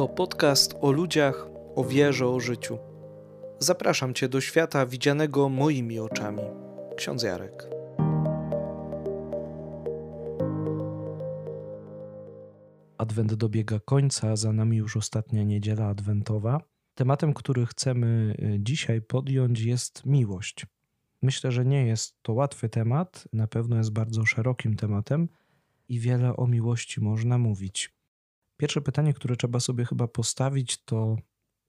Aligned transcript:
To 0.00 0.08
podcast 0.08 0.74
o 0.80 0.90
ludziach, 0.92 1.46
o 1.76 1.84
wierze, 1.84 2.26
o 2.26 2.40
życiu. 2.40 2.78
Zapraszam 3.58 4.14
Cię 4.14 4.28
do 4.28 4.40
świata 4.40 4.86
widzianego 4.86 5.48
moimi 5.48 5.98
oczami. 5.98 6.42
Ksiądz 6.96 7.22
Jarek. 7.22 7.68
Adwent 12.98 13.34
dobiega 13.34 13.80
końca, 13.80 14.36
za 14.36 14.52
nami 14.52 14.76
już 14.76 14.96
ostatnia 14.96 15.44
niedziela 15.44 15.86
adwentowa. 15.86 16.60
Tematem, 16.94 17.34
który 17.34 17.66
chcemy 17.66 18.34
y, 18.38 18.58
dzisiaj 18.60 19.02
podjąć, 19.02 19.60
jest 19.60 20.06
miłość. 20.06 20.66
Myślę, 21.22 21.52
że 21.52 21.64
nie 21.64 21.86
jest 21.86 22.22
to 22.22 22.32
łatwy 22.32 22.68
temat, 22.68 23.28
na 23.32 23.46
pewno 23.46 23.76
jest 23.76 23.92
bardzo 23.92 24.26
szerokim 24.26 24.76
tematem 24.76 25.28
i 25.88 25.98
wiele 25.98 26.36
o 26.36 26.46
miłości 26.46 27.00
można 27.00 27.38
mówić. 27.38 27.99
Pierwsze 28.60 28.80
pytanie, 28.80 29.14
które 29.14 29.36
trzeba 29.36 29.60
sobie 29.60 29.84
chyba 29.84 30.08
postawić, 30.08 30.84
to 30.84 31.16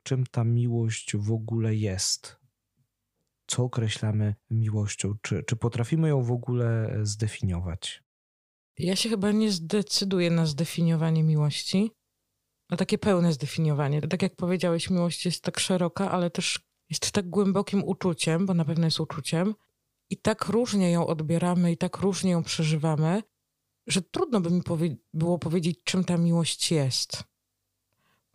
czym 0.04 0.26
ta 0.32 0.44
miłość 0.44 1.16
w 1.18 1.32
ogóle 1.32 1.76
jest? 1.76 2.38
Co 3.48 3.64
określamy 3.64 4.36
miłością? 4.50 5.14
Czy, 5.22 5.44
czy 5.44 5.56
potrafimy 5.56 6.10
ją 6.10 6.24
w 6.24 6.32
ogóle 6.32 6.98
zdefiniować? 7.04 8.04
Ja 8.78 8.96
się 8.96 9.10
chyba 9.10 9.32
nie 9.32 9.52
zdecyduję 9.52 10.32
na 10.32 10.46
zdefiniowanie 10.46 11.24
miłości, 11.24 11.92
na 12.70 12.78
takie 12.78 12.98
pełne 12.98 13.34
zdefiniowanie. 13.34 14.02
Tak 14.02 14.22
jak 14.22 14.36
powiedziałeś, 14.36 14.90
miłość 14.90 15.26
jest 15.26 15.44
tak 15.44 15.60
szeroka, 15.60 16.12
ale 16.12 16.30
też 16.30 16.60
jest 16.90 17.12
tak 17.12 17.30
głębokim 17.30 17.84
uczuciem, 17.84 18.46
bo 18.46 18.54
na 18.54 18.66
pewno 18.66 18.86
jest 18.86 19.00
uczuciem, 19.00 19.54
i 20.10 20.18
tak 20.18 20.46
różnie 20.46 20.92
ją 20.92 21.08
odbieramy, 21.08 21.72
i 21.72 21.78
tak 21.78 21.98
różnie 21.98 22.32
ją 22.32 22.44
przeżywamy, 22.44 23.24
że 23.88 24.02
trudno 24.02 24.42
by 24.42 24.52
mi 24.52 24.64
powie 24.64 24.96
było 25.14 25.40
powiedzieć, 25.40 25.80
czym 25.84 26.04
ta 26.04 26.18
miłość 26.18 26.72
jest. 26.72 27.24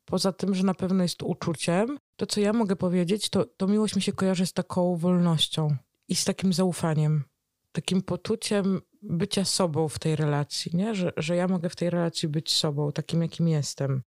Poza 0.05 0.33
tym, 0.33 0.55
że 0.55 0.65
na 0.65 0.75
pewno 0.75 1.03
jest 1.03 1.23
uczuciem, 1.23 1.99
to 2.17 2.27
co 2.27 2.41
ja 2.41 2.53
mogę 2.53 2.77
powiedzieć, 2.77 3.29
to, 3.29 3.45
to 3.45 3.67
miłość 3.67 3.97
mi 3.97 4.03
się 4.03 4.13
kojarzy 4.13 4.47
z 4.47 4.53
taką 4.53 4.97
wolnością 4.97 5.77
i 6.09 6.15
z 6.15 6.25
takim 6.25 6.53
zaufaniem, 6.53 7.25
takim 7.73 8.03
poczuciem 8.03 8.81
bycia 9.03 9.45
sobą 9.45 9.89
w 9.89 9.99
tej 9.99 10.17
relacji, 10.17 10.77
nie? 10.77 10.95
Że, 10.95 11.13
że 11.17 11.37
ja 11.37 11.49
mogę 11.49 11.69
w 11.69 11.77
tej 11.77 11.91
relacji 11.91 12.29
być 12.29 12.53
sobą, 12.53 12.93
takim 12.93 13.23
jakim 13.23 13.49
jestem. 13.49 14.03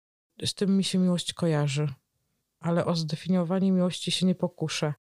Z 0.46 0.54
tym 0.54 0.78
mi 0.78 0.84
się 0.84 1.00
miłość 1.00 1.34
kojarzy, 1.34 1.88
ale 2.60 2.86
o 2.86 2.96
zdefiniowanie 2.96 3.72
miłości 3.72 4.12
się 4.12 4.26
nie 4.26 4.36
pokuszę. 4.36 4.94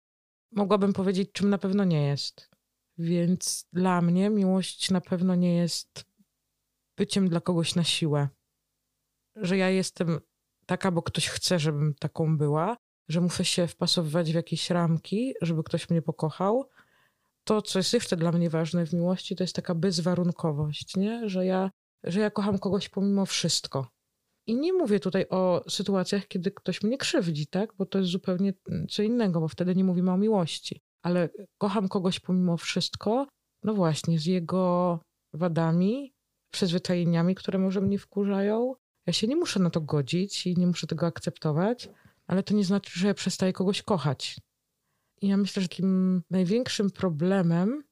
Mogłabym 0.52 0.94
powiedzieć, 0.94 1.30
czym 1.31 1.50
na 1.50 1.58
pewno 1.58 1.83
nie 1.83 2.08
jest. 2.08 2.50
Więc 2.97 3.67
dla 3.73 4.02
mnie 4.02 4.30
miłość 4.30 4.91
na 4.91 5.02
pewno 5.02 5.36
nie 5.36 5.56
jest 5.56 6.06
byciem 6.97 7.29
dla 7.29 7.41
kogoś 7.41 7.75
na 7.75 7.83
siłę. 7.83 8.29
Że 9.35 9.57
ja 9.57 9.69
jestem 9.69 10.19
taka, 10.65 10.91
bo 10.91 11.01
ktoś 11.01 11.27
chce, 11.27 11.59
żebym 11.59 11.93
taką 11.99 12.38
była, 12.38 12.77
że 13.09 13.21
muszę 13.21 13.45
się 13.45 13.67
wpasowywać 13.67 14.31
w 14.31 14.35
jakieś 14.35 14.69
ramki, 14.69 15.33
żeby 15.41 15.63
ktoś 15.63 15.89
mnie 15.89 16.01
pokochał. 16.01 16.69
To, 17.43 17.61
co 17.61 17.79
jest 17.79 17.93
jeszcze 17.93 18.17
dla 18.17 18.31
mnie 18.31 18.49
ważne 18.49 18.85
w 18.85 18.93
miłości, 18.93 19.35
to 19.35 19.43
jest 19.43 19.55
taka 19.55 19.75
bezwarunkowość, 19.75 20.95
nie? 20.95 21.29
Że, 21.29 21.45
ja, 21.45 21.71
że 22.03 22.19
ja 22.19 22.31
kocham 22.31 22.59
kogoś 22.59 22.89
pomimo 22.89 23.25
wszystko. 23.25 23.88
I 24.47 24.55
nie 24.55 24.73
mówię 24.73 24.99
tutaj 24.99 25.25
o 25.29 25.63
sytuacjach, 25.69 26.27
kiedy 26.27 26.51
ktoś 26.51 26.83
mnie 26.83 26.97
krzywdzi, 26.97 27.47
tak? 27.47 27.73
Bo 27.77 27.85
to 27.85 27.99
jest 27.99 28.11
zupełnie 28.11 28.53
co 28.89 29.03
innego, 29.03 29.39
bo 29.39 29.47
wtedy 29.47 29.75
nie 29.75 29.83
mówimy 29.83 30.11
o 30.11 30.17
miłości. 30.17 30.81
Ale 31.03 31.29
kocham 31.57 31.88
kogoś 31.88 32.19
pomimo 32.19 32.57
wszystko, 32.57 33.27
no 33.63 33.73
właśnie, 33.73 34.19
z 34.19 34.25
jego 34.25 34.99
wadami, 35.33 36.14
przyzwyczajeniami, 36.56 37.36
które 37.36 37.59
może 37.59 37.81
mnie 37.81 38.00
wkurzają. 38.00 38.75
Ja 39.06 39.14
się 39.14 39.28
nie 39.28 39.36
muszę 39.36 39.59
na 39.59 39.70
to 39.70 39.81
godzić 39.81 40.48
i 40.48 40.58
nie 40.58 40.67
muszę 40.67 40.88
tego 40.88 41.06
akceptować, 41.06 41.89
ale 42.28 42.44
to 42.44 42.53
nie 42.53 42.64
znaczy, 42.64 43.00
że 43.00 43.08
ja 43.08 43.14
przestaję 43.14 43.53
kogoś 43.53 43.81
kochać. 43.81 44.39
I 45.22 45.28
ja 45.28 45.38
myślę, 45.38 45.62
że 45.62 45.67
takim 45.67 46.22
największym 46.30 46.91
problemem, 46.91 47.84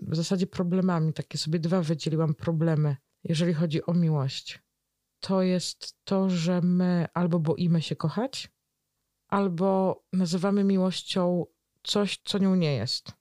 w 0.00 0.16
zasadzie 0.16 0.46
problemami, 0.46 1.12
takie 1.12 1.38
sobie 1.38 1.58
dwa 1.58 1.82
wydzieliłam 1.82 2.34
problemy, 2.34 2.96
jeżeli 3.24 3.54
chodzi 3.54 3.86
o 3.86 3.94
miłość, 3.94 4.58
to 5.20 5.42
jest 5.42 5.96
to, 6.04 6.30
że 6.30 6.60
my 6.60 7.06
albo 7.14 7.38
boimy 7.38 7.82
się 7.82 7.96
kochać, 7.96 8.50
albo 9.28 10.02
nazywamy 10.12 10.64
miłością 10.64 11.46
coś, 11.82 12.20
co 12.24 12.38
nią 12.38 12.54
nie 12.54 12.74
jest. 12.74 13.12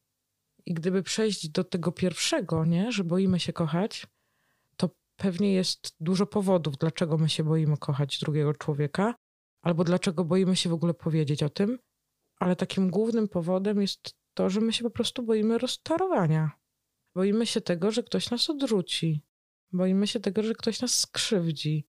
I 0.65 0.73
gdyby 0.73 1.03
przejść 1.03 1.49
do 1.49 1.63
tego 1.63 1.91
pierwszego, 1.91 2.65
nie, 2.65 2.91
że 2.91 3.03
boimy 3.03 3.39
się 3.39 3.53
kochać, 3.53 4.07
pewnie 5.17 5.53
jest 5.53 5.95
dużo 5.99 6.25
powodów, 6.25 6.77
dlaczego 6.77 7.17
my 7.17 7.29
się 7.29 7.43
boimy 7.43 7.77
kochać 7.77 8.19
drugiego 8.19 8.53
człowieka, 8.53 9.15
albo 9.61 9.83
dlaczego 9.83 10.25
boimy 10.25 10.55
się 10.55 10.69
w 10.69 10.73
ogóle 10.73 10.93
powiedzieć 10.93 11.43
o 11.43 11.49
tym, 11.49 11.79
ale 12.39 12.55
takim 12.55 12.89
głównym 12.89 13.27
powodem 13.27 13.81
jest 13.81 14.15
to, 14.33 14.49
że 14.49 14.61
my 14.61 14.73
się 14.73 14.83
po 14.83 14.89
prostu 14.89 15.23
boimy 15.23 15.57
rozczarowania. 15.57 16.51
Boimy 17.15 17.45
się 17.45 17.61
tego, 17.61 17.91
że 17.91 18.03
ktoś 18.03 18.31
nas 18.31 18.49
odrzuci. 18.49 19.21
Boimy 19.71 20.07
się 20.07 20.19
tego, 20.19 20.43
że 20.43 20.53
ktoś 20.53 20.81
nas 20.81 20.99
skrzywdzi, 20.99 21.87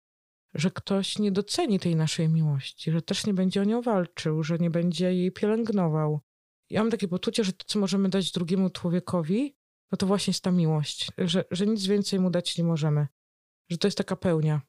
że 0.55 0.71
ktoś 0.71 1.19
nie 1.19 1.33
doceni 1.33 1.79
tej 1.81 1.97
naszej 1.97 2.29
miłości, 2.29 2.93
że 2.93 3.03
też 3.03 3.27
nie 3.27 3.35
będzie 3.35 3.61
o 3.61 3.65
nią 3.65 3.83
walczył, 3.83 4.43
że 4.43 4.59
nie 4.59 4.71
będzie 4.71 5.15
jej 5.15 5.33
pielęgnował. 5.33 6.21
Ja 6.71 6.81
mam 6.81 6.91
takie 6.91 7.09
poczucie, 7.09 7.45
że 7.45 7.53
to, 7.53 7.65
co 7.67 7.79
możemy 7.79 8.09
dać 8.09 8.33
drugiemu 8.33 8.71
człowiekowi, 8.71 9.57
no 9.93 9.97
to 9.99 10.07
właśnie 10.07 10.31
jest 10.31 10.45
ta 10.45 10.51
miłość, 10.51 11.11
że, 11.19 11.45
że 11.51 11.67
nic 11.67 11.87
więcej 11.87 12.21
mu 12.21 12.31
dać 12.31 12.59
nie 12.59 12.65
możemy, 12.65 13.07
że 13.71 13.79
to 13.79 13.87
jest 13.87 13.99
taka 13.99 14.17
pełnia. 14.17 14.63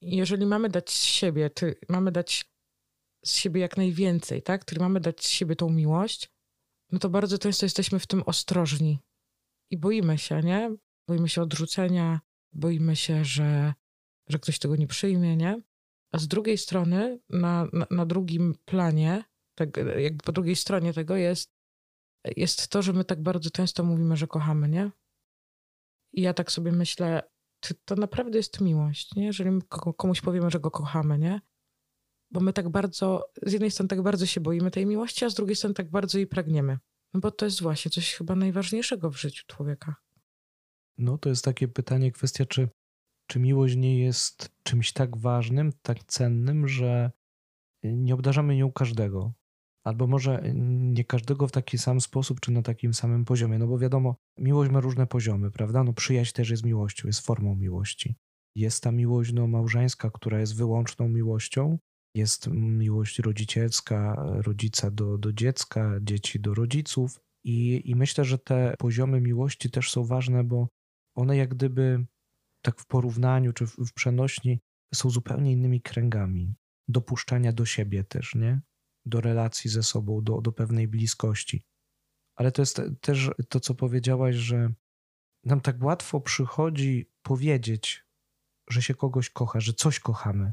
Jeżeli 0.00 0.46
mamy 0.46 0.68
dać 0.68 0.90
z 0.90 1.04
siebie, 1.04 1.50
ty, 1.50 1.74
mamy 1.88 2.12
dać 2.12 2.50
z 3.24 3.34
siebie 3.34 3.60
jak 3.60 3.76
najwięcej, 3.76 4.42
tak? 4.42 4.64
Czyli 4.64 4.80
mamy 4.80 5.00
dać 5.00 5.24
z 5.24 5.28
siebie 5.28 5.56
tą 5.56 5.70
miłość, 5.70 6.30
no 6.92 6.98
to 6.98 7.08
bardzo 7.08 7.38
często 7.38 7.66
jesteśmy 7.66 7.98
w 7.98 8.06
tym 8.06 8.22
ostrożni 8.26 8.98
i 9.70 9.78
boimy 9.78 10.18
się, 10.18 10.40
nie? 10.40 10.76
Boimy 11.08 11.28
się 11.28 11.42
odrzucenia, 11.42 12.20
boimy 12.52 12.96
się, 12.96 13.24
że, 13.24 13.74
że 14.28 14.38
ktoś 14.38 14.58
tego 14.58 14.76
nie 14.76 14.86
przyjmie, 14.86 15.36
nie? 15.36 15.62
A 16.12 16.18
z 16.18 16.28
drugiej 16.28 16.58
strony, 16.58 17.20
na, 17.28 17.68
na, 17.72 17.86
na 17.90 18.06
drugim 18.06 18.54
planie, 18.64 19.24
tak, 19.54 19.76
jakby 19.76 20.24
po 20.24 20.32
drugiej 20.32 20.56
stronie 20.56 20.92
tego 20.92 21.16
jest 21.16 21.59
jest 22.36 22.68
to, 22.68 22.82
że 22.82 22.92
my 22.92 23.04
tak 23.04 23.22
bardzo 23.22 23.50
często 23.50 23.84
mówimy, 23.84 24.16
że 24.16 24.26
kochamy, 24.26 24.68
nie? 24.68 24.90
I 26.12 26.22
ja 26.22 26.34
tak 26.34 26.52
sobie 26.52 26.72
myślę, 26.72 27.22
czy 27.60 27.74
to 27.84 27.94
naprawdę 27.94 28.38
jest 28.38 28.60
miłość, 28.60 29.14
nie? 29.16 29.24
Jeżeli 29.24 29.50
komuś 29.96 30.20
powiemy, 30.20 30.50
że 30.50 30.60
go 30.60 30.70
kochamy, 30.70 31.18
nie? 31.18 31.40
Bo 32.30 32.40
my 32.40 32.52
tak 32.52 32.68
bardzo, 32.68 33.30
z 33.42 33.52
jednej 33.52 33.70
strony 33.70 33.88
tak 33.88 34.02
bardzo 34.02 34.26
się 34.26 34.40
boimy 34.40 34.70
tej 34.70 34.86
miłości, 34.86 35.24
a 35.24 35.30
z 35.30 35.34
drugiej 35.34 35.56
strony 35.56 35.74
tak 35.74 35.90
bardzo 35.90 36.18
jej 36.18 36.26
pragniemy. 36.26 36.78
No 37.14 37.20
bo 37.20 37.30
to 37.30 37.44
jest 37.44 37.62
właśnie 37.62 37.90
coś 37.90 38.14
chyba 38.14 38.36
najważniejszego 38.36 39.10
w 39.10 39.20
życiu 39.20 39.44
człowieka. 39.46 39.94
No 40.98 41.18
to 41.18 41.28
jest 41.28 41.44
takie 41.44 41.68
pytanie, 41.68 42.12
kwestia, 42.12 42.46
czy, 42.46 42.68
czy 43.26 43.38
miłość 43.40 43.76
nie 43.76 44.00
jest 44.00 44.50
czymś 44.62 44.92
tak 44.92 45.16
ważnym, 45.16 45.72
tak 45.82 46.04
cennym, 46.04 46.68
że 46.68 47.10
nie 47.82 48.14
obdarzamy 48.14 48.56
nią 48.56 48.72
każdego 48.72 49.32
albo 49.90 50.06
może 50.06 50.42
nie 50.54 51.04
każdego 51.04 51.48
w 51.48 51.52
taki 51.52 51.78
sam 51.78 52.00
sposób, 52.00 52.40
czy 52.40 52.52
na 52.52 52.62
takim 52.62 52.94
samym 52.94 53.24
poziomie. 53.24 53.58
No 53.58 53.66
bo 53.66 53.78
wiadomo, 53.78 54.16
miłość 54.38 54.70
ma 54.70 54.80
różne 54.80 55.06
poziomy, 55.06 55.50
prawda? 55.50 55.84
No 55.84 55.92
przyjaźń 55.92 56.32
też 56.32 56.50
jest 56.50 56.64
miłością, 56.64 57.08
jest 57.08 57.26
formą 57.26 57.56
miłości. 57.56 58.16
Jest 58.56 58.82
ta 58.82 58.92
miłość 58.92 59.32
no, 59.32 59.46
małżeńska, 59.46 60.10
która 60.10 60.40
jest 60.40 60.56
wyłączną 60.56 61.08
miłością. 61.08 61.78
Jest 62.14 62.46
miłość 62.52 63.18
rodzicielska, 63.18 64.24
rodzica 64.46 64.90
do, 64.90 65.18
do 65.18 65.32
dziecka, 65.32 65.98
dzieci 66.02 66.40
do 66.40 66.54
rodziców. 66.54 67.20
I, 67.44 67.90
I 67.90 67.94
myślę, 67.94 68.24
że 68.24 68.38
te 68.38 68.74
poziomy 68.78 69.20
miłości 69.20 69.70
też 69.70 69.90
są 69.90 70.04
ważne, 70.04 70.44
bo 70.44 70.68
one 71.16 71.36
jak 71.36 71.54
gdyby 71.54 72.06
tak 72.64 72.80
w 72.80 72.86
porównaniu 72.86 73.52
czy 73.52 73.66
w, 73.66 73.76
w 73.76 73.92
przenośni 73.92 74.60
są 74.94 75.10
zupełnie 75.10 75.52
innymi 75.52 75.80
kręgami 75.80 76.54
dopuszczania 76.88 77.52
do 77.52 77.64
siebie 77.64 78.04
też, 78.04 78.34
nie? 78.34 78.60
Do 79.06 79.20
relacji 79.20 79.70
ze 79.70 79.82
sobą, 79.82 80.22
do, 80.22 80.40
do 80.40 80.52
pewnej 80.52 80.88
bliskości. 80.88 81.64
Ale 82.36 82.52
to 82.52 82.62
jest 82.62 82.82
też 83.00 83.30
to, 83.48 83.60
co 83.60 83.74
powiedziałaś, 83.74 84.36
że 84.36 84.72
nam 85.44 85.60
tak 85.60 85.82
łatwo 85.82 86.20
przychodzi 86.20 87.10
powiedzieć, 87.22 88.06
że 88.70 88.82
się 88.82 88.94
kogoś 88.94 89.30
kocha, 89.30 89.60
że 89.60 89.72
coś 89.72 90.00
kochamy. 90.00 90.52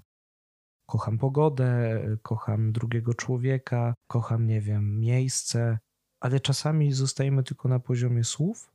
Kocham 0.90 1.18
pogodę, 1.18 2.02
kocham 2.22 2.72
drugiego 2.72 3.14
człowieka, 3.14 3.94
kocham, 4.08 4.48
nie 4.48 4.62
wiem, 4.62 5.00
miejsce, 5.00 5.80
ale 6.20 6.40
czasami 6.40 6.94
zostajemy 6.94 7.44
tylko 7.44 7.70
na 7.70 7.80
poziomie 7.80 8.24
słów 8.24 8.72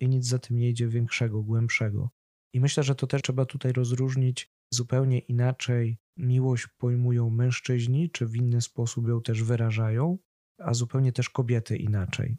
i 0.00 0.08
nic 0.08 0.26
za 0.26 0.38
tym 0.38 0.58
nie 0.58 0.70
idzie 0.70 0.88
większego, 0.88 1.42
głębszego. 1.42 2.10
I 2.52 2.60
myślę, 2.60 2.82
że 2.82 2.94
to 2.94 3.06
też 3.06 3.22
trzeba 3.22 3.44
tutaj 3.44 3.72
rozróżnić 3.72 4.55
zupełnie 4.70 5.18
inaczej 5.18 5.98
miłość 6.16 6.66
pojmują 6.66 7.30
mężczyźni, 7.30 8.10
czy 8.10 8.26
w 8.26 8.36
inny 8.36 8.60
sposób 8.60 9.08
ją 9.08 9.22
też 9.22 9.42
wyrażają, 9.42 10.18
a 10.58 10.74
zupełnie 10.74 11.12
też 11.12 11.30
kobiety 11.30 11.76
inaczej. 11.76 12.36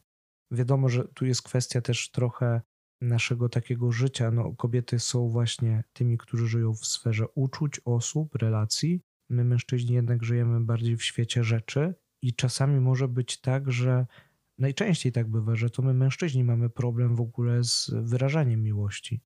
Wiadomo, 0.51 0.89
że 0.89 1.07
tu 1.07 1.25
jest 1.25 1.41
kwestia 1.41 1.81
też 1.81 2.11
trochę 2.11 2.61
naszego 3.01 3.49
takiego 3.49 3.91
życia. 3.91 4.31
No, 4.31 4.55
kobiety 4.55 4.99
są 4.99 5.29
właśnie 5.29 5.83
tymi, 5.93 6.17
którzy 6.17 6.47
żyją 6.47 6.73
w 6.73 6.85
sferze 6.85 7.27
uczuć, 7.35 7.81
osób, 7.85 8.35
relacji. 8.35 9.01
My, 9.29 9.43
mężczyźni, 9.43 9.95
jednak 9.95 10.23
żyjemy 10.23 10.61
bardziej 10.61 10.97
w 10.97 11.03
świecie 11.03 11.43
rzeczy, 11.43 11.93
i 12.21 12.33
czasami 12.33 12.79
może 12.79 13.07
być 13.07 13.41
tak, 13.41 13.71
że 13.71 14.05
najczęściej 14.57 15.11
tak 15.11 15.27
bywa, 15.29 15.55
że 15.55 15.69
to 15.69 15.81
my, 15.81 15.93
mężczyźni, 15.93 16.43
mamy 16.43 16.69
problem 16.69 17.15
w 17.15 17.21
ogóle 17.21 17.63
z 17.63 17.91
wyrażaniem 18.03 18.63
miłości. 18.63 19.21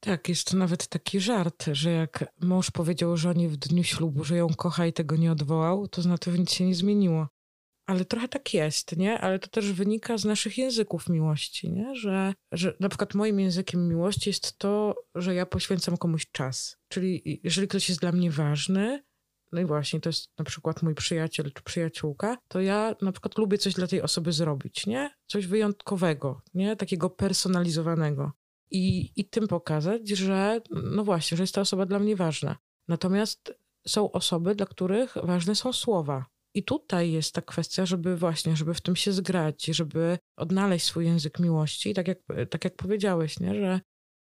Tak, 0.00 0.28
to 0.44 0.56
nawet 0.56 0.86
taki 0.86 1.20
żart, 1.20 1.64
że 1.72 1.90
jak 1.90 2.32
mąż 2.40 2.70
powiedział 2.70 3.16
żonie 3.16 3.48
w 3.48 3.56
dniu 3.56 3.84
ślubu, 3.84 4.24
że 4.24 4.36
ją 4.36 4.48
kocha 4.48 4.86
i 4.86 4.92
tego 4.92 5.16
nie 5.16 5.32
odwołał, 5.32 5.88
to 5.88 6.02
znaczy, 6.02 6.32
że 6.32 6.38
nic 6.38 6.52
się 6.52 6.66
nie 6.66 6.74
zmieniło. 6.74 7.28
Ale 7.86 8.04
trochę 8.04 8.28
tak 8.28 8.54
jest, 8.54 8.96
nie? 8.96 9.18
Ale 9.18 9.38
to 9.38 9.48
też 9.48 9.72
wynika 9.72 10.18
z 10.18 10.24
naszych 10.24 10.58
języków 10.58 11.08
miłości, 11.08 11.72
nie? 11.72 11.94
Że, 11.94 12.34
że 12.52 12.76
na 12.80 12.88
przykład 12.88 13.14
moim 13.14 13.40
językiem 13.40 13.88
miłości 13.88 14.30
jest 14.30 14.58
to, 14.58 14.94
że 15.14 15.34
ja 15.34 15.46
poświęcam 15.46 15.96
komuś 15.96 16.26
czas. 16.32 16.76
Czyli 16.88 17.40
jeżeli 17.44 17.68
ktoś 17.68 17.88
jest 17.88 18.00
dla 18.00 18.12
mnie 18.12 18.30
ważny, 18.30 19.02
no 19.52 19.60
i 19.60 19.64
właśnie 19.64 20.00
to 20.00 20.08
jest 20.08 20.38
na 20.38 20.44
przykład 20.44 20.82
mój 20.82 20.94
przyjaciel 20.94 21.52
czy 21.52 21.62
przyjaciółka, 21.62 22.38
to 22.48 22.60
ja 22.60 22.94
na 23.02 23.12
przykład 23.12 23.38
lubię 23.38 23.58
coś 23.58 23.74
dla 23.74 23.86
tej 23.86 24.02
osoby 24.02 24.32
zrobić, 24.32 24.86
nie? 24.86 25.10
Coś 25.26 25.46
wyjątkowego, 25.46 26.42
nie? 26.54 26.76
Takiego 26.76 27.10
personalizowanego. 27.10 28.32
I, 28.70 29.12
I 29.16 29.24
tym 29.24 29.48
pokazać, 29.48 30.08
że 30.08 30.60
no 30.70 31.04
właśnie, 31.04 31.36
że 31.36 31.42
jest 31.42 31.54
ta 31.54 31.60
osoba 31.60 31.86
dla 31.86 31.98
mnie 31.98 32.16
ważna. 32.16 32.56
Natomiast 32.88 33.54
są 33.86 34.12
osoby, 34.12 34.54
dla 34.54 34.66
których 34.66 35.14
ważne 35.22 35.54
są 35.54 35.72
słowa. 35.72 36.26
I 36.54 36.62
tutaj 36.62 37.12
jest 37.12 37.34
ta 37.34 37.42
kwestia, 37.42 37.86
żeby 37.86 38.16
właśnie, 38.16 38.56
żeby 38.56 38.74
w 38.74 38.80
tym 38.80 38.96
się 38.96 39.12
zgrać, 39.12 39.64
żeby 39.64 40.18
odnaleźć 40.36 40.86
swój 40.86 41.04
język 41.04 41.40
miłości. 41.40 41.94
Tak 41.94 42.08
jak, 42.08 42.18
tak 42.50 42.64
jak 42.64 42.76
powiedziałeś, 42.76 43.40
nie? 43.40 43.54
Że, 43.54 43.80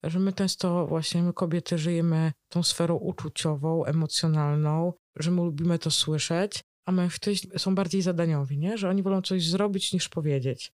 że 0.02 0.18
my 0.18 0.32
często 0.32 0.86
właśnie, 0.86 1.22
my 1.22 1.32
kobiety 1.32 1.78
żyjemy 1.78 2.32
tą 2.48 2.62
sferą 2.62 2.96
uczuciową, 2.96 3.84
emocjonalną, 3.84 4.92
że 5.16 5.30
my 5.30 5.42
lubimy 5.42 5.78
to 5.78 5.90
słyszeć, 5.90 6.64
a 6.86 6.92
mężczyźni 6.92 7.58
są 7.58 7.74
bardziej 7.74 8.02
zadaniowi, 8.02 8.58
nie? 8.58 8.78
Że 8.78 8.88
oni 8.88 9.02
wolą 9.02 9.22
coś 9.22 9.48
zrobić 9.48 9.92
niż 9.92 10.08
powiedzieć. 10.08 10.72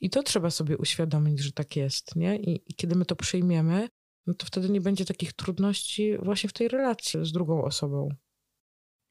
I 0.00 0.10
to 0.10 0.22
trzeba 0.22 0.50
sobie 0.50 0.78
uświadomić, 0.78 1.40
że 1.40 1.52
tak 1.52 1.76
jest, 1.76 2.16
nie? 2.16 2.36
I, 2.36 2.62
i 2.66 2.74
kiedy 2.74 2.94
my 2.94 3.04
to 3.04 3.16
przyjmiemy, 3.16 3.88
no 4.26 4.34
to 4.34 4.46
wtedy 4.46 4.68
nie 4.68 4.80
będzie 4.80 5.04
takich 5.04 5.32
trudności 5.32 6.18
właśnie 6.18 6.48
w 6.48 6.52
tej 6.52 6.68
relacji 6.68 7.26
z 7.26 7.32
drugą 7.32 7.64
osobą. 7.64 8.08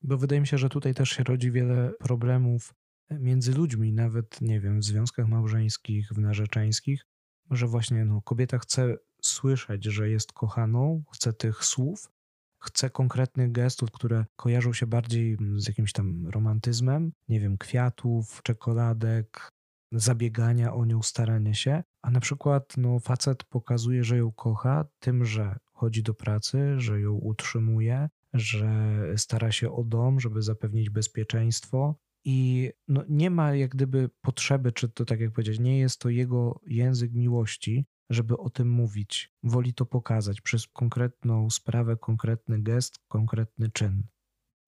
Bo 0.02 0.18
wydaje 0.18 0.42
mi 0.42 0.48
się, 0.48 0.58
że 0.58 0.70
tutaj 0.70 0.94
też 0.94 1.10
się 1.10 1.24
rodzi 1.24 1.52
wiele 1.52 1.94
problemów 2.00 2.74
między 3.10 3.54
ludźmi, 3.54 3.94
nawet, 3.94 4.42
nie 4.42 4.60
wiem, 4.62 4.80
w 4.80 4.84
związkach 4.84 5.28
małżeńskich, 5.28 6.10
w 6.12 6.18
narzeczeńskich, 6.18 7.06
że 7.52 7.68
właśnie 7.68 8.06
no, 8.06 8.22
kobieta 8.22 8.60
chce 8.60 8.98
słyszeć, 9.22 9.86
że 9.86 10.10
jest 10.10 10.34
kochaną, 10.34 11.04
chce 11.14 11.34
tych 11.34 11.66
słów, 11.66 12.12
chce 12.60 12.90
konkretnych 12.90 13.52
gestów, 13.52 13.92
które 13.92 14.26
kojarzą 14.36 14.74
się 14.74 14.88
bardziej 14.88 15.38
z 15.56 15.68
jakimś 15.68 15.92
tam 15.94 16.28
romantyzmem, 16.28 17.12
nie 17.28 17.40
wiem, 17.40 17.58
kwiatów, 17.58 18.42
czekoladek, 18.44 19.52
zabiegania 20.00 20.74
o 20.74 20.86
nią, 20.86 21.02
starania 21.02 21.54
się, 21.54 21.84
a 22.02 22.12
na 22.12 22.20
przykład 22.20 22.78
no, 22.78 23.00
facet 23.00 23.44
pokazuje, 23.44 24.04
że 24.04 24.18
ją 24.18 24.32
kocha 24.32 24.86
tym, 25.00 25.26
że 25.26 25.60
chodzi 25.72 26.04
do 26.04 26.14
pracy, 26.14 26.80
że 26.80 27.02
ją 27.02 27.14
utrzymuje, 27.14 28.10
że 28.34 29.00
stara 29.18 29.52
się 29.52 29.72
o 29.72 29.84
dom, 29.84 30.20
żeby 30.20 30.42
zapewnić 30.42 30.90
bezpieczeństwo. 30.90 31.96
I 32.26 32.70
no, 32.88 33.04
nie 33.10 33.30
ma 33.30 33.56
jak 33.56 33.72
gdyby 33.72 34.10
potrzeby, 34.22 34.72
czy 34.72 34.90
to 34.90 35.06
tak 35.06 35.20
jak 35.20 35.32
powiedzieć, 35.32 35.60
nie 35.60 35.80
jest 35.80 36.00
to 36.00 36.10
jego 36.10 36.60
język 36.66 37.14
miłości, 37.14 37.86
żeby 38.10 38.38
o 38.38 38.50
tym 38.50 38.70
mówić. 38.70 39.32
Woli 39.44 39.74
to 39.74 39.86
pokazać 39.86 40.42
przez 40.42 40.68
konkretną 40.68 41.50
sprawę, 41.50 41.98
konkretny 41.98 42.62
gest, 42.62 43.00
konkretny 43.08 43.72
czyn. 43.72 44.04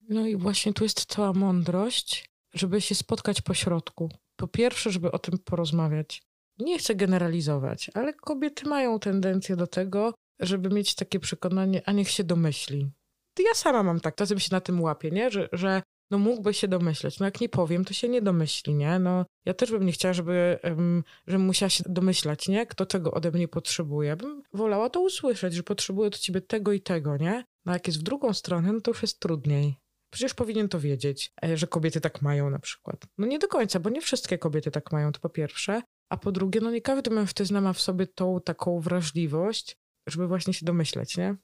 No 0.08 0.26
i 0.26 0.36
właśnie 0.36 0.72
tu 0.72 0.84
jest 0.84 1.04
cała 1.04 1.32
mądrość, 1.32 2.30
żeby 2.54 2.80
się 2.80 2.94
spotkać 2.94 3.42
po 3.42 3.54
środku. 3.54 4.10
Po 4.36 4.48
pierwsze, 4.48 4.90
żeby 4.90 5.12
o 5.12 5.18
tym 5.18 5.38
porozmawiać. 5.38 6.22
Nie 6.58 6.78
chcę 6.78 6.94
generalizować, 6.94 7.90
ale 7.94 8.14
kobiety 8.14 8.68
mają 8.68 8.98
tendencję 8.98 9.56
do 9.56 9.66
tego, 9.66 10.14
żeby 10.40 10.68
mieć 10.68 10.94
takie 10.94 11.20
przekonanie, 11.20 11.82
a 11.86 11.92
niech 11.92 12.10
się 12.10 12.24
domyśli. 12.24 12.90
Ja 13.38 13.54
sama 13.54 13.82
mam 13.82 14.00
tak, 14.00 14.14
czasem 14.14 14.38
się 14.38 14.48
na 14.52 14.60
tym 14.60 14.80
łapię, 14.80 15.10
nie? 15.10 15.30
Że, 15.30 15.48
że 15.52 15.82
no 16.10 16.18
mógłby 16.18 16.54
się 16.54 16.68
domyśleć. 16.68 17.20
No 17.20 17.26
jak 17.26 17.40
nie 17.40 17.48
powiem, 17.48 17.84
to 17.84 17.94
się 17.94 18.08
nie 18.08 18.22
domyśli, 18.22 18.74
nie? 18.74 18.98
No 18.98 19.24
ja 19.44 19.54
też 19.54 19.70
bym 19.70 19.86
nie 19.86 19.92
chciała, 19.92 20.14
żeby, 20.14 20.58
um, 20.64 21.04
żebym 21.26 21.46
musiała 21.46 21.70
się 21.70 21.84
domyślać, 21.86 22.48
nie? 22.48 22.66
Kto 22.66 22.86
czego 22.86 23.10
ode 23.10 23.30
mnie 23.30 23.48
potrzebuje. 23.48 24.16
Bym 24.16 24.42
wolała 24.52 24.90
to 24.90 25.00
usłyszeć, 25.00 25.54
że 25.54 25.62
potrzebuję 25.62 26.06
od 26.08 26.18
ciebie 26.18 26.40
tego 26.40 26.72
i 26.72 26.80
tego, 26.80 27.16
nie? 27.16 27.44
No 27.64 27.72
jak 27.72 27.86
jest 27.86 28.00
w 28.00 28.02
drugą 28.02 28.32
stronę, 28.32 28.72
no 28.72 28.80
to 28.80 28.90
już 28.90 29.02
jest 29.02 29.20
trudniej. 29.20 29.76
Przecież 30.10 30.34
powinien 30.34 30.68
to 30.68 30.80
wiedzieć, 30.80 31.32
e, 31.44 31.56
że 31.56 31.66
kobiety 31.66 32.00
tak 32.00 32.22
mają 32.22 32.50
na 32.50 32.58
przykład. 32.58 33.06
No 33.18 33.26
nie 33.26 33.38
do 33.38 33.48
końca, 33.48 33.80
bo 33.80 33.90
nie 33.90 34.00
wszystkie 34.00 34.38
kobiety 34.38 34.70
tak 34.70 34.92
mają, 34.92 35.12
to 35.12 35.20
po 35.20 35.28
pierwsze. 35.28 35.82
A 36.10 36.16
po 36.16 36.32
drugie, 36.32 36.60
no 36.60 36.70
nie 36.70 36.80
każdy 36.80 37.10
mężczyzna 37.10 37.60
ma 37.60 37.72
w 37.72 37.80
sobie 37.80 38.06
tą 38.06 38.40
taką 38.40 38.80
wrażliwość, 38.80 39.76
żeby 40.08 40.28
właśnie 40.28 40.54
się 40.54 40.66
domyśleć, 40.66 41.16
nie? 41.16 41.36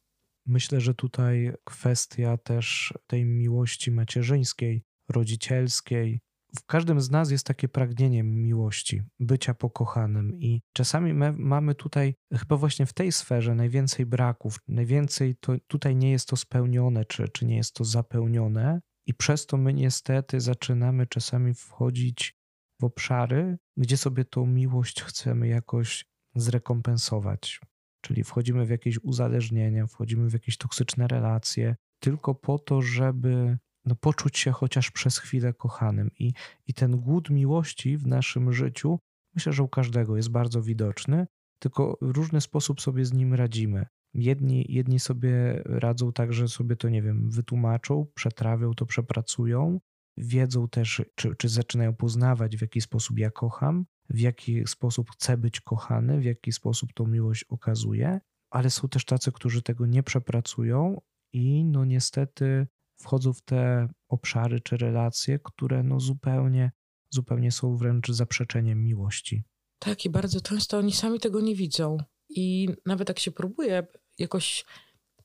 Myślę, 0.46 0.80
że 0.80 0.94
tutaj 0.94 1.52
kwestia 1.64 2.36
też 2.36 2.94
tej 3.06 3.24
miłości 3.24 3.90
macierzyńskiej, 3.90 4.82
rodzicielskiej. 5.08 6.20
W 6.56 6.66
każdym 6.66 7.00
z 7.00 7.10
nas 7.10 7.30
jest 7.30 7.46
takie 7.46 7.68
pragnienie 7.68 8.22
miłości, 8.22 9.02
bycia 9.20 9.54
pokochanym, 9.54 10.34
i 10.34 10.62
czasami 10.72 11.14
mamy 11.36 11.74
tutaj, 11.74 12.14
chyba 12.32 12.56
właśnie 12.56 12.86
w 12.86 12.92
tej 12.92 13.12
sferze, 13.12 13.54
najwięcej 13.54 14.06
braków, 14.06 14.58
najwięcej 14.68 15.36
to 15.40 15.52
tutaj 15.66 15.96
nie 15.96 16.10
jest 16.10 16.28
to 16.28 16.36
spełnione, 16.36 17.04
czy, 17.04 17.28
czy 17.28 17.46
nie 17.46 17.56
jest 17.56 17.74
to 17.74 17.84
zapełnione, 17.84 18.80
i 19.06 19.14
przez 19.14 19.46
to 19.46 19.56
my 19.56 19.74
niestety 19.74 20.40
zaczynamy 20.40 21.06
czasami 21.06 21.54
wchodzić 21.54 22.34
w 22.80 22.84
obszary, 22.84 23.58
gdzie 23.76 23.96
sobie 23.96 24.24
tą 24.24 24.46
miłość 24.46 25.02
chcemy 25.02 25.48
jakoś 25.48 26.04
zrekompensować, 26.34 27.60
czyli 28.00 28.24
wchodzimy 28.24 28.66
w 28.66 28.70
jakieś 28.70 28.98
uzależnienia, 29.02 29.86
wchodzimy 29.86 30.28
w 30.28 30.32
jakieś 30.32 30.56
toksyczne 30.56 31.08
relacje, 31.08 31.76
tylko 32.00 32.34
po 32.34 32.58
to, 32.58 32.82
żeby 32.82 33.58
no, 33.84 33.94
poczuć 33.94 34.38
się 34.38 34.50
chociaż 34.50 34.90
przez 34.90 35.18
chwilę 35.18 35.52
kochanym. 35.54 36.10
I, 36.18 36.32
I 36.66 36.74
ten 36.74 37.00
głód 37.00 37.30
miłości 37.30 37.96
w 37.96 38.06
naszym 38.06 38.52
życiu, 38.52 38.98
myślę, 39.34 39.52
że 39.52 39.62
u 39.62 39.68
każdego 39.68 40.16
jest 40.16 40.30
bardzo 40.30 40.62
widoczny, 40.62 41.26
tylko 41.58 41.98
w 42.02 42.10
różny 42.10 42.40
sposób 42.40 42.80
sobie 42.80 43.04
z 43.04 43.12
nim 43.12 43.34
radzimy. 43.34 43.86
Jedni, 44.14 44.66
jedni 44.68 45.00
sobie 45.00 45.62
radzą 45.64 46.12
tak, 46.12 46.32
że 46.32 46.48
sobie 46.48 46.76
to, 46.76 46.88
nie 46.88 47.02
wiem, 47.02 47.30
wytłumaczą, 47.30 48.06
przetrawią 48.14 48.74
to, 48.74 48.86
przepracują, 48.86 49.80
wiedzą 50.16 50.68
też, 50.68 51.02
czy, 51.14 51.36
czy 51.36 51.48
zaczynają 51.48 51.94
poznawać, 51.94 52.56
w 52.56 52.60
jaki 52.60 52.80
sposób 52.80 53.18
ja 53.18 53.30
kocham, 53.30 53.86
w 54.10 54.18
jaki 54.18 54.66
sposób 54.66 55.10
chce 55.10 55.36
być 55.36 55.60
kochany, 55.60 56.20
w 56.20 56.24
jaki 56.24 56.52
sposób 56.52 56.92
tą 56.92 57.06
miłość 57.06 57.44
okazuje, 57.44 58.20
ale 58.50 58.70
są 58.70 58.88
też 58.88 59.04
tacy, 59.04 59.32
którzy 59.32 59.62
tego 59.62 59.86
nie 59.86 60.02
przepracują 60.02 61.00
i 61.32 61.64
no 61.64 61.84
niestety 61.84 62.66
wchodzą 63.02 63.32
w 63.32 63.42
te 63.42 63.88
obszary 64.08 64.60
czy 64.60 64.76
relacje, 64.76 65.38
które 65.38 65.82
no 65.82 66.00
zupełnie, 66.00 66.70
zupełnie 67.10 67.52
są 67.52 67.76
wręcz 67.76 68.08
zaprzeczeniem 68.08 68.84
miłości. 68.84 69.44
Tak, 69.78 70.04
i 70.04 70.10
bardzo 70.10 70.40
często 70.40 70.78
oni 70.78 70.92
sami 70.92 71.20
tego 71.20 71.40
nie 71.40 71.54
widzą. 71.54 71.98
I 72.28 72.68
nawet 72.86 73.08
jak 73.08 73.18
się 73.18 73.30
próbuje 73.30 73.86
jakoś 74.18 74.64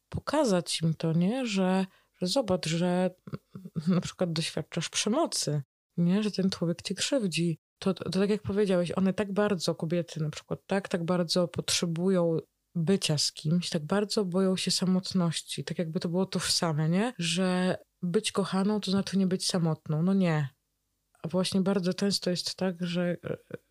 pokazać 0.10 0.81
im 0.81 0.93
to, 0.93 1.13
nie, 1.13 1.46
że, 1.46 1.86
że 2.22 2.27
zobacz, 2.27 2.67
że 2.67 3.15
na 3.88 4.01
przykład 4.01 4.34
doświadczasz 4.34 4.89
przemocy, 4.89 5.62
nie, 5.98 6.24
że 6.24 6.31
ten 6.31 6.50
człowiek 6.50 6.81
cię 6.81 6.96
krzywdzi, 6.96 7.60
to, 7.79 7.93
to 7.93 8.10
tak 8.10 8.29
jak 8.29 8.41
powiedziałeś, 8.41 8.91
one 8.91 9.13
tak 9.13 9.34
bardzo, 9.34 9.75
kobiety 9.75 10.24
na 10.24 10.29
przykład, 10.29 10.60
tak, 10.67 10.89
tak 10.89 11.05
bardzo 11.05 11.48
potrzebują 11.48 12.38
bycia 12.77 13.17
z 13.17 13.31
kimś, 13.31 13.69
tak 13.69 13.86
bardzo 13.86 14.25
boją 14.25 14.55
się 14.55 14.72
samotności, 14.72 15.63
tak 15.63 15.79
jakby 15.79 16.00
to 16.00 16.10
było 16.10 16.25
tożsame, 16.25 16.89
nie? 16.89 17.13
Że 17.17 17.77
być 18.01 18.31
kochaną 18.31 18.79
to 18.79 18.91
znaczy 18.91 19.17
nie 19.17 19.27
być 19.27 19.48
samotną. 19.48 20.03
No 20.03 20.13
nie. 20.13 20.50
A 21.24 21.27
właśnie 21.27 21.62
bardzo 21.62 21.93
często 21.93 22.29
jest 22.29 22.55
tak, 22.55 22.86
że, 22.86 23.17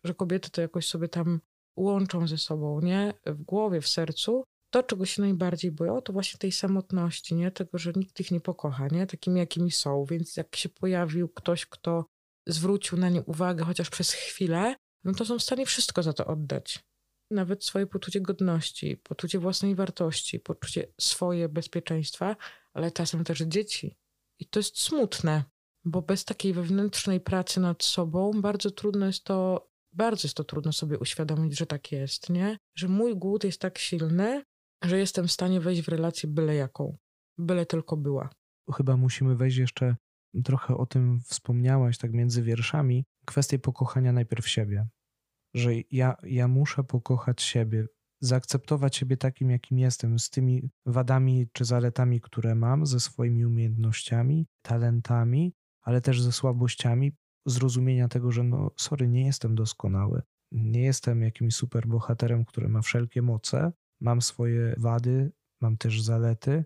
że 0.03 0.13
kobiety 0.13 0.49
to 0.49 0.61
jakoś 0.61 0.87
sobie 0.87 1.07
tam 1.07 1.41
łączą 1.77 2.27
ze 2.27 2.37
sobą, 2.37 2.81
nie? 2.81 3.13
W 3.25 3.43
głowie, 3.43 3.81
w 3.81 3.87
sercu. 3.87 4.43
To, 4.69 4.83
czego 4.83 5.05
się 5.05 5.21
najbardziej 5.21 5.71
boją, 5.71 6.01
to 6.01 6.13
właśnie 6.13 6.37
tej 6.37 6.51
samotności, 6.51 7.35
nie? 7.35 7.51
Tego, 7.51 7.77
że 7.77 7.91
nikt 7.95 8.19
ich 8.19 8.31
nie 8.31 8.41
pokocha, 8.41 8.87
nie? 8.87 9.07
Takimi, 9.07 9.39
jakimi 9.39 9.71
są. 9.71 10.05
Więc 10.05 10.37
jak 10.37 10.55
się 10.55 10.69
pojawił 10.69 11.29
ktoś, 11.29 11.65
kto 11.65 12.05
zwrócił 12.47 12.97
na 12.97 13.09
nie 13.09 13.21
uwagę 13.21 13.63
chociaż 13.63 13.89
przez 13.89 14.11
chwilę, 14.11 14.75
no 15.03 15.13
to 15.13 15.25
są 15.25 15.39
w 15.39 15.43
stanie 15.43 15.65
wszystko 15.65 16.03
za 16.03 16.13
to 16.13 16.25
oddać. 16.25 16.83
Nawet 17.31 17.63
swoje 17.63 17.87
poczucie 17.87 18.21
godności, 18.21 18.97
poczucie 18.97 19.39
własnej 19.39 19.75
wartości, 19.75 20.39
poczucie 20.39 20.87
swoje 20.99 21.49
bezpieczeństwa, 21.49 22.35
ale 22.73 22.91
czasem 22.91 23.23
też 23.23 23.39
dzieci. 23.39 23.97
I 24.39 24.45
to 24.45 24.59
jest 24.59 24.79
smutne, 24.79 25.43
bo 25.85 26.01
bez 26.01 26.25
takiej 26.25 26.53
wewnętrznej 26.53 27.19
pracy 27.19 27.59
nad 27.59 27.83
sobą 27.83 28.31
bardzo 28.41 28.71
trudno 28.71 29.05
jest 29.05 29.23
to 29.23 29.67
bardzo 29.93 30.25
jest 30.25 30.37
to 30.37 30.43
trudno 30.43 30.73
sobie 30.73 30.99
uświadomić, 30.99 31.57
że 31.57 31.65
tak 31.65 31.91
jest, 31.91 32.29
nie? 32.29 32.57
Że 32.75 32.87
mój 32.87 33.15
głód 33.15 33.43
jest 33.43 33.61
tak 33.61 33.77
silny, 33.77 34.43
że 34.83 34.97
jestem 34.97 35.27
w 35.27 35.31
stanie 35.31 35.59
wejść 35.61 35.81
w 35.81 35.87
relację 35.87 36.29
byle 36.29 36.55
jaką, 36.55 36.97
byle 37.37 37.65
tylko 37.65 37.97
była. 37.97 38.29
Chyba 38.73 38.97
musimy 38.97 39.35
wejść 39.35 39.57
jeszcze, 39.57 39.95
trochę 40.43 40.77
o 40.77 40.85
tym 40.85 41.19
wspomniałaś, 41.19 41.97
tak 41.97 42.13
między 42.13 42.43
wierszami, 42.43 43.05
kwestię 43.25 43.59
pokochania 43.59 44.11
najpierw 44.11 44.47
siebie. 44.47 44.87
Że 45.53 45.71
ja, 45.91 46.15
ja 46.23 46.47
muszę 46.47 46.83
pokochać 46.83 47.41
siebie, 47.41 47.87
zaakceptować 48.21 48.95
siebie 48.95 49.17
takim, 49.17 49.49
jakim 49.49 49.79
jestem, 49.79 50.19
z 50.19 50.29
tymi 50.29 50.69
wadami 50.85 51.47
czy 51.53 51.65
zaletami, 51.65 52.21
które 52.21 52.55
mam, 52.55 52.85
ze 52.85 52.99
swoimi 52.99 53.45
umiejętnościami, 53.45 54.47
talentami, 54.61 55.53
ale 55.81 56.01
też 56.01 56.21
ze 56.21 56.31
słabościami, 56.31 57.11
zrozumienia 57.45 58.07
tego, 58.07 58.31
że 58.31 58.43
no, 58.43 58.71
sorry, 58.77 59.07
nie 59.07 59.25
jestem 59.25 59.55
doskonały, 59.55 60.21
nie 60.51 60.81
jestem 60.81 61.21
jakimś 61.21 61.55
superbohaterem, 61.55 62.45
który 62.45 62.69
ma 62.69 62.81
wszelkie 62.81 63.21
moce, 63.21 63.71
mam 64.01 64.21
swoje 64.21 64.75
wady, 64.77 65.31
mam 65.61 65.77
też 65.77 66.01
zalety. 66.01 66.65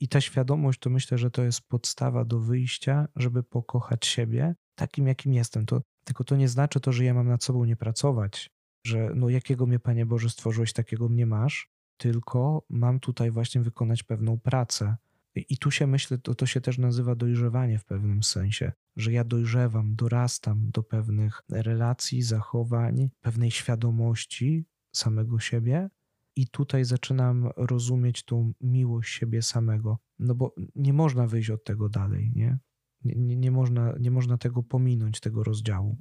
I 0.00 0.08
ta 0.08 0.20
świadomość 0.20 0.80
to 0.80 0.90
myślę, 0.90 1.18
że 1.18 1.30
to 1.30 1.42
jest 1.42 1.68
podstawa 1.68 2.24
do 2.24 2.40
wyjścia, 2.40 3.08
żeby 3.16 3.42
pokochać 3.42 4.06
siebie 4.06 4.54
takim, 4.74 5.06
jakim 5.06 5.34
jestem. 5.34 5.66
To, 5.66 5.82
tylko 6.10 6.24
to 6.24 6.36
nie 6.36 6.48
znaczy 6.48 6.80
to, 6.80 6.92
że 6.92 7.04
ja 7.04 7.14
mam 7.14 7.28
nad 7.28 7.44
sobą 7.44 7.64
nie 7.64 7.76
pracować, 7.76 8.50
że 8.86 9.12
no 9.14 9.28
jakiego 9.28 9.66
mnie, 9.66 9.78
Panie 9.78 10.06
Boże, 10.06 10.30
stworzyłeś, 10.30 10.72
takiego 10.72 11.08
mnie 11.08 11.26
masz, 11.26 11.70
tylko 11.96 12.66
mam 12.68 13.00
tutaj 13.00 13.30
właśnie 13.30 13.60
wykonać 13.60 14.02
pewną 14.02 14.38
pracę. 14.38 14.96
I 15.34 15.58
tu 15.58 15.70
się 15.70 15.86
myślę, 15.86 16.18
to, 16.18 16.34
to 16.34 16.46
się 16.46 16.60
też 16.60 16.78
nazywa 16.78 17.14
dojrzewanie 17.14 17.78
w 17.78 17.84
pewnym 17.84 18.22
sensie, 18.22 18.72
że 18.96 19.12
ja 19.12 19.24
dojrzewam, 19.24 19.94
dorastam 19.94 20.70
do 20.70 20.82
pewnych 20.82 21.42
relacji, 21.48 22.22
zachowań, 22.22 23.10
pewnej 23.20 23.50
świadomości 23.50 24.64
samego 24.92 25.38
siebie. 25.38 25.90
I 26.36 26.48
tutaj 26.48 26.84
zaczynam 26.84 27.50
rozumieć 27.56 28.24
tą 28.24 28.52
miłość 28.60 29.18
siebie 29.18 29.42
samego, 29.42 29.98
no 30.18 30.34
bo 30.34 30.54
nie 30.74 30.92
można 30.92 31.26
wyjść 31.26 31.50
od 31.50 31.64
tego 31.64 31.88
dalej, 31.88 32.32
nie? 32.34 32.58
Nie, 33.04 33.36
nie, 33.36 33.50
można, 33.50 33.94
nie 34.00 34.10
można 34.10 34.38
tego 34.38 34.62
pominąć, 34.62 35.20
tego 35.20 35.42
rozdziału. 35.42 35.96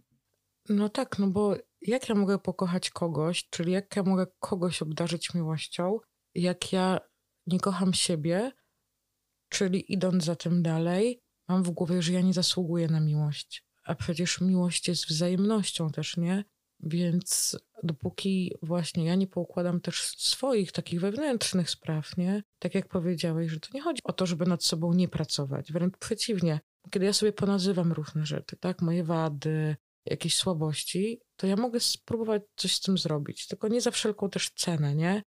No 0.69 0.89
tak, 0.89 1.19
no 1.19 1.27
bo 1.27 1.55
jak 1.81 2.09
ja 2.09 2.15
mogę 2.15 2.39
pokochać 2.39 2.89
kogoś, 2.89 3.49
czyli 3.49 3.71
jak 3.71 3.95
ja 3.95 4.03
mogę 4.03 4.27
kogoś 4.39 4.81
obdarzyć 4.81 5.33
miłością, 5.33 5.99
jak 6.35 6.73
ja 6.73 6.99
nie 7.47 7.59
kocham 7.59 7.93
siebie, 7.93 8.51
czyli 9.49 9.93
idąc 9.93 10.23
za 10.23 10.35
tym 10.35 10.63
dalej, 10.63 11.21
mam 11.47 11.63
w 11.63 11.71
głowie, 11.71 12.01
że 12.01 12.13
ja 12.13 12.21
nie 12.21 12.33
zasługuję 12.33 12.87
na 12.87 12.99
miłość. 12.99 13.63
A 13.83 13.95
przecież 13.95 14.41
miłość 14.41 14.87
jest 14.87 15.07
wzajemnością 15.07 15.89
też, 15.89 16.17
nie? 16.17 16.43
Więc 16.79 17.59
dopóki 17.83 18.53
właśnie 18.61 19.05
ja 19.05 19.15
nie 19.15 19.27
poukładam 19.27 19.81
też 19.81 20.17
swoich 20.17 20.71
takich 20.71 21.01
wewnętrznych 21.01 21.69
spraw, 21.69 22.17
nie? 22.17 22.43
Tak 22.59 22.75
jak 22.75 22.87
powiedziałeś, 22.87 23.51
że 23.51 23.59
to 23.59 23.69
nie 23.73 23.81
chodzi 23.81 24.01
o 24.03 24.13
to, 24.13 24.25
żeby 24.25 24.45
nad 24.45 24.63
sobą 24.63 24.93
nie 24.93 25.07
pracować. 25.07 25.71
Wręcz 25.71 25.97
przeciwnie. 25.97 26.59
Kiedy 26.91 27.05
ja 27.05 27.13
sobie 27.13 27.33
ponazywam 27.33 27.93
różne 27.93 28.25
rzeczy, 28.25 28.57
tak? 28.57 28.81
Moje 28.81 29.03
wady, 29.03 29.75
jakieś 30.05 30.35
słabości, 30.35 31.21
to 31.35 31.47
ja 31.47 31.55
mogę 31.55 31.79
spróbować 31.79 32.41
coś 32.55 32.75
z 32.75 32.81
tym 32.81 32.97
zrobić. 32.97 33.47
Tylko 33.47 33.67
nie 33.67 33.81
za 33.81 33.91
wszelką 33.91 34.29
też 34.29 34.49
cenę, 34.49 34.95
nie? 34.95 35.23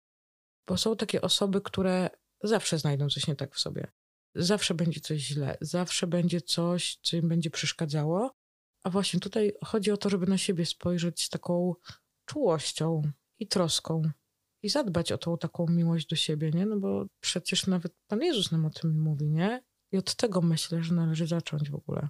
Bo 0.66 0.76
są 0.76 0.96
takie 0.96 1.22
osoby, 1.22 1.60
które 1.60 2.10
zawsze 2.42 2.78
znajdą 2.78 3.08
coś 3.08 3.26
nie 3.26 3.36
tak 3.36 3.54
w 3.54 3.60
sobie. 3.60 3.90
Zawsze 4.34 4.74
będzie 4.74 5.00
coś 5.00 5.20
źle, 5.20 5.56
zawsze 5.60 6.06
będzie 6.06 6.40
coś, 6.40 6.98
co 7.02 7.16
im 7.16 7.28
będzie 7.28 7.50
przeszkadzało. 7.50 8.34
A 8.84 8.90
właśnie 8.90 9.20
tutaj 9.20 9.52
chodzi 9.64 9.90
o 9.90 9.96
to, 9.96 10.10
żeby 10.10 10.26
na 10.26 10.38
siebie 10.38 10.66
spojrzeć 10.66 11.24
z 11.24 11.28
taką 11.28 11.74
czułością 12.24 13.02
i 13.38 13.46
troską 13.48 14.02
i 14.62 14.68
zadbać 14.68 15.12
o 15.12 15.18
tą 15.18 15.38
taką 15.38 15.66
miłość 15.66 16.06
do 16.06 16.16
siebie, 16.16 16.50
nie? 16.50 16.66
No 16.66 16.80
bo 16.80 17.06
przecież 17.20 17.66
nawet 17.66 17.94
Pan 18.06 18.22
Jezus 18.22 18.52
nam 18.52 18.66
o 18.66 18.70
tym 18.70 19.02
mówi, 19.02 19.30
nie? 19.30 19.62
I 19.92 19.98
od 19.98 20.14
tego 20.14 20.42
myślę, 20.42 20.82
że 20.82 20.94
należy 20.94 21.26
zacząć 21.26 21.70
w 21.70 21.74
ogóle. 21.74 22.08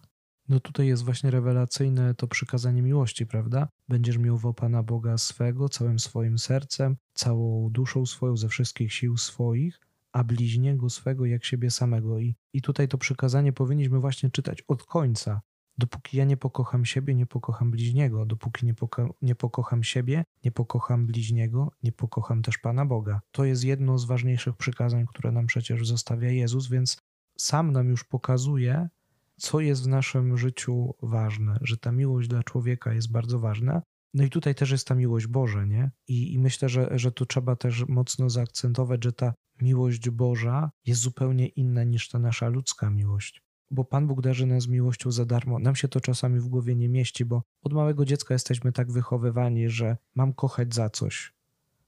No 0.49 0.61
tutaj 0.61 0.87
jest 0.87 1.05
właśnie 1.05 1.31
rewelacyjne 1.31 2.15
to 2.15 2.27
przykazanie 2.27 2.83
miłości, 2.83 3.27
prawda? 3.27 3.69
Będziesz 3.89 4.19
miłował 4.19 4.55
Pana 4.55 4.83
Boga 4.83 5.19
swego 5.19 5.69
całym 5.69 5.99
swoim 5.99 6.39
sercem, 6.39 6.97
całą 7.15 7.71
duszą 7.71 8.07
swoją, 8.07 8.37
ze 8.37 8.49
wszystkich 8.49 8.93
sił 8.93 9.17
swoich, 9.17 9.81
a 10.13 10.25
bliźniego 10.25 10.91
swego 10.91 11.27
jak 11.27 11.45
siebie 11.45 11.71
samego. 11.71 12.19
I, 12.19 12.35
I 12.53 12.63
tutaj 12.63 12.89
to 12.89 12.99
przykazanie 12.99 13.53
powinniśmy 13.53 14.01
właśnie 14.01 14.31
czytać 14.31 14.63
od 14.69 14.85
końca. 14.85 15.41
Dopóki 15.79 16.17
ja 16.17 16.25
nie 16.25 16.37
pokocham 16.37 16.85
siebie, 16.85 17.15
nie 17.15 17.27
pokocham 17.27 17.71
bliźniego. 17.71 18.27
Dopóki 18.27 18.67
nie, 18.67 18.75
poka 18.75 19.09
nie 19.23 19.35
pokocham 19.35 19.85
siebie, 19.85 20.25
nie 20.45 20.53
pokocham 20.53 21.07
bliźniego, 21.07 21.73
nie 21.83 21.93
pokocham 21.93 22.43
też 22.43 22.59
Pana 22.59 22.87
Boga. 22.87 23.21
To 23.31 23.45
jest 23.45 23.65
jedno 23.65 23.99
z 23.99 24.05
ważniejszych 24.05 24.57
przykazań, 24.57 25.07
które 25.07 25.33
nam 25.33 25.47
przecież 25.47 25.87
zostawia 25.87 26.31
Jezus, 26.31 26.69
więc 26.69 26.97
sam 27.37 27.73
nam 27.73 27.89
już 27.89 28.05
pokazuje, 28.05 28.89
co 29.37 29.61
jest 29.61 29.85
w 29.85 29.89
naszym 29.89 30.37
życiu 30.37 30.95
ważne, 31.03 31.59
że 31.61 31.77
ta 31.77 31.93
miłość 31.93 32.29
dla 32.29 32.43
człowieka 32.43 32.93
jest 32.95 33.13
bardzo 33.13 33.39
ważna. 33.39 33.83
No 34.15 34.25
i 34.25 34.31
tutaj 34.31 34.55
też 34.55 34.71
jest 34.71 34.89
ta 34.89 34.95
miłość 34.95 35.27
Boża, 35.27 35.65
nie? 35.65 35.91
I, 36.09 36.33
i 36.35 36.39
myślę, 36.39 36.69
że, 36.69 36.99
że 36.99 37.13
tu 37.13 37.27
trzeba 37.27 37.57
też 37.57 37.89
mocno 37.89 38.31
zaakcentować, 38.31 39.05
że 39.05 39.13
ta 39.13 39.35
miłość 39.61 40.11
Boża 40.11 40.71
jest 40.87 41.01
zupełnie 41.01 41.47
inna 41.47 41.85
niż 41.85 42.09
ta 42.09 42.19
nasza 42.19 42.49
ludzka 42.49 42.91
miłość. 42.91 43.43
Bo 43.71 43.85
Pan 43.85 44.07
Bóg 44.07 44.21
darzy 44.21 44.47
nas 44.47 44.69
miłością 44.69 45.11
za 45.11 45.25
darmo. 45.25 45.59
Nam 45.59 45.77
się 45.77 45.89
to 45.89 46.01
czasami 46.01 46.41
w 46.41 46.49
głowie 46.49 46.77
nie 46.77 46.89
mieści, 46.89 47.25
bo 47.25 47.43
od 47.63 47.73
małego 47.73 48.05
dziecka 48.05 48.35
jesteśmy 48.35 48.73
tak 48.73 48.93
wychowywani, 48.93 49.69
że 49.69 49.97
mam 50.15 50.33
kochać 50.33 50.75
za 50.75 50.91
coś. 50.91 51.35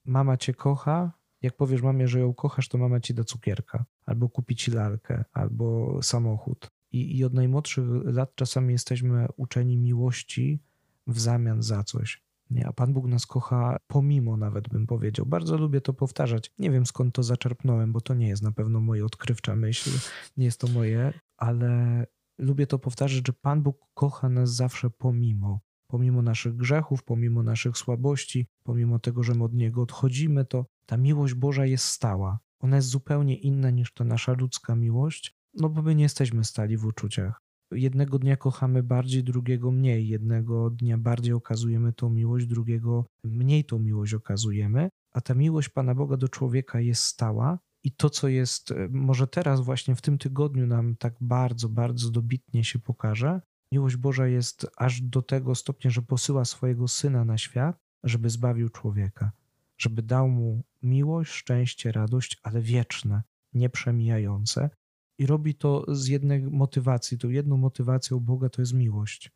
Mama 0.05 0.37
cię 0.37 0.55
kocha, 0.55 1.13
jak 1.45 1.57
powiesz 1.57 1.83
mamie, 1.83 2.09
że 2.09 2.21
ją 2.21 2.35
kochasz, 2.35 2.69
to 2.69 2.79
mama 2.79 3.01
ci 3.01 3.15
da 3.15 3.25
cukierka, 3.25 3.85
albo 4.07 4.29
kupi 4.29 4.57
ci 4.57 4.71
lalkę, 4.71 5.25
albo 5.33 5.99
samochód. 6.03 6.71
I, 6.93 7.19
I 7.19 7.25
od 7.25 7.35
najmłodszych 7.35 7.85
lat 8.05 8.35
czasami 8.35 8.73
jesteśmy 8.73 9.27
uczeni 9.37 9.77
miłości 9.77 10.61
w 11.07 11.21
zamian 11.21 11.63
za 11.63 11.83
coś. 11.83 12.25
Nie, 12.51 12.67
a 12.67 12.73
Pan 12.73 12.93
Bóg 12.93 13.07
nas 13.07 13.27
kocha 13.27 13.77
pomimo, 13.87 14.37
nawet 14.37 14.69
bym 14.69 14.87
powiedział. 14.87 15.27
Bardzo 15.27 15.57
lubię 15.57 15.81
to 15.81 15.93
powtarzać. 15.93 16.53
Nie 16.59 16.71
wiem 16.71 16.87
skąd 16.87 17.15
to 17.15 17.23
zaczerpnąłem, 17.23 17.93
bo 17.93 18.01
to 18.01 18.15
nie 18.15 18.29
jest 18.29 18.43
na 18.43 18.53
pewno 18.53 18.81
moja 18.81 19.05
odkrywcza 19.05 19.57
myśl, 19.57 19.91
nie 20.37 20.45
jest 20.45 20.61
to 20.61 20.69
moje, 20.69 21.13
ale 21.37 22.07
lubię 22.39 22.67
to 22.67 22.79
powtarzać, 22.79 23.27
że 23.27 23.33
Pan 23.33 23.63
Bóg 23.63 23.79
kocha 23.95 24.29
nas 24.29 24.55
zawsze 24.55 24.91
pomimo. 24.91 25.61
Pomimo 25.87 26.23
naszych 26.23 26.57
grzechów, 26.57 27.05
pomimo 27.05 27.43
naszych 27.43 27.79
słabości, 27.79 28.47
pomimo 28.63 28.99
tego, 28.99 29.23
że 29.23 29.35
my 29.35 29.45
od 29.45 29.55
Niego 29.55 29.83
odchodzimy, 29.83 30.45
to 30.45 30.67
ta 30.87 30.97
miłość 30.97 31.35
Boża 31.35 31.67
jest 31.67 31.85
stała. 31.85 32.39
Ona 32.61 32.77
jest 32.77 32.89
zupełnie 32.89 33.37
inna 33.37 33.71
niż 33.71 33.93
ta 33.93 34.05
nasza 34.05 34.33
ludzka 34.33 34.77
miłość, 34.77 35.35
no 35.55 35.69
bo 35.69 35.83
my 35.83 35.95
nie 35.95 36.03
jesteśmy 36.03 36.45
stali 36.45 36.77
w 36.77 36.87
uczuciach. 36.87 37.45
Jednego 37.73 38.19
dnia 38.19 38.37
kochamy 38.37 38.83
bardziej, 38.83 39.25
drugiego 39.25 39.71
mniej. 39.71 40.09
Jednego 40.09 40.71
dnia 40.71 40.99
bardziej 40.99 41.33
okazujemy 41.33 41.93
tą 41.93 42.11
miłość, 42.11 42.47
drugiego 42.47 43.07
mniej 43.25 43.65
tą 43.65 43.79
miłość 43.79 44.15
okazujemy. 44.15 44.89
A 45.13 45.21
ta 45.21 45.35
miłość 45.35 45.69
Pana 45.69 45.95
Boga 45.95 46.17
do 46.17 46.29
człowieka 46.29 46.81
jest 46.81 47.03
stała. 47.03 47.59
I 47.85 47.93
to, 47.93 48.11
co 48.11 48.29
jest, 48.29 48.71
e, 48.71 48.89
może 48.91 49.27
teraz, 49.27 49.61
właśnie 49.61 49.95
w 49.95 50.03
tym 50.03 50.19
tygodniu, 50.19 50.67
nam 50.67 50.97
tak 50.97 51.15
bardzo, 51.21 51.69
bardzo 51.69 52.11
dobitnie 52.11 52.65
się 52.65 52.79
pokaże, 52.79 53.41
miłość 53.75 53.97
Boża 53.97 54.27
jest 54.27 54.67
aż 54.77 55.01
do 55.01 55.23
tego 55.23 55.55
stopnia, 55.55 55.91
że 55.91 56.03
posyła 56.03 56.45
swojego 56.45 56.89
syna 56.89 57.25
na 57.25 57.39
świat, 57.39 57.77
żeby 58.05 58.31
zbawił 58.31 58.69
człowieka, 58.69 59.33
żeby 59.79 60.03
dał 60.03 60.29
mu 60.29 60.65
miłość, 60.83 61.33
szczęście, 61.33 61.93
radość, 61.93 62.41
ale 62.43 62.63
wieczne, 62.63 63.23
nieprzemijające, 63.53 64.71
i 65.19 65.27
robi 65.27 65.55
to 65.55 65.85
z 65.89 66.07
jednej 66.07 66.43
motywacji. 66.43 67.19
Tą 67.19 67.29
jedną 67.29 67.57
motywacją 67.57 68.21
Boga 68.21 68.49
to 68.49 68.63
jest 68.63 68.73
miłość. 68.73 69.31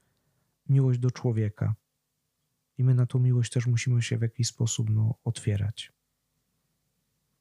Miłość 0.68 0.98
do 0.98 1.10
człowieka. 1.10 1.74
I 2.78 2.84
my 2.84 2.94
na 2.94 3.06
tą 3.06 3.18
miłość 3.18 3.52
też 3.52 3.66
musimy 3.66 4.02
się 4.02 4.18
w 4.18 4.22
jakiś 4.22 4.48
sposób 4.48 4.90
no, 4.90 5.14
otwierać. 5.24 5.92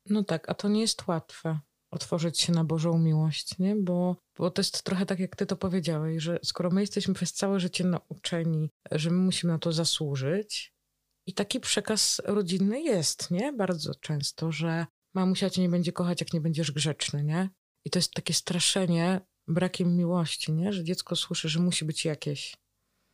No 0.10 0.24
tak, 0.24 0.50
a 0.50 0.54
to 0.54 0.70
nie 0.70 0.82
jest 0.82 1.08
łatwe 1.08 1.60
otworzyć 1.92 2.40
się 2.40 2.54
na 2.54 2.64
Bożą 2.64 2.98
miłość, 2.98 3.60
nie? 3.60 3.76
Bo, 3.76 4.16
bo 4.38 4.52
to 4.52 4.60
jest 4.60 4.84
trochę 4.84 5.06
tak, 5.06 5.20
jak 5.20 5.36
ty 5.36 5.46
to 5.46 5.56
powiedziałeś, 5.56 6.24
że 6.24 6.40
skoro 6.44 6.70
my 6.70 6.82
jesteśmy 6.82 7.14
przez 7.14 7.34
całe 7.34 7.60
życie 7.60 7.84
nauczeni, 7.84 8.70
że 8.92 9.10
my 9.10 9.18
musimy 9.18 9.54
na 9.54 9.60
to 9.60 9.72
zasłużyć, 9.72 10.78
i 11.28 11.34
taki 11.34 11.60
przekaz 11.60 12.22
rodzinny 12.26 12.82
jest, 12.82 13.32
nie? 13.32 13.54
Bardzo 13.54 13.96
często, 13.96 14.52
że 14.52 14.86
mamusia 15.14 15.50
cię 15.50 15.62
nie 15.62 15.70
będzie 15.70 15.92
kochać, 15.92 16.22
jak 16.22 16.34
nie 16.34 16.42
będziesz 16.42 16.72
grzeczny, 16.72 17.24
nie? 17.24 17.50
I 17.86 17.90
to 17.90 18.00
jest 18.00 18.14
takie 18.14 18.34
straszenie 18.34 19.22
brakiem 19.48 19.98
miłości, 19.98 20.52
nie? 20.52 20.74
że 20.74 20.84
dziecko 20.84 21.16
słyszy, 21.16 21.50
że 21.50 21.60
musi 21.60 21.86
być 21.86 22.06
jakieś. 22.06 22.58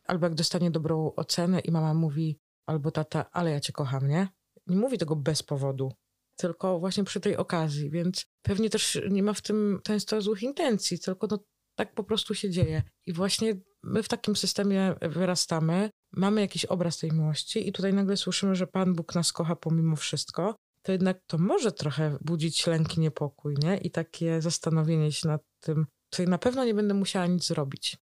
Albo 0.06 0.26
jak 0.26 0.34
dostanie 0.34 0.70
dobrą 0.70 1.14
ocenę 1.16 1.60
i 1.60 1.70
mama 1.70 1.94
mówi, 1.94 2.38
albo 2.66 2.90
tata, 2.90 3.30
ale 3.30 3.50
ja 3.50 3.60
cię 3.60 3.72
kocham, 3.72 4.08
nie? 4.08 4.28
Nie 4.66 4.76
mówi 4.76 4.98
tego 4.98 5.16
bez 5.16 5.42
powodu, 5.42 5.92
tylko 6.36 6.78
właśnie 6.78 7.04
przy 7.04 7.20
tej 7.20 7.36
okazji, 7.36 7.90
więc 7.90 8.26
pewnie 8.42 8.70
też 8.70 9.00
nie 9.10 9.22
ma 9.22 9.32
w 9.32 9.42
tym 9.42 9.80
często 9.84 10.22
złych 10.22 10.42
intencji, 10.42 10.98
tylko 10.98 11.26
no, 11.30 11.38
tak 11.74 11.94
po 11.94 12.04
prostu 12.04 12.34
się 12.34 12.50
dzieje. 12.50 12.82
I 13.06 13.12
właśnie 13.12 13.54
my 13.82 14.02
w 14.02 14.08
takim 14.08 14.36
systemie 14.36 14.94
wyrastamy. 15.02 15.90
mamy 16.12 16.40
jakiś 16.40 16.64
obraz 16.64 16.98
tej 16.98 17.12
miłości 17.12 17.68
i 17.68 17.72
tutaj 17.72 17.94
nagle 17.94 18.16
słyszymy, 18.16 18.54
że 18.54 18.66
Pan 18.66 18.94
Bóg 18.94 19.14
nas 19.14 19.32
kocha 19.32 19.56
pomimo 19.56 19.96
wszystko, 19.96 20.54
to 20.82 20.92
jednak 20.92 21.20
to 21.26 21.38
może 21.38 21.72
trochę 21.72 22.18
budzić 22.20 22.66
lęk 22.66 22.96
i 22.96 23.00
niepokój, 23.00 23.54
nie? 23.62 23.76
I 23.78 23.90
takie 23.90 24.42
zastanowienie 24.42 25.12
się 25.12 25.28
nad 25.28 25.42
tym, 25.60 25.86
czy 26.10 26.26
na 26.26 26.38
pewno 26.38 26.64
nie 26.64 26.74
będę 26.74 26.94
musiała 26.94 27.26
nic 27.26 27.46
zrobić. 27.46 27.96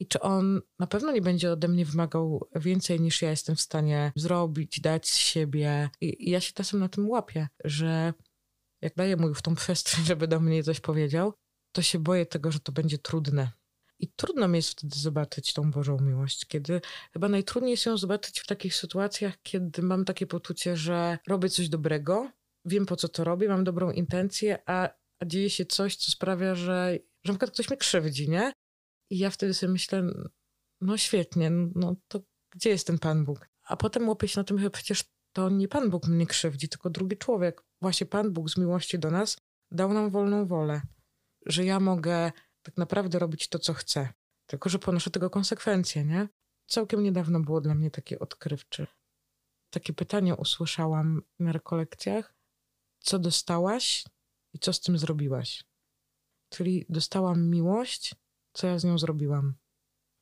I 0.00 0.06
czy 0.06 0.20
on 0.20 0.60
na 0.78 0.86
pewno 0.86 1.12
nie 1.12 1.22
będzie 1.22 1.52
ode 1.52 1.68
mnie 1.68 1.84
wymagał 1.84 2.48
więcej 2.56 3.00
niż 3.00 3.22
ja 3.22 3.30
jestem 3.30 3.56
w 3.56 3.60
stanie 3.60 4.12
zrobić, 4.16 4.80
dać 4.80 5.08
z 5.08 5.16
siebie. 5.16 5.90
I, 6.00 6.28
i 6.28 6.30
ja 6.30 6.40
się 6.40 6.52
czasem 6.52 6.80
na 6.80 6.88
tym 6.88 7.08
łapię, 7.08 7.48
że 7.64 8.12
jak 8.82 8.94
daję 8.94 9.16
mu 9.16 9.34
w 9.34 9.42
tą 9.42 9.54
przestrzeń, 9.54 10.04
żeby 10.14 10.28
do 10.28 10.40
mnie 10.40 10.62
coś 10.62 10.80
powiedział, 10.80 11.32
to 11.72 11.82
się 11.82 11.98
boję 11.98 12.26
tego, 12.26 12.52
że 12.52 12.60
to 12.60 12.72
będzie 12.72 12.98
trudne. 12.98 13.50
I 13.98 14.08
trudno 14.08 14.48
mi 14.48 14.56
jest 14.58 14.70
wtedy 14.70 14.98
zobaczyć 14.98 15.52
tą 15.52 15.70
Bożą 15.70 16.00
miłość, 16.00 16.46
kiedy 16.46 16.80
chyba 17.12 17.28
najtrudniej 17.28 17.70
jest 17.70 17.86
ją 17.86 17.96
zobaczyć 17.96 18.40
w 18.40 18.46
takich 18.46 18.74
sytuacjach, 18.74 19.42
kiedy 19.42 19.82
mam 19.82 20.04
takie 20.04 20.26
poczucie, 20.26 20.76
że 20.76 21.18
robię 21.26 21.48
coś 21.48 21.68
dobrego, 21.68 22.30
wiem 22.64 22.86
po 22.86 22.96
co 22.96 23.08
to 23.08 23.24
robię, 23.24 23.48
mam 23.48 23.64
dobrą 23.64 23.90
intencję, 23.90 24.58
a, 24.66 24.88
a 25.18 25.24
dzieje 25.26 25.50
się 25.50 25.66
coś, 25.66 25.96
co 25.96 26.10
sprawia, 26.10 26.54
że, 26.54 26.98
że 27.24 27.32
na 27.32 27.38
przykład 27.38 27.50
ktoś 27.50 27.68
mnie 27.68 27.76
krzywdzi, 27.76 28.28
nie? 28.28 28.52
I 29.10 29.18
ja 29.18 29.30
wtedy 29.30 29.54
sobie 29.54 29.72
myślę, 29.72 30.02
no 30.80 30.96
świetnie, 30.96 31.50
no 31.50 31.96
to 32.08 32.20
gdzie 32.50 32.70
jest 32.70 32.86
ten 32.86 32.98
Pan 32.98 33.24
Bóg? 33.24 33.48
A 33.62 33.76
potem 33.76 34.08
łapię 34.08 34.28
się 34.28 34.40
na 34.40 34.44
tym, 34.44 34.58
że 34.58 34.70
przecież 34.70 35.04
to 35.32 35.50
nie 35.50 35.68
Pan 35.68 35.90
Bóg 35.90 36.06
mnie 36.06 36.26
krzywdzi, 36.26 36.68
tylko 36.68 36.90
drugi 36.90 37.16
człowiek. 37.16 37.64
Właśnie 37.80 38.06
Pan 38.06 38.32
Bóg 38.32 38.50
z 38.50 38.56
miłości 38.56 38.98
do 38.98 39.10
nas 39.10 39.36
dał 39.70 39.92
nam 39.92 40.10
wolną 40.10 40.46
wolę, 40.46 40.82
że 41.46 41.64
ja 41.64 41.80
mogę 41.80 42.32
tak 42.62 42.76
naprawdę 42.76 43.18
robić 43.18 43.48
to, 43.48 43.58
co 43.58 43.74
chcę, 43.74 44.08
tylko 44.46 44.68
że 44.68 44.78
ponoszę 44.78 45.10
tego 45.10 45.30
konsekwencje, 45.30 46.04
nie? 46.04 46.28
Całkiem 46.66 47.02
niedawno 47.02 47.40
było 47.40 47.60
dla 47.60 47.74
mnie 47.74 47.90
takie 47.90 48.18
odkrywcze. 48.18 48.86
Takie 49.70 49.92
pytanie 49.92 50.36
usłyszałam 50.36 51.22
na 51.38 51.52
rekolekcjach. 51.52 52.34
Co 52.98 53.18
dostałaś 53.18 54.04
i 54.52 54.58
co 54.58 54.72
z 54.72 54.80
tym 54.80 54.98
zrobiłaś? 54.98 55.64
Czyli 56.48 56.86
dostałam 56.88 57.50
miłość, 57.50 58.14
co 58.56 58.66
ja 58.66 58.78
z 58.78 58.84
nią 58.84 58.98
zrobiłam. 58.98 59.54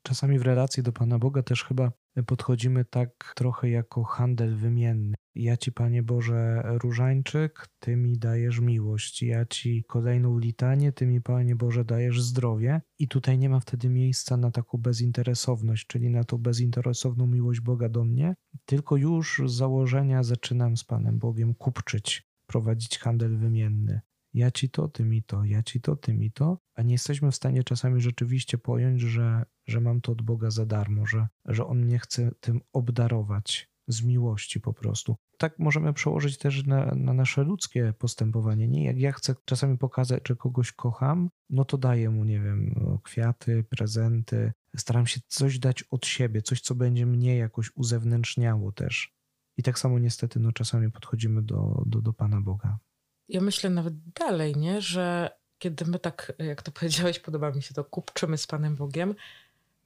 Czasami 0.06 0.38
w 0.38 0.42
relacji 0.42 0.82
do 0.82 0.92
Pana 0.92 1.18
Boga 1.18 1.42
też 1.42 1.64
chyba 1.64 1.92
podchodzimy 2.26 2.84
tak 2.84 3.32
trochę 3.36 3.70
jako 3.70 4.04
handel 4.04 4.56
wymienny. 4.56 5.14
Ja 5.34 5.56
ci, 5.56 5.72
Panie 5.72 6.02
Boże, 6.02 6.62
różańczyk, 6.64 7.68
Ty 7.78 7.96
mi 7.96 8.18
dajesz 8.18 8.60
miłość. 8.60 9.22
Ja 9.22 9.44
ci 9.44 9.84
kolejną 9.88 10.38
litanię, 10.38 10.92
Ty 10.92 11.06
mi, 11.06 11.20
Panie 11.20 11.56
Boże, 11.56 11.84
dajesz 11.84 12.22
zdrowie. 12.22 12.80
I 12.98 13.08
tutaj 13.08 13.38
nie 13.38 13.48
ma 13.48 13.60
wtedy 13.60 13.88
miejsca 13.88 14.36
na 14.36 14.50
taką 14.50 14.78
bezinteresowność, 14.78 15.86
czyli 15.86 16.10
na 16.10 16.24
tą 16.24 16.38
bezinteresowną 16.38 17.26
miłość 17.26 17.60
Boga 17.60 17.88
do 17.88 18.04
mnie, 18.04 18.34
tylko 18.64 18.96
już 18.96 19.42
z 19.46 19.52
założenia 19.52 20.22
zaczynam 20.22 20.76
z 20.76 20.84
Panem 20.84 21.18
Bogiem 21.18 21.54
kupczyć, 21.54 22.28
prowadzić 22.46 22.98
handel 22.98 23.38
wymienny 23.38 24.00
ja 24.34 24.50
ci 24.50 24.70
to, 24.70 24.88
ty 24.88 25.04
mi 25.04 25.22
to, 25.22 25.44
ja 25.44 25.62
ci 25.62 25.80
to, 25.80 25.96
ty 25.96 26.14
mi 26.14 26.32
to, 26.32 26.58
a 26.74 26.82
nie 26.82 26.92
jesteśmy 26.92 27.30
w 27.30 27.36
stanie 27.36 27.64
czasami 27.64 28.00
rzeczywiście 28.00 28.58
pojąć, 28.58 29.00
że, 29.00 29.44
że 29.66 29.80
mam 29.80 30.00
to 30.00 30.12
od 30.12 30.22
Boga 30.22 30.50
za 30.50 30.66
darmo, 30.66 31.06
że, 31.06 31.28
że 31.44 31.66
On 31.66 31.78
mnie 31.78 31.98
chce 31.98 32.30
tym 32.40 32.60
obdarować 32.72 33.70
z 33.88 34.02
miłości 34.02 34.60
po 34.60 34.72
prostu. 34.72 35.16
Tak 35.38 35.58
możemy 35.58 35.92
przełożyć 35.92 36.38
też 36.38 36.66
na, 36.66 36.94
na, 36.94 37.12
nasze 37.12 37.42
ludzkie 37.42 37.92
postępowanie. 37.98 38.68
Nie, 38.68 38.84
jak 38.84 38.98
ja 38.98 39.12
chcę 39.12 39.34
czasami 39.44 39.78
pokazać, 39.78 40.28
że 40.28 40.36
kogoś 40.36 40.72
kocham, 40.72 41.30
no 41.50 41.64
to 41.64 41.78
daję 41.78 42.10
mu, 42.10 42.24
nie 42.24 42.40
wiem, 42.40 42.74
kwiaty, 43.04 43.64
prezenty. 43.70 44.52
Staram 44.76 45.06
się 45.06 45.20
coś 45.28 45.58
dać 45.58 45.84
od 45.90 46.06
siebie, 46.06 46.42
coś, 46.42 46.60
co 46.60 46.74
będzie 46.74 47.06
mnie 47.06 47.36
jakoś 47.36 47.70
uzewnętrzniało 47.74 48.72
też. 48.72 49.14
I 49.56 49.62
tak 49.62 49.78
samo 49.78 49.98
niestety, 49.98 50.40
no 50.40 50.52
czasami 50.52 50.90
podchodzimy 50.90 51.42
do, 51.42 51.82
do, 51.86 52.00
do 52.00 52.12
Pana 52.12 52.40
Boga 52.40 52.78
ja 53.28 53.40
myślę 53.40 53.70
nawet 53.70 53.94
dalej, 54.12 54.56
nie? 54.56 54.80
że 54.80 55.30
kiedy 55.58 55.84
my 55.84 55.98
tak, 55.98 56.32
jak 56.38 56.62
to 56.62 56.72
powiedziałeś, 56.80 57.18
podoba 57.18 57.50
mi 57.50 57.62
się 57.62 57.74
to, 57.74 57.84
kupczymy 57.84 58.38
z 58.38 58.46
Panem 58.46 58.76
Bogiem, 58.76 59.14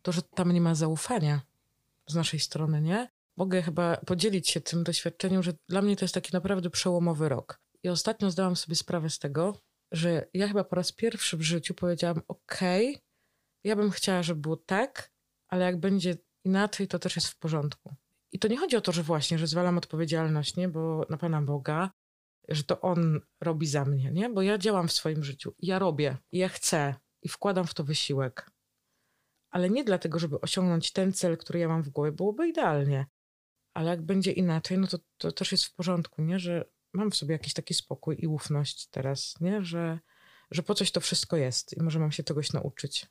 to 0.03 0.13
że 0.13 0.23
tam 0.23 0.53
nie 0.53 0.61
ma 0.61 0.75
zaufania 0.75 1.41
z 2.07 2.15
naszej 2.15 2.41
strony, 2.41 2.81
nie? 2.81 3.09
Mogę 3.37 3.63
chyba 3.63 3.97
podzielić 3.97 4.51
się 4.51 4.61
tym 4.61 4.85
doświadczeniem, 4.85 5.43
że 5.43 5.53
dla 5.69 5.83
mnie 5.83 5.97
to 5.97 6.05
jest 6.05 6.15
taki 6.15 6.31
naprawdę 6.33 6.71
przełomowy 6.71 7.29
rok. 7.29 7.61
I 7.83 7.89
ostatnio 7.89 8.31
zdałam 8.31 8.57
sobie 8.57 8.77
sprawę 8.77 9.11
z 9.11 9.19
tego, 9.19 9.61
że 9.93 10.27
ja 10.35 10.49
chyba 10.49 10.65
po 10.65 10.77
raz 10.77 10.93
pierwszy 10.93 11.37
w 11.37 11.43
życiu 11.43 11.75
powiedziałam: 11.75 12.23
OK, 12.29 12.61
ja 13.65 13.77
bym 13.77 13.91
chciała, 13.91 14.23
żeby 14.23 14.41
było 14.41 14.57
tak, 14.57 15.11
ale 15.49 15.65
jak 15.65 15.81
będzie 15.81 16.17
inaczej, 16.45 16.89
to 16.89 16.99
też 16.99 17.17
jest 17.17 17.29
w 17.29 17.39
porządku. 17.39 17.95
I 18.33 18.39
to 18.39 18.49
nie 18.49 18.59
chodzi 18.59 18.77
o 18.77 18.81
to, 18.81 18.93
że 18.93 19.03
właśnie, 19.03 19.39
że 19.39 19.47
zwalam 19.47 19.79
odpowiedzialność, 19.79 20.57
nie? 20.57 20.69
Bo 20.69 21.07
na 21.11 21.17
Pana 21.17 21.43
Boga, 21.43 21.91
że 22.49 22.65
to 22.65 22.81
on 22.81 23.21
robi 23.41 23.67
za 23.67 23.85
mnie, 23.85 24.13
nie? 24.13 24.31
Bo 24.31 24.43
ja 24.43 24.59
działam 24.59 24.89
w 24.89 24.93
swoim 24.93 25.25
życiu, 25.25 25.55
ja 25.59 25.79
robię, 25.79 26.17
ja 26.33 26.49
chcę 26.49 26.95
i 27.23 27.29
wkładam 27.29 27.67
w 27.67 27.75
to 27.75 27.85
wysiłek. 27.85 28.51
Ale 29.51 29.71
nie 29.71 29.85
dlatego, 29.85 30.19
żeby 30.19 30.41
osiągnąć 30.41 30.93
ten 30.93 31.13
cel, 31.13 31.37
który 31.37 31.59
ja 31.59 31.69
mam 31.69 31.83
w 31.83 31.89
głowie, 31.89 32.13
byłoby 32.13 32.49
idealnie. 32.49 33.07
Ale 33.75 33.91
jak 33.91 34.03
będzie 34.03 34.33
inaczej, 34.33 34.79
no 34.79 34.87
to, 34.87 34.99
to 35.19 35.33
też 35.33 35.53
jest 35.53 35.65
w 35.65 35.75
porządku, 35.75 36.23
nie? 36.23 36.39
Że 36.39 36.65
mam 36.93 37.11
w 37.11 37.17
sobie 37.17 37.33
jakiś 37.33 37.53
taki 37.55 37.75
spokój 37.75 38.17
i 38.19 38.27
ufność 38.27 38.89
teraz, 38.89 39.35
nie? 39.41 39.65
Że, 39.65 39.99
że 40.51 40.63
po 40.63 40.75
coś 40.75 40.91
to 40.91 41.01
wszystko 41.01 41.37
jest 41.37 41.77
i 41.77 41.83
może 41.83 41.99
mam 41.99 42.13
się 42.13 42.23
czegoś 42.23 42.53
nauczyć. 42.53 43.07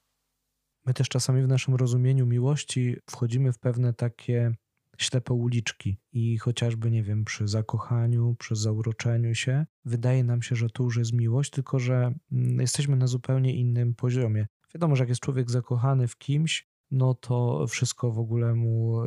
My 0.85 0.93
też 0.93 1.09
czasami 1.09 1.41
w 1.41 1.47
naszym 1.47 1.75
rozumieniu 1.75 2.25
miłości 2.25 2.95
wchodzimy 3.09 3.53
w 3.53 3.59
pewne 3.59 3.93
takie 3.93 4.55
ślepe 4.97 5.33
uliczki 5.33 5.97
i 6.13 6.37
chociażby, 6.37 6.91
nie 6.91 7.03
wiem, 7.03 7.25
przy 7.25 7.47
zakochaniu, 7.47 8.35
przy 8.39 8.55
zauroczeniu 8.55 9.35
się, 9.35 9.65
wydaje 9.85 10.23
nam 10.23 10.41
się, 10.41 10.55
że 10.55 10.69
to 10.69 10.83
już 10.83 10.97
jest 10.97 11.13
miłość, 11.13 11.51
tylko 11.51 11.79
że 11.79 12.13
mm, 12.31 12.59
jesteśmy 12.59 12.95
na 12.95 13.07
zupełnie 13.07 13.55
innym 13.55 13.95
poziomie. 13.95 14.47
Wiadomo, 14.75 14.95
że 14.95 15.03
jak 15.03 15.09
jest 15.09 15.21
człowiek 15.21 15.51
zakochany 15.51 16.07
w 16.07 16.17
kimś, 16.17 16.67
no 16.91 17.13
to 17.13 17.67
wszystko 17.67 18.11
w 18.11 18.19
ogóle 18.19 18.55
mu 18.55 19.03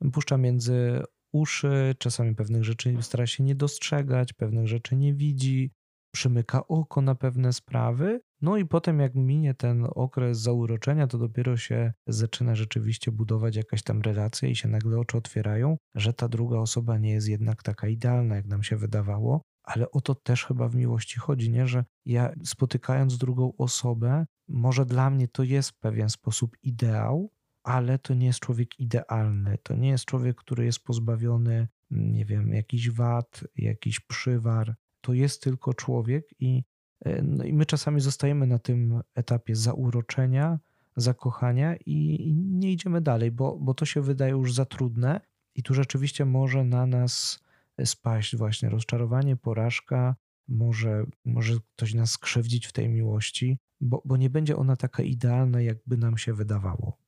yy, 0.00 0.10
puszcza 0.12 0.36
między 0.36 1.02
uszy, 1.32 1.94
czasami 1.98 2.34
pewnych 2.34 2.64
rzeczy 2.64 2.96
stara 3.00 3.26
się 3.26 3.44
nie 3.44 3.54
dostrzegać, 3.54 4.32
pewnych 4.32 4.66
rzeczy 4.66 4.96
nie 4.96 5.14
widzi, 5.14 5.70
przymyka 6.16 6.66
oko 6.68 7.00
na 7.00 7.14
pewne 7.14 7.52
sprawy, 7.52 8.20
no 8.40 8.56
i 8.56 8.64
potem, 8.66 9.00
jak 9.00 9.14
minie 9.14 9.54
ten 9.54 9.86
okres 9.94 10.38
zauroczenia, 10.38 11.06
to 11.06 11.18
dopiero 11.18 11.56
się 11.56 11.92
zaczyna 12.06 12.54
rzeczywiście 12.54 13.12
budować 13.12 13.56
jakaś 13.56 13.82
tam 13.82 14.00
relacja 14.00 14.48
i 14.48 14.56
się 14.56 14.68
nagle 14.68 14.98
oczy 14.98 15.16
otwierają, 15.16 15.76
że 15.94 16.12
ta 16.12 16.28
druga 16.28 16.58
osoba 16.58 16.98
nie 16.98 17.12
jest 17.12 17.28
jednak 17.28 17.62
taka 17.62 17.88
idealna, 17.88 18.36
jak 18.36 18.46
nam 18.46 18.62
się 18.62 18.76
wydawało. 18.76 19.42
Ale 19.62 19.90
o 19.90 20.00
to 20.00 20.14
też 20.14 20.44
chyba 20.44 20.68
w 20.68 20.74
miłości 20.74 21.18
chodzi, 21.18 21.50
nie? 21.50 21.66
Że 21.66 21.84
ja 22.04 22.32
spotykając 22.44 23.18
drugą 23.18 23.52
osobę, 23.58 24.26
może 24.48 24.86
dla 24.86 25.10
mnie 25.10 25.28
to 25.28 25.42
jest 25.42 25.70
w 25.70 25.78
pewien 25.78 26.08
sposób 26.08 26.56
ideał, 26.62 27.30
ale 27.62 27.98
to 27.98 28.14
nie 28.14 28.26
jest 28.26 28.40
człowiek 28.40 28.80
idealny. 28.80 29.58
To 29.62 29.74
nie 29.74 29.88
jest 29.88 30.04
człowiek, 30.04 30.36
który 30.36 30.64
jest 30.64 30.80
pozbawiony, 30.84 31.68
nie 31.90 32.24
wiem, 32.24 32.52
jakichś 32.52 32.90
wad, 32.90 33.44
jakiś 33.56 34.00
przywar. 34.00 34.74
To 35.06 35.12
jest 35.12 35.42
tylko 35.42 35.74
człowiek 35.74 36.24
i 36.40 36.62
E, 37.04 37.22
no 37.22 37.44
i 37.44 37.52
my 37.52 37.66
czasami 37.66 38.00
zostajemy 38.00 38.46
na 38.46 38.58
tym 38.58 39.00
etapie 39.14 39.56
zauroczenia, 39.56 40.58
zakochania 40.96 41.76
i, 41.76 42.32
nie 42.34 42.72
idziemy 42.72 43.00
dalej, 43.00 43.30
bo, 43.30 43.58
bo 43.58 43.74
to 43.74 43.84
się 43.84 44.00
wydaje 44.00 44.32
już 44.32 44.54
za 44.54 44.64
trudne 44.64 45.20
i 45.54 45.62
tu 45.62 45.74
rzeczywiście 45.74 46.24
może 46.24 46.64
na 46.64 46.86
nas 46.86 47.40
spaść 47.84 48.36
właśnie 48.36 48.68
rozczarowanie, 48.68 49.36
porażka, 49.36 50.16
może, 50.48 51.06
może 51.24 51.54
ktoś 51.76 51.94
nas 51.94 52.10
skrzywdzić 52.10 52.66
w 52.66 52.72
tej 52.72 52.88
miłości, 52.88 53.58
bo, 53.80 54.02
bo 54.04 54.16
nie 54.16 54.30
będzie 54.30 54.56
ona 54.56 54.76
taka 54.76 55.02
idealna, 55.02 55.60
jakby 55.60 55.96
nam 55.96 56.18
się 56.18 56.34
wydawało. 56.34 56.98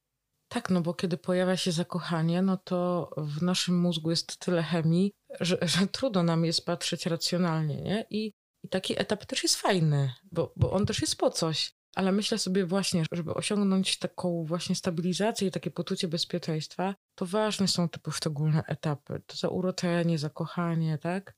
Tak, 0.48 0.70
no 0.70 0.80
bo 0.80 0.94
kiedy 0.94 1.16
pojawia 1.16 1.56
się 1.56 1.72
zakochanie, 1.72 2.42
no 2.42 2.56
to 2.56 3.10
w 3.16 3.42
naszym 3.42 3.80
mózgu 3.80 4.10
jest 4.10 4.36
tyle 4.36 4.62
chemii, 4.62 5.12
że, 5.40 5.58
że 5.78 5.86
trudno 5.86 6.22
nam 6.22 6.44
jest 6.44 6.66
patrzeć 6.66 7.06
racjonalnie, 7.06 7.82
nie? 7.82 8.06
I 8.10 8.32
i 8.64 8.68
taki 8.68 9.00
etap 9.00 9.26
też 9.26 9.42
jest 9.42 9.56
fajny, 9.56 10.12
bo, 10.32 10.52
bo 10.56 10.72
on 10.72 10.86
też 10.86 11.00
jest 11.00 11.16
po 11.16 11.30
coś. 11.30 11.72
Ale 11.94 12.12
myślę 12.12 12.38
sobie 12.38 12.66
właśnie, 12.66 13.04
żeby 13.12 13.34
osiągnąć 13.34 13.98
taką 13.98 14.44
właśnie 14.44 14.74
stabilizację 14.76 15.48
i 15.48 15.50
takie 15.50 15.70
poczucie 15.70 16.08
bezpieczeństwa, 16.08 16.94
to 17.14 17.26
ważne 17.26 17.68
są 17.68 17.88
te 17.88 17.98
poszczególne 17.98 18.62
etapy. 18.66 19.22
To 19.26 19.36
zauroczenie, 19.36 20.18
zakochanie, 20.18 20.98
tak? 20.98 21.34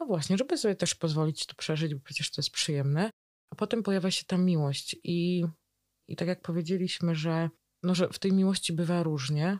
No 0.00 0.06
właśnie, 0.06 0.38
żeby 0.38 0.58
sobie 0.58 0.74
też 0.74 0.94
pozwolić 0.94 1.46
to 1.46 1.54
przeżyć, 1.54 1.94
bo 1.94 2.00
przecież 2.00 2.30
to 2.30 2.40
jest 2.40 2.50
przyjemne. 2.50 3.10
A 3.52 3.56
potem 3.56 3.82
pojawia 3.82 4.10
się 4.10 4.24
ta 4.24 4.38
miłość 4.38 4.96
i, 5.04 5.44
i 6.08 6.16
tak 6.16 6.28
jak 6.28 6.42
powiedzieliśmy, 6.42 7.14
że, 7.14 7.50
no, 7.82 7.94
że 7.94 8.08
w 8.08 8.18
tej 8.18 8.32
miłości 8.32 8.72
bywa 8.72 9.02
różnie, 9.02 9.58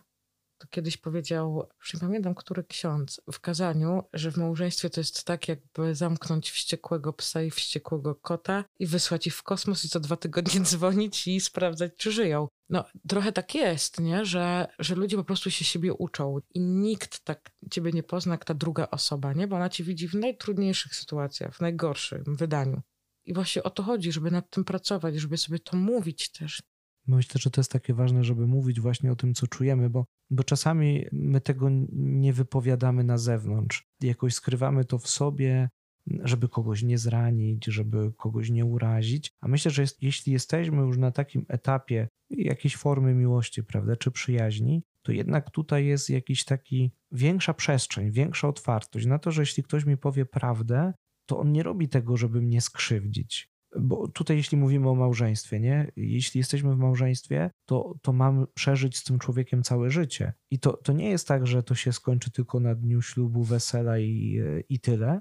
to 0.61 0.67
kiedyś 0.71 0.97
powiedział, 0.97 1.69
już 1.79 1.95
nie 1.95 2.01
pamiętam, 2.01 2.35
który 2.35 2.65
ksiądz, 2.65 3.21
w 3.33 3.41
kazaniu, 3.41 4.03
że 4.13 4.33
w 4.33 4.37
małżeństwie 4.37 4.91
to 4.91 5.01
jest 5.01 5.25
tak, 5.25 5.49
jakby 5.49 5.95
zamknąć 5.95 6.51
wściekłego 6.51 7.13
psa 7.13 7.43
i 7.43 7.51
wściekłego 7.51 8.15
kota 8.15 8.65
i 8.79 8.87
wysłać 8.87 9.27
ich 9.27 9.37
w 9.37 9.43
kosmos 9.43 9.85
i 9.85 9.89
co 9.89 10.01
dwa 10.01 10.17
tygodnie 10.17 10.61
dzwonić 10.71 11.27
i 11.27 11.41
sprawdzać, 11.41 11.93
czy 11.97 12.13
żyją. 12.13 12.49
No, 12.69 12.85
trochę 13.09 13.33
tak 13.33 13.55
jest, 13.55 14.01
nie? 14.01 14.25
Że, 14.25 14.67
że 14.79 14.95
ludzie 14.95 15.17
po 15.17 15.25
prostu 15.25 15.51
się 15.51 15.65
siebie 15.65 15.95
uczą 15.95 16.39
i 16.55 16.61
nikt 16.61 17.21
tak 17.21 17.51
ciebie 17.71 17.93
nie 17.93 18.03
pozna 18.03 18.35
jak 18.35 18.45
ta 18.45 18.55
druga 18.55 18.89
osoba, 18.91 19.33
nie? 19.33 19.47
Bo 19.47 19.57
ona 19.57 19.69
cię 19.69 19.85
widzi 19.85 20.09
w 20.09 20.15
najtrudniejszych 20.15 20.95
sytuacjach, 20.95 21.57
w 21.57 21.61
najgorszym 21.61 22.25
wydaniu. 22.27 22.83
I 23.25 23.35
właśnie 23.35 23.63
o 23.63 23.71
to 23.71 23.83
chodzi, 23.83 24.13
żeby 24.13 24.31
nad 24.31 24.51
tym 24.51 24.65
pracować, 24.65 25.17
żeby 25.17 25.37
sobie 25.37 25.59
to 25.59 25.77
mówić 25.77 26.33
też. 26.33 26.63
Myślę, 27.07 27.41
że 27.41 27.51
to 27.51 27.61
jest 27.61 27.73
takie 27.73 27.95
ważne, 27.95 28.25
żeby 28.25 28.47
mówić 28.47 28.81
właśnie 28.81 29.13
o 29.13 29.17
tym, 29.17 29.35
co 29.35 29.47
czujemy, 29.47 29.91
bo, 29.91 30.05
bo 30.31 30.45
czasami 30.45 31.07
my 31.13 31.41
tego 31.41 31.69
nie 31.93 32.33
wypowiadamy 32.33 33.05
na 33.05 33.19
zewnątrz. 33.19 33.89
Jakoś 34.01 34.35
skrywamy 34.35 34.85
to 34.85 34.99
w 34.99 35.09
sobie, 35.09 35.69
żeby 36.07 36.49
kogoś 36.49 36.83
nie 36.83 36.99
zranić, 36.99 37.65
żeby 37.65 38.13
kogoś 38.17 38.51
nie 38.51 38.65
urazić. 38.65 39.33
A 39.41 39.49
myślę, 39.49 39.71
że 39.71 39.83
jest, 39.83 40.03
jeśli 40.03 40.33
jesteśmy 40.33 40.77
już 40.77 40.99
na 40.99 41.11
takim 41.11 41.45
etapie 41.49 42.09
jakiejś 42.31 42.77
formy 42.77 43.15
miłości, 43.15 43.65
prawda, 43.65 43.97
czy 43.97 44.11
przyjaźni, 44.11 44.83
to 45.03 45.13
jednak 45.13 45.51
tutaj 45.51 45.87
jest 45.87 46.11
jakiś 46.11 46.45
taki 46.45 46.93
większa 47.13 47.55
przestrzeń, 47.55 48.11
większa 48.11 48.49
otwartość 48.49 49.07
na 49.07 49.19
to, 49.19 49.31
że 49.31 49.43
jeśli 49.43 49.63
ktoś 49.63 49.85
mi 49.85 49.97
powie 49.97 50.27
prawdę, 50.27 50.93
to 51.27 51.39
on 51.39 51.53
nie 51.53 51.63
robi 51.63 51.89
tego, 51.89 52.17
żeby 52.17 52.43
mnie 52.43 52.61
skrzywdzić. 52.61 53.51
Bo 53.79 54.09
tutaj, 54.09 54.37
jeśli 54.37 54.59
mówimy 54.59 54.89
o 54.89 54.95
małżeństwie, 54.95 55.61
nie? 55.61 55.93
Jeśli 55.97 56.39
jesteśmy 56.39 56.75
w 56.75 56.79
małżeństwie, 56.79 57.51
to, 57.67 57.95
to 58.03 58.13
mam 58.13 58.47
przeżyć 58.55 58.97
z 58.97 59.05
tym 59.05 59.19
człowiekiem 59.19 59.63
całe 59.63 59.91
życie. 59.91 60.33
I 60.51 60.59
to, 60.59 60.73
to 60.73 60.93
nie 60.93 61.11
jest 61.11 61.29
tak, 61.29 61.47
że 61.47 61.63
to 61.63 61.75
się 61.75 61.93
skończy 61.93 62.31
tylko 62.31 62.61
na 62.61 62.75
dniu 62.75 63.03
ślubu, 63.03 63.45
wesela 63.45 63.99
i, 63.99 64.41
i 64.69 64.81
tyle, 64.81 65.21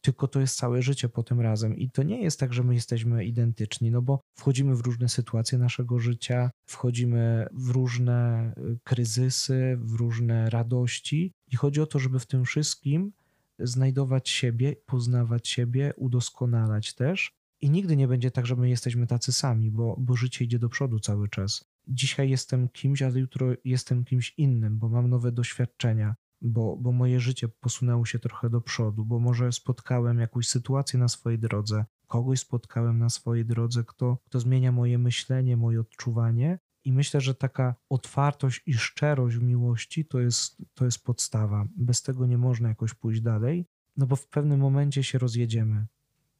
tylko 0.00 0.28
to 0.28 0.40
jest 0.40 0.56
całe 0.56 0.82
życie 0.82 1.08
po 1.08 1.22
tym 1.22 1.40
razem. 1.40 1.76
I 1.76 1.90
to 1.90 2.02
nie 2.02 2.22
jest 2.22 2.40
tak, 2.40 2.52
że 2.52 2.62
my 2.62 2.74
jesteśmy 2.74 3.24
identyczni, 3.24 3.90
no 3.90 4.02
bo 4.02 4.20
wchodzimy 4.34 4.74
w 4.76 4.80
różne 4.80 5.08
sytuacje 5.08 5.58
naszego 5.58 5.98
życia, 5.98 6.50
wchodzimy 6.66 7.46
w 7.52 7.70
różne 7.70 8.52
y, 8.58 8.78
kryzysy, 8.84 9.78
w 9.80 9.94
różne 9.94 10.50
radości, 10.50 11.32
i 11.52 11.56
chodzi 11.56 11.80
o 11.80 11.86
to, 11.86 11.98
żeby 11.98 12.18
w 12.18 12.26
tym 12.26 12.44
wszystkim 12.44 13.12
znajdować 13.58 14.28
siebie, 14.28 14.76
poznawać 14.86 15.48
siebie, 15.48 15.92
udoskonalać 15.96 16.94
też. 16.94 17.37
I 17.60 17.70
nigdy 17.70 17.96
nie 17.96 18.08
będzie 18.08 18.30
tak, 18.30 18.46
że 18.46 18.56
my 18.56 18.68
jesteśmy 18.68 19.06
tacy 19.06 19.32
sami, 19.32 19.70
bo, 19.70 19.96
bo 19.98 20.16
życie 20.16 20.44
idzie 20.44 20.58
do 20.58 20.68
przodu 20.68 21.00
cały 21.00 21.28
czas. 21.28 21.64
Dzisiaj 21.88 22.30
jestem 22.30 22.68
kimś, 22.68 23.02
ale 23.02 23.20
jutro 23.20 23.46
jestem 23.64 24.04
kimś 24.04 24.34
innym, 24.36 24.78
bo 24.78 24.88
mam 24.88 25.10
nowe 25.10 25.32
doświadczenia, 25.32 26.14
bo, 26.40 26.76
bo 26.76 26.92
moje 26.92 27.20
życie 27.20 27.48
posunęło 27.48 28.06
się 28.06 28.18
trochę 28.18 28.50
do 28.50 28.60
przodu, 28.60 29.04
bo 29.04 29.18
może 29.18 29.52
spotkałem 29.52 30.18
jakąś 30.18 30.48
sytuację 30.48 30.98
na 30.98 31.08
swojej 31.08 31.38
drodze, 31.38 31.84
kogoś 32.06 32.40
spotkałem 32.40 32.98
na 32.98 33.08
swojej 33.08 33.44
drodze, 33.44 33.84
kto, 33.84 34.18
kto 34.24 34.40
zmienia 34.40 34.72
moje 34.72 34.98
myślenie, 34.98 35.56
moje 35.56 35.80
odczuwanie. 35.80 36.58
I 36.84 36.92
myślę, 36.92 37.20
że 37.20 37.34
taka 37.34 37.74
otwartość 37.88 38.62
i 38.66 38.74
szczerość 38.74 39.36
w 39.36 39.42
miłości 39.42 40.04
to 40.04 40.20
jest, 40.20 40.62
to 40.74 40.84
jest 40.84 41.04
podstawa. 41.04 41.64
Bez 41.76 42.02
tego 42.02 42.26
nie 42.26 42.38
można 42.38 42.68
jakoś 42.68 42.94
pójść 42.94 43.20
dalej, 43.20 43.66
no 43.96 44.06
bo 44.06 44.16
w 44.16 44.28
pewnym 44.28 44.60
momencie 44.60 45.04
się 45.04 45.18
rozjedziemy. 45.18 45.86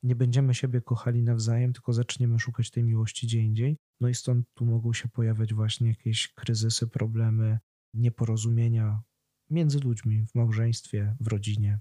Nie 0.03 0.17
będziemy 0.17 0.55
siebie 0.55 0.81
kochali 0.81 1.23
nawzajem, 1.23 1.73
tylko 1.73 1.93
zaczniemy 1.93 2.39
szukać 2.39 2.71
tej 2.71 2.85
miłości 2.85 3.27
gdzie 3.27 3.41
indziej. 3.41 3.77
No 4.01 4.09
i 4.09 4.15
stąd 4.15 4.47
tu 4.55 4.67
mogą 4.67 4.93
się 4.93 5.09
pojawiać 5.09 5.55
właśnie 5.55 5.89
jakieś 5.89 6.29
kryzysy, 6.29 6.87
problemy, 6.87 7.59
nieporozumienia, 7.95 9.03
między 9.51 9.81
ludźmi, 9.81 10.27
w 10.27 10.35
małżeństwie, 10.35 11.17
w 11.21 11.27
rodzinie. 11.27 11.79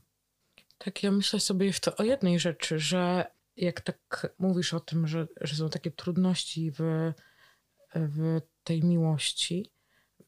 Tak, 0.78 1.04
ja 1.04 1.12
myślę 1.12 1.40
sobie 1.40 1.66
jeszcze 1.66 1.96
o 1.96 2.04
jednej 2.04 2.40
rzeczy, 2.40 2.80
że 2.80 3.26
jak 3.58 3.82
tak 3.82 4.36
mówisz 4.40 4.74
o 4.74 4.80
tym, 4.80 5.08
że, 5.08 5.28
że 5.42 5.56
są 5.56 5.70
takie 5.70 5.92
trudności 5.92 6.72
w, 6.72 7.12
w 7.96 8.42
tej 8.64 8.84
miłości, 8.84 9.72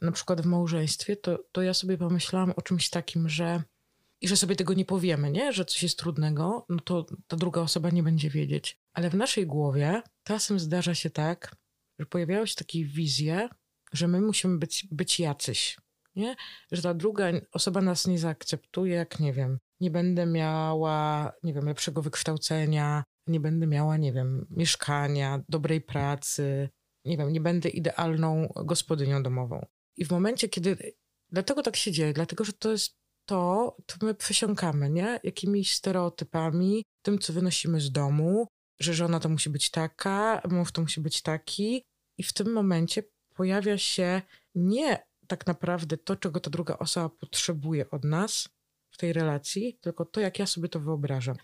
na 0.01 0.11
przykład 0.11 0.41
w 0.41 0.45
małżeństwie, 0.45 1.15
to, 1.15 1.43
to 1.51 1.61
ja 1.61 1.73
sobie 1.73 1.97
pomyślałam 1.97 2.53
o 2.55 2.61
czymś 2.61 2.89
takim, 2.89 3.29
że 3.29 3.63
i 4.21 4.27
że 4.27 4.37
sobie 4.37 4.55
tego 4.55 4.73
nie 4.73 4.85
powiemy, 4.85 5.31
nie? 5.31 5.53
że 5.53 5.65
coś 5.65 5.83
jest 5.83 5.99
trudnego, 5.99 6.65
no 6.69 6.79
to 6.79 7.05
ta 7.27 7.37
druga 7.37 7.61
osoba 7.61 7.89
nie 7.89 8.03
będzie 8.03 8.29
wiedzieć. 8.29 8.79
Ale 8.93 9.09
w 9.09 9.15
naszej 9.15 9.47
głowie 9.47 10.01
czasem 10.23 10.59
zdarza 10.59 10.95
się 10.95 11.09
tak, 11.09 11.55
że 11.99 12.05
pojawiają 12.05 12.45
się 12.45 12.55
takie 12.55 12.85
wizje, 12.85 13.49
że 13.93 14.07
my 14.07 14.21
musimy 14.21 14.57
być, 14.57 14.87
być 14.91 15.19
jacyś 15.19 15.77
nie? 16.15 16.35
Że 16.71 16.81
ta 16.81 16.93
druga 16.93 17.25
osoba 17.51 17.81
nas 17.81 18.07
nie 18.07 18.19
zaakceptuje, 18.19 18.95
jak 18.95 19.19
nie 19.19 19.33
wiem, 19.33 19.59
nie 19.79 19.91
będę 19.91 20.25
miała, 20.25 21.31
nie 21.43 21.53
wiem, 21.53 21.65
lepszego 21.65 22.01
wykształcenia, 22.01 23.03
nie 23.27 23.39
będę 23.39 23.67
miała, 23.67 23.97
nie 23.97 24.13
wiem, 24.13 24.45
mieszkania, 24.49 25.43
dobrej 25.49 25.81
pracy, 25.81 26.69
nie 27.05 27.17
wiem, 27.17 27.33
nie 27.33 27.41
będę 27.41 27.69
idealną 27.69 28.53
gospodynią 28.65 29.23
domową. 29.23 29.65
I 29.97 30.05
w 30.05 30.11
momencie, 30.11 30.49
kiedy. 30.49 30.93
Dlatego 31.31 31.61
tak 31.63 31.75
się 31.75 31.91
dzieje, 31.91 32.13
dlatego 32.13 32.43
że 32.43 32.53
to 32.53 32.71
jest 32.71 32.97
to, 33.29 33.75
to 33.85 34.05
my 34.05 34.15
przesiąkamy, 34.15 34.89
nie? 34.89 35.19
Jakimiś 35.23 35.73
stereotypami, 35.73 36.83
tym, 37.01 37.19
co 37.19 37.33
wynosimy 37.33 37.81
z 37.81 37.91
domu, 37.91 38.47
że 38.79 38.93
żona 38.93 39.19
to 39.19 39.29
musi 39.29 39.49
być 39.49 39.71
taka, 39.71 40.41
mąż 40.49 40.71
to 40.71 40.81
musi 40.81 41.01
być 41.01 41.21
taki. 41.21 41.83
I 42.17 42.23
w 42.23 42.33
tym 42.33 42.53
momencie 42.53 43.03
pojawia 43.35 43.77
się 43.77 44.21
nie 44.55 45.03
tak 45.27 45.47
naprawdę 45.47 45.97
to, 45.97 46.15
czego 46.15 46.39
ta 46.39 46.49
druga 46.49 46.77
osoba 46.77 47.09
potrzebuje 47.09 47.89
od 47.89 48.03
nas 48.03 48.49
w 48.91 48.97
tej 48.97 49.13
relacji, 49.13 49.77
tylko 49.81 50.05
to, 50.05 50.19
jak 50.19 50.39
ja 50.39 50.45
sobie 50.45 50.69
to 50.69 50.79
wyobrażam. 50.79 51.35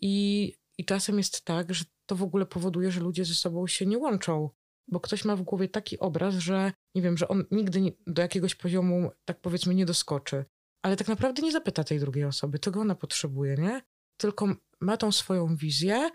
I, 0.00 0.54
i 0.78 0.84
czasem 0.84 1.18
jest 1.18 1.44
tak, 1.44 1.74
że 1.74 1.84
to 2.06 2.16
w 2.16 2.22
ogóle 2.22 2.46
powoduje, 2.46 2.90
że 2.90 3.00
ludzie 3.00 3.24
ze 3.24 3.34
sobą 3.34 3.66
się 3.66 3.86
nie 3.86 3.98
łączą, 3.98 4.50
bo 4.88 5.00
ktoś 5.00 5.24
ma 5.24 5.36
w 5.36 5.42
głowie 5.42 5.68
taki 5.68 5.98
obraz, 5.98 6.34
że 6.34 6.72
nie 6.94 7.02
wiem, 7.02 7.16
że 7.16 7.28
on 7.28 7.44
nigdy 7.50 7.80
nie, 7.80 7.92
do 8.06 8.22
jakiegoś 8.22 8.54
poziomu, 8.54 9.10
tak 9.24 9.40
powiedzmy, 9.40 9.74
nie 9.74 9.86
doskoczy. 9.86 10.44
Ale 10.82 10.96
tak 10.96 11.08
naprawdę 11.08 11.42
nie 11.42 11.52
zapyta 11.52 11.84
tej 11.84 12.00
drugiej 12.00 12.24
osoby, 12.24 12.58
czego 12.58 12.80
ona 12.80 12.94
potrzebuje, 12.94 13.56
nie? 13.56 13.82
Tylko 14.16 14.54
ma 14.80 14.96
tą 14.96 15.12
swoją 15.12 15.56
wizję 15.56 16.10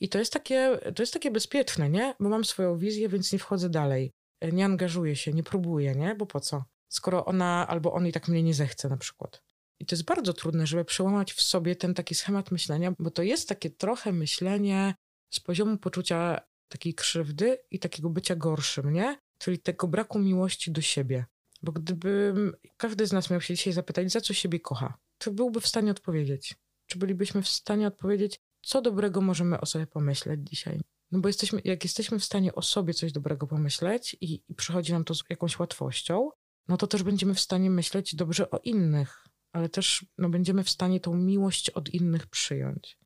i 0.00 0.08
to 0.08 0.18
jest 0.18 0.32
takie, 0.32 0.78
to 0.94 1.02
jest 1.02 1.12
takie 1.12 1.30
bezpieczne, 1.30 1.90
nie? 1.90 2.14
Bo 2.20 2.28
mam 2.28 2.44
swoją 2.44 2.78
wizję, 2.78 3.08
więc 3.08 3.32
nie 3.32 3.38
wchodzę 3.38 3.70
dalej 3.70 4.12
nie 4.52 4.64
angażuje 4.64 5.16
się, 5.16 5.32
nie 5.32 5.42
próbuje, 5.42 5.94
nie? 5.94 6.14
Bo 6.14 6.26
po 6.26 6.40
co? 6.40 6.64
Skoro 6.88 7.24
ona 7.24 7.66
albo 7.68 7.92
on 7.92 8.06
i 8.06 8.12
tak 8.12 8.28
mnie 8.28 8.42
nie 8.42 8.54
zechce 8.54 8.88
na 8.88 8.96
przykład. 8.96 9.42
I 9.80 9.86
to 9.86 9.94
jest 9.94 10.04
bardzo 10.04 10.32
trudne, 10.32 10.66
żeby 10.66 10.84
przełamać 10.84 11.32
w 11.32 11.42
sobie 11.42 11.76
ten 11.76 11.94
taki 11.94 12.14
schemat 12.14 12.50
myślenia, 12.50 12.92
bo 12.98 13.10
to 13.10 13.22
jest 13.22 13.48
takie 13.48 13.70
trochę 13.70 14.12
myślenie 14.12 14.94
z 15.30 15.40
poziomu 15.40 15.78
poczucia 15.78 16.40
takiej 16.68 16.94
krzywdy 16.94 17.58
i 17.70 17.78
takiego 17.78 18.10
bycia 18.10 18.36
gorszym, 18.36 18.92
nie? 18.92 19.18
Czyli 19.38 19.58
tego 19.58 19.88
braku 19.88 20.18
miłości 20.18 20.70
do 20.70 20.80
siebie. 20.80 21.24
Bo 21.64 21.72
gdyby 21.72 22.34
każdy 22.76 23.06
z 23.06 23.12
nas 23.12 23.30
miał 23.30 23.40
się 23.40 23.54
dzisiaj 23.54 23.72
zapytać, 23.72 24.12
za 24.12 24.20
co 24.20 24.34
siebie 24.34 24.60
kocha, 24.60 24.98
to 25.18 25.30
byłby 25.30 25.60
w 25.60 25.66
stanie 25.66 25.90
odpowiedzieć. 25.90 26.54
Czy 26.86 26.98
bylibyśmy 26.98 27.42
w 27.42 27.48
stanie 27.48 27.86
odpowiedzieć, 27.86 28.40
co 28.62 28.82
dobrego 28.82 29.20
możemy 29.20 29.60
o 29.60 29.66
sobie 29.66 29.86
pomyśleć 29.86 30.40
dzisiaj? 30.42 30.80
No 31.10 31.20
bo 31.20 31.28
jesteśmy, 31.28 31.60
jak 31.64 31.84
jesteśmy 31.84 32.18
w 32.18 32.24
stanie 32.24 32.54
o 32.54 32.62
sobie 32.62 32.94
coś 32.94 33.12
dobrego 33.12 33.46
pomyśleć 33.46 34.16
i, 34.20 34.42
i 34.48 34.54
przychodzi 34.54 34.92
nam 34.92 35.04
to 35.04 35.14
z 35.14 35.22
jakąś 35.30 35.58
łatwością, 35.58 36.30
no 36.68 36.76
to 36.76 36.86
też 36.86 37.02
będziemy 37.02 37.34
w 37.34 37.40
stanie 37.40 37.70
myśleć 37.70 38.14
dobrze 38.14 38.50
o 38.50 38.58
innych, 38.58 39.26
ale 39.52 39.68
też 39.68 40.06
no, 40.18 40.28
będziemy 40.28 40.64
w 40.64 40.70
stanie 40.70 41.00
tą 41.00 41.14
miłość 41.14 41.70
od 41.70 41.88
innych 41.88 42.26
przyjąć. 42.26 42.98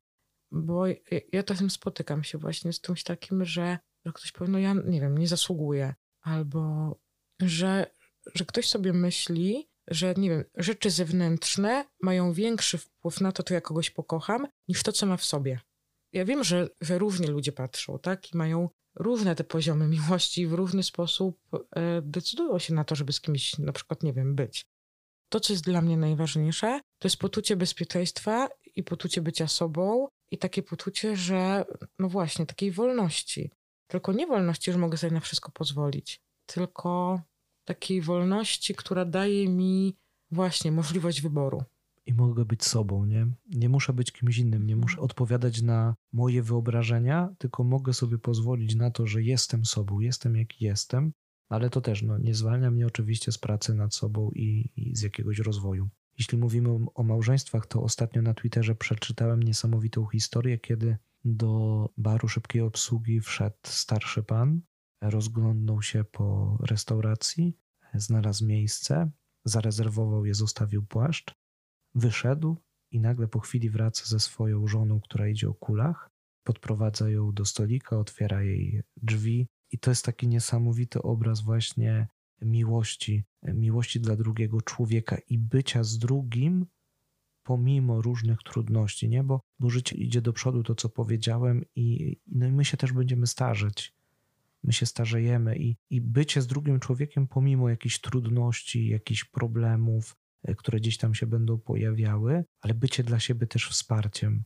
Bo 0.51 0.87
ja, 0.87 0.95
ja 1.31 1.43
czasem 1.43 1.69
spotykam 1.69 2.23
się 2.23 2.37
właśnie 2.37 2.73
z 2.73 2.81
czymś 2.81 3.03
takim, 3.03 3.45
że, 3.45 3.79
że 4.05 4.13
ktoś 4.13 4.31
powie, 4.31 4.51
no 4.51 4.59
ja 4.59 4.73
nie 4.73 5.01
wiem, 5.01 5.17
nie 5.17 5.27
zasługuję, 5.27 5.95
albo 6.21 6.95
że, 7.41 7.91
że 8.35 8.45
ktoś 8.45 8.69
sobie 8.69 8.93
myśli, 8.93 9.69
że 9.87 10.13
nie 10.17 10.29
wiem, 10.29 10.43
rzeczy 10.55 10.89
zewnętrzne 10.89 11.85
mają 12.01 12.33
większy 12.33 12.77
wpływ 12.77 13.21
na 13.21 13.31
to, 13.31 13.43
to 13.43 13.53
ja 13.53 13.61
kogoś 13.61 13.89
pokocham, 13.89 14.47
niż 14.67 14.83
to, 14.83 14.91
co 14.91 15.05
ma 15.05 15.17
w 15.17 15.25
sobie 15.25 15.59
ja 16.13 16.25
wiem, 16.25 16.43
że, 16.43 16.69
że 16.81 16.97
różnie 16.97 17.27
ludzie 17.27 17.51
patrzą, 17.51 17.99
tak? 17.99 18.33
I 18.33 18.37
mają 18.37 18.69
różne 18.95 19.35
te 19.35 19.43
poziomy 19.43 19.87
miłości 19.87 20.41
i 20.41 20.47
w 20.47 20.53
różny 20.53 20.83
sposób 20.83 21.39
e, 21.75 22.01
decydują 22.01 22.59
się 22.59 22.73
na 22.73 22.83
to, 22.83 22.95
żeby 22.95 23.13
z 23.13 23.21
kimś 23.21 23.57
na 23.57 23.71
przykład, 23.71 24.03
nie 24.03 24.13
wiem, 24.13 24.35
być. 24.35 24.65
To, 25.29 25.39
co 25.39 25.53
jest 25.53 25.65
dla 25.65 25.81
mnie 25.81 25.97
najważniejsze, 25.97 26.81
to 26.99 27.07
jest 27.07 27.17
poczucie 27.17 27.55
bezpieczeństwa 27.55 28.49
i 28.75 28.83
poczucie 28.83 29.21
bycia 29.21 29.47
sobą 29.47 30.07
i 30.31 30.37
takie 30.37 30.63
poczucie, 30.63 31.15
że 31.15 31.65
no 31.99 32.09
właśnie, 32.09 32.45
takiej 32.45 32.71
wolności. 32.71 33.51
Tylko 33.87 34.13
nie 34.13 34.27
wolności, 34.27 34.71
że 34.71 34.77
mogę 34.77 34.97
sobie 34.97 35.13
na 35.13 35.19
wszystko 35.19 35.51
pozwolić, 35.51 36.21
tylko 36.45 37.21
takiej 37.69 38.01
wolności, 38.01 38.75
która 38.75 39.05
daje 39.05 39.49
mi 39.49 39.97
właśnie 40.31 40.71
możliwość 40.71 41.21
wyboru 41.21 41.63
i 42.05 42.13
mogę 42.13 42.45
być 42.45 42.63
sobą, 42.63 43.05
nie? 43.05 43.27
Nie 43.55 43.69
muszę 43.69 43.93
być 43.93 44.11
kimś 44.11 44.37
innym, 44.37 44.65
nie 44.65 44.75
muszę 44.75 45.01
odpowiadać 45.01 45.61
na 45.61 45.95
moje 46.13 46.43
wyobrażenia, 46.43 47.29
tylko 47.37 47.63
mogę 47.63 47.93
sobie 47.93 48.17
pozwolić 48.17 48.75
na 48.75 48.91
to, 48.91 49.07
że 49.07 49.23
jestem 49.23 49.65
sobą, 49.65 49.99
jestem 49.99 50.35
jaki 50.35 50.65
jestem 50.65 51.11
Ale 51.49 51.69
to 51.69 51.81
też 51.81 52.01
no, 52.01 52.17
nie 52.17 52.35
zwalnia 52.35 52.71
mnie 52.71 52.87
oczywiście 52.87 53.31
z 53.31 53.37
pracy 53.37 53.73
nad 53.73 53.95
sobą 53.95 54.31
i, 54.35 54.71
i 54.75 54.95
z 54.95 55.01
jakiegoś 55.01 55.39
rozwoju. 55.39 55.89
Jeśli 56.19 56.37
mówimy 56.37 56.69
o, 56.69 56.79
o 56.95 57.03
małżeństwach, 57.03 57.67
to 57.67 57.81
ostatnio 57.83 58.21
na 58.21 58.33
Twitterze 58.33 58.75
przeczytałem 58.75 59.43
niesamowitą 59.43 60.07
historię, 60.07 60.57
kiedy 60.59 60.97
do 61.25 61.89
baru 61.97 62.27
szybkiej 62.27 62.61
obsługi 62.61 63.21
wszedł 63.21 63.57
starszy 63.63 64.23
pan, 64.23 64.61
rozglądnął 65.01 65.81
się 65.81 66.03
po 66.03 66.57
restauracji, 66.69 67.57
znalazł 67.93 68.45
miejsce, 68.45 69.11
zarezerwował 69.45 70.25
je, 70.25 70.33
zostawił 70.33 70.85
płaszcz, 70.85 71.35
wyszedł 71.95 72.57
i 72.91 72.99
nagle 72.99 73.27
po 73.27 73.39
chwili 73.39 73.69
wraca 73.69 74.05
ze 74.05 74.19
swoją 74.19 74.67
żoną, 74.67 74.99
która 74.99 75.27
idzie 75.27 75.49
o 75.49 75.53
kulach, 75.53 76.09
podprowadza 76.43 77.09
ją 77.09 77.31
do 77.31 77.45
stolika, 77.45 77.97
otwiera 77.97 78.43
jej 78.43 78.81
drzwi 78.97 79.47
i 79.71 79.79
to 79.79 79.91
jest 79.91 80.05
taki 80.05 80.27
niesamowity 80.27 81.01
obraz 81.01 81.41
właśnie 81.41 82.07
miłości, 82.41 83.23
miłości 83.43 83.99
dla 83.99 84.15
drugiego 84.15 84.61
człowieka 84.61 85.17
i 85.27 85.37
bycia 85.37 85.83
z 85.83 85.97
drugim 85.97 86.65
pomimo 87.43 88.01
różnych 88.01 88.43
trudności, 88.43 89.09
nie? 89.09 89.23
Bo, 89.23 89.41
bo 89.59 89.69
życie 89.69 89.95
idzie 89.95 90.21
do 90.21 90.33
przodu, 90.33 90.63
to 90.63 90.75
co 90.75 90.89
powiedziałem 90.89 91.65
i, 91.75 92.17
no 92.27 92.47
i 92.47 92.51
my 92.51 92.65
się 92.65 92.77
też 92.77 92.93
będziemy 92.93 93.27
starzeć. 93.27 93.93
My 94.63 94.73
się 94.73 94.85
starzejemy 94.85 95.57
i, 95.57 95.77
i 95.89 96.01
bycie 96.01 96.41
z 96.41 96.47
drugim 96.47 96.79
człowiekiem 96.79 97.27
pomimo 97.27 97.69
jakichś 97.69 97.99
trudności, 97.99 98.87
jakichś 98.87 99.23
problemów, 99.23 100.15
e, 100.43 100.55
które 100.55 100.79
gdzieś 100.79 100.97
tam 100.97 101.13
się 101.13 101.27
będą 101.27 101.59
pojawiały, 101.59 102.45
ale 102.61 102.73
bycie 102.73 103.03
dla 103.03 103.19
siebie 103.19 103.47
też 103.47 103.69
wsparciem. 103.69 104.43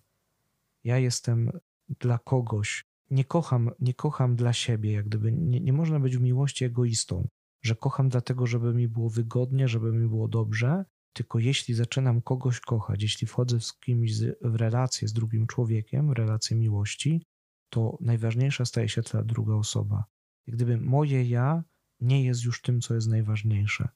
Ja 0.83 0.99
jestem 0.99 1.51
dla 1.99 2.17
kogoś, 2.17 2.85
nie 3.09 3.25
kocham, 3.25 3.71
nie 3.79 3.93
kocham 3.93 4.35
dla 4.35 4.53
siebie, 4.53 4.91
jak 4.91 5.05
gdyby 5.05 5.31
nie, 5.31 5.59
nie 5.59 5.73
można 5.73 5.99
być 5.99 6.17
w 6.17 6.21
miłości 6.21 6.65
egoistą, 6.65 7.27
że 7.61 7.75
kocham 7.75 8.09
dlatego, 8.09 8.47
żeby 8.47 8.73
mi 8.73 8.87
było 8.87 9.09
wygodnie, 9.09 9.67
żeby 9.67 9.91
mi 9.91 10.07
było 10.07 10.27
dobrze, 10.27 10.85
tylko 11.13 11.39
jeśli 11.39 11.73
zaczynam 11.73 12.21
kogoś 12.21 12.59
kochać, 12.59 13.03
jeśli 13.03 13.27
wchodzę 13.27 13.61
z 13.61 13.73
kimś 13.73 14.11
w 14.41 14.55
relację 14.55 15.07
z 15.07 15.13
drugim 15.13 15.47
człowiekiem, 15.47 16.09
w 16.09 16.11
relację 16.11 16.57
miłości, 16.57 17.25
to 17.73 17.97
najważniejsza 18.01 18.65
staje 18.65 18.89
się 18.89 19.03
ta 19.03 19.23
druga 19.23 19.53
osoba. 19.53 20.05
Jak 20.47 20.55
gdyby 20.55 20.77
moje 20.77 21.23
ja 21.23 21.63
nie 21.99 22.25
jest 22.25 22.43
już 22.43 22.61
tym, 22.61 22.81
co 22.81 22.95
jest 22.95 23.07
najważniejsze, 23.07 23.89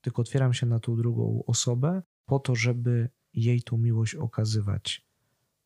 tylko 0.00 0.22
otwieram 0.22 0.54
się 0.54 0.66
na 0.66 0.80
tą 0.80 0.96
drugą 0.96 1.42
osobę 1.46 2.02
po 2.26 2.38
to, 2.38 2.54
żeby 2.54 3.08
jej 3.34 3.62
tą 3.62 3.78
miłość 3.78 4.14
okazywać, 4.14 5.06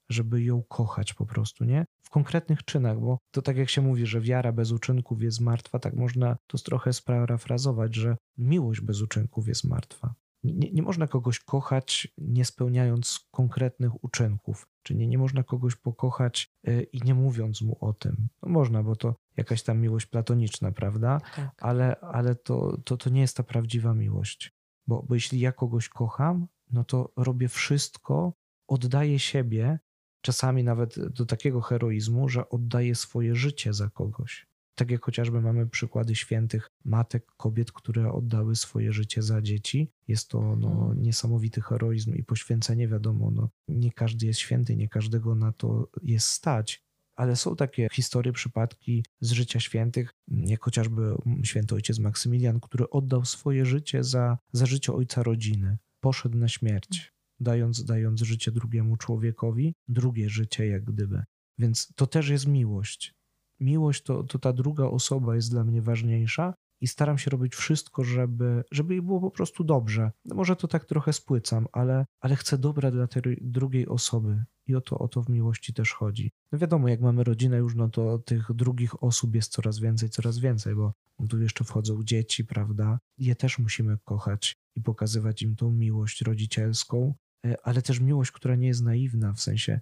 żeby 0.09 0.43
ją 0.43 0.63
kochać 0.63 1.15
po 1.15 1.27
prostu, 1.27 1.65
nie? 1.65 1.85
W 2.03 2.11
konkretnych 2.11 2.65
czynach, 2.65 3.01
bo 3.01 3.19
to 3.31 3.43
tak 3.43 3.57
jak 3.57 3.71
się 3.71 3.83
mówi, 3.83 4.07
że 4.07 4.21
wiara 4.21 4.53
bez 4.53 4.73
uczynków 4.73 5.23
jest 5.23 5.41
martwa, 5.41 5.79
tak 5.79 5.95
można 5.95 6.37
to 6.47 6.59
trochę 6.59 6.93
sparafrazować, 6.93 7.95
że 7.95 8.17
miłość 8.39 8.81
bez 8.81 9.01
uczynków 9.03 9.49
jest 9.49 9.65
martwa. 9.65 10.15
Nie, 10.55 10.71
nie 10.71 10.83
można 10.83 11.07
kogoś 11.07 11.41
kochać, 11.41 12.09
nie 12.19 12.45
spełniając 12.45 13.29
konkretnych 13.31 14.05
uczynków. 14.05 14.69
Czyli 14.83 14.99
nie, 14.99 15.07
nie 15.07 15.19
można 15.19 15.43
kogoś 15.43 15.77
pokochać 15.77 16.53
yy, 16.63 16.83
i 16.83 17.03
nie 17.03 17.15
mówiąc 17.15 17.63
mu 17.63 17.77
o 17.81 17.93
tym. 17.93 18.29
No 18.43 18.49
można, 18.49 18.83
bo 18.83 18.97
to 18.97 19.15
jakaś 19.37 19.63
tam 19.63 19.81
miłość 19.81 20.07
platoniczna, 20.07 20.73
prawda? 20.73 21.21
Tak. 21.37 21.51
Ale, 21.61 22.01
ale 22.01 22.35
to, 22.35 22.79
to, 22.85 22.97
to 22.97 23.11
nie 23.11 23.21
jest 23.21 23.37
ta 23.37 23.43
prawdziwa 23.43 23.95
miłość. 23.95 24.53
Bo, 24.87 25.03
bo 25.03 25.15
jeśli 25.15 25.41
ja 25.41 25.53
kogoś 25.53 25.89
kocham, 25.89 26.47
no 26.73 26.85
to 26.85 27.13
robię 27.17 27.49
wszystko, 27.49 28.33
oddaję 28.69 29.19
siebie, 29.19 29.79
czasami 30.21 30.65
nawet 30.65 31.09
do 31.09 31.27
takiego 31.27 31.61
heroizmu, 31.61 32.29
że 32.29 32.49
oddaję 32.49 32.95
swoje 32.95 33.35
życie 33.35 33.73
za 33.73 33.91
kogoś. 33.91 34.47
Tak 34.77 34.91
jak 34.91 35.05
chociażby 35.05 35.41
mamy 35.41 35.67
przykłady 35.67 36.15
świętych 36.15 36.71
matek, 36.85 37.27
kobiet, 37.37 37.73
które 37.73 38.13
oddały 38.13 38.57
swoje 38.57 38.93
życie 38.93 39.23
za 39.23 39.43
dzieci. 39.43 39.91
Jest 40.09 40.29
to 40.29 40.57
no, 40.57 40.71
mhm. 40.71 41.03
niesamowity 41.03 41.61
heroizm 41.61 42.15
i 42.15 42.25
poświęcenie, 42.25 42.89
wiadomo, 42.89 43.31
no, 43.31 43.51
nie 43.69 43.93
każdy 43.93 44.27
jest 44.27 44.41
święty, 44.41 44.77
nie 44.77 44.89
każdego 44.89 45.35
na 45.35 45.53
to 45.53 45.91
jest 46.03 46.27
stać, 46.27 46.87
ale 47.17 47.37
są 47.37 47.57
takie 47.57 47.89
historie, 47.93 48.33
przypadki 48.33 49.05
z 49.21 49.31
życia 49.31 49.61
świętych, 49.61 50.15
jak 50.29 50.65
chociażby 50.65 51.15
święty 51.45 51.75
ojciec 51.75 51.99
Maksymilian, 51.99 52.61
który 52.61 52.91
oddał 52.91 53.25
swoje 53.25 53.67
życie 53.67 54.05
za, 54.05 54.39
za 54.53 54.67
życie 54.67 54.93
ojca 54.93 55.23
rodziny. 55.23 55.79
Poszedł 56.01 56.39
na 56.39 56.49
śmierć, 56.49 57.13
dając, 57.41 57.85
dając 57.85 58.23
życie 58.23 58.53
drugiemu 58.53 58.97
człowiekowi, 58.97 59.75
drugie 59.89 60.29
życie 60.29 60.67
jak 60.67 60.85
gdyby. 60.85 61.23
Więc 61.59 61.93
to 61.95 62.07
też 62.07 62.29
jest 62.29 62.47
miłość 62.47 63.15
miłość 63.61 64.03
to, 64.03 64.23
to 64.23 64.39
ta 64.39 64.53
druga 64.53 64.85
osoba 64.85 65.35
jest 65.35 65.51
dla 65.51 65.65
mnie 65.65 65.83
ważniejsza 65.83 66.55
i 66.81 66.87
staram 66.87 67.19
się 67.19 67.31
robić 67.31 67.55
wszystko, 67.55 68.05
żeby, 68.05 68.65
żeby 68.71 68.95
jej 68.95 69.03
było 69.03 69.21
po 69.21 69.31
prostu 69.31 69.65
dobrze. 69.65 70.13
No 70.25 70.35
może 70.35 70.57
to 70.57 70.69
tak 70.69 70.85
trochę 70.85 71.13
spłycam, 71.13 71.67
ale, 71.73 72.07
ale 72.21 72.37
chcę 72.37 72.59
dobra 72.59 72.91
dla 72.91 73.07
tej 73.07 73.23
drugiej 73.41 73.89
osoby 73.89 74.45
i 74.67 74.75
o 74.75 74.81
to, 74.81 74.99
o 74.99 75.09
to 75.09 75.23
w 75.23 75.29
miłości 75.29 75.75
też 75.75 75.93
chodzi. 75.93 76.31
No 76.53 76.59
wiadomo, 76.59 76.89
jak 76.89 77.01
mamy 77.01 77.25
rodzinę 77.25 77.57
już, 77.57 77.75
no 77.75 77.89
to 77.89 78.19
tych 78.19 78.53
drugich 78.53 79.03
osób 79.03 79.35
jest 79.35 79.53
coraz 79.53 79.79
więcej, 79.79 80.11
coraz 80.11 80.39
więcej, 80.39 80.75
bo 80.75 80.93
tu 81.29 81.43
jeszcze 81.43 81.65
wchodzą 81.65 82.05
dzieci, 82.05 82.45
prawda? 82.45 82.99
Je 83.19 83.37
też 83.37 83.59
musimy 83.59 83.99
kochać 84.05 84.57
i 84.75 84.83
pokazywać 84.83 85.43
im 85.43 85.57
tą 85.57 85.71
miłość 85.71 86.23
rodzicielską, 86.23 87.15
e, 87.47 87.57
ale 87.63 87.83
też 87.83 88.01
miłość, 88.01 88.33
która 88.33 88.57
nie 88.57 88.67
jest 88.67 88.83
naiwna, 88.83 89.33
w 89.33 89.41
sensie 89.41 89.81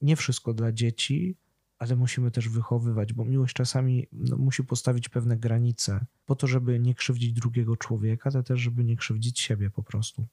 nie 0.00 0.16
wszystko 0.16 0.54
dla 0.54 0.72
dzieci, 0.72 1.36
ale 1.82 1.96
musimy 1.96 2.30
też 2.30 2.48
wychowywać, 2.48 3.12
bo 3.12 3.24
miłość 3.24 3.54
czasami 3.54 4.06
no, 4.12 4.36
musi 4.36 4.64
postawić 4.64 5.08
pewne 5.08 5.36
granice 5.36 6.06
po 6.24 6.34
to, 6.34 6.46
żeby 6.46 6.80
nie 6.80 6.94
krzywdzić 6.94 7.32
drugiego 7.32 7.76
człowieka, 7.76 8.30
ale 8.34 8.42
też, 8.42 8.60
żeby 8.60 8.84
nie 8.84 8.96
krzywdzić 8.96 9.40
siebie 9.40 9.70
po 9.70 9.82
prostu. 9.82 10.26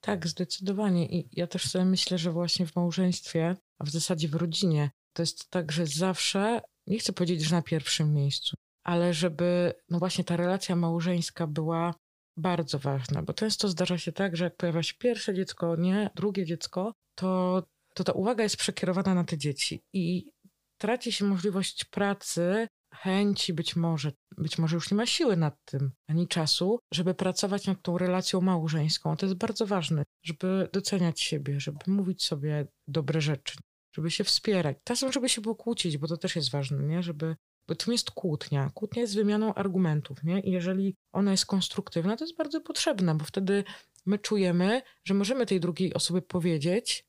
Tak, 0.00 0.26
zdecydowanie. 0.26 1.06
I 1.06 1.28
ja 1.32 1.46
też 1.46 1.68
sobie 1.68 1.84
myślę, 1.84 2.18
że 2.18 2.32
właśnie 2.32 2.66
w 2.66 2.76
małżeństwie, 2.76 3.56
a 3.78 3.84
w 3.84 3.90
zasadzie 3.90 4.28
w 4.28 4.34
rodzinie, 4.34 4.90
to 5.12 5.22
jest 5.22 5.50
tak, 5.50 5.72
że 5.72 5.86
zawsze, 5.86 6.60
nie 6.86 6.98
chcę 6.98 7.12
powiedzieć, 7.12 7.42
że 7.42 7.56
na 7.56 7.62
pierwszym 7.62 8.14
miejscu, 8.14 8.56
ale 8.84 9.14
żeby 9.14 9.72
no 9.90 9.98
właśnie 9.98 10.24
ta 10.24 10.36
relacja 10.36 10.76
małżeńska 10.76 11.46
była 11.46 11.94
bardzo 12.36 12.78
ważna, 12.78 13.22
bo 13.22 13.32
często 13.34 13.68
zdarza 13.68 13.98
się 13.98 14.12
tak, 14.12 14.36
że 14.36 14.44
jak 14.44 14.56
pojawia 14.56 14.82
się 14.82 14.94
pierwsze 14.98 15.34
dziecko, 15.34 15.76
nie, 15.76 16.10
drugie 16.14 16.44
dziecko, 16.44 16.92
to, 17.14 17.62
to 17.94 18.04
ta 18.04 18.12
uwaga 18.12 18.42
jest 18.42 18.56
przekierowana 18.56 19.14
na 19.14 19.24
te 19.24 19.38
dzieci. 19.38 19.82
I 19.92 20.30
traci 20.78 21.12
się 21.12 21.24
możliwość 21.24 21.84
pracy, 21.84 22.68
chęci 22.94 23.52
być 23.52 23.76
może, 23.76 24.12
być 24.38 24.58
może 24.58 24.76
już 24.76 24.90
nie 24.90 24.96
ma 24.96 25.06
siły 25.06 25.36
nad 25.36 25.64
tym, 25.64 25.92
ani 26.08 26.28
czasu, 26.28 26.78
żeby 26.92 27.14
pracować 27.14 27.66
nad 27.66 27.82
tą 27.82 27.98
relacją 27.98 28.40
małżeńską. 28.40 29.16
To 29.16 29.26
jest 29.26 29.38
bardzo 29.38 29.66
ważne, 29.66 30.02
żeby 30.24 30.68
doceniać 30.72 31.20
siebie, 31.20 31.60
żeby 31.60 31.78
mówić 31.86 32.24
sobie 32.24 32.66
dobre 32.88 33.20
rzeczy, 33.20 33.58
żeby 33.96 34.10
się 34.10 34.24
wspierać. 34.24 34.76
Czasem, 34.84 35.12
żeby 35.12 35.28
się 35.28 35.40
było 35.40 35.54
kłócić, 35.54 35.98
bo 35.98 36.06
to 36.06 36.16
też 36.16 36.36
jest 36.36 36.50
ważne, 36.50 36.82
nie? 36.82 37.02
Żeby, 37.02 37.36
bo 37.68 37.74
tym 37.74 37.92
jest 37.92 38.10
kłótnia. 38.10 38.70
Kłótnia 38.74 39.02
jest 39.02 39.14
wymianą 39.14 39.54
argumentów, 39.54 40.24
nie? 40.24 40.40
I 40.40 40.50
jeżeli 40.50 40.94
ona 41.12 41.30
jest 41.30 41.46
konstruktywna, 41.46 42.16
to 42.16 42.24
jest 42.24 42.36
bardzo 42.36 42.60
potrzebna, 42.60 43.14
bo 43.14 43.24
wtedy 43.24 43.64
my 44.06 44.18
czujemy, 44.18 44.82
że 45.04 45.14
możemy 45.14 45.46
tej 45.46 45.60
drugiej 45.60 45.94
osobie 45.94 46.22
powiedzieć, 46.22 47.04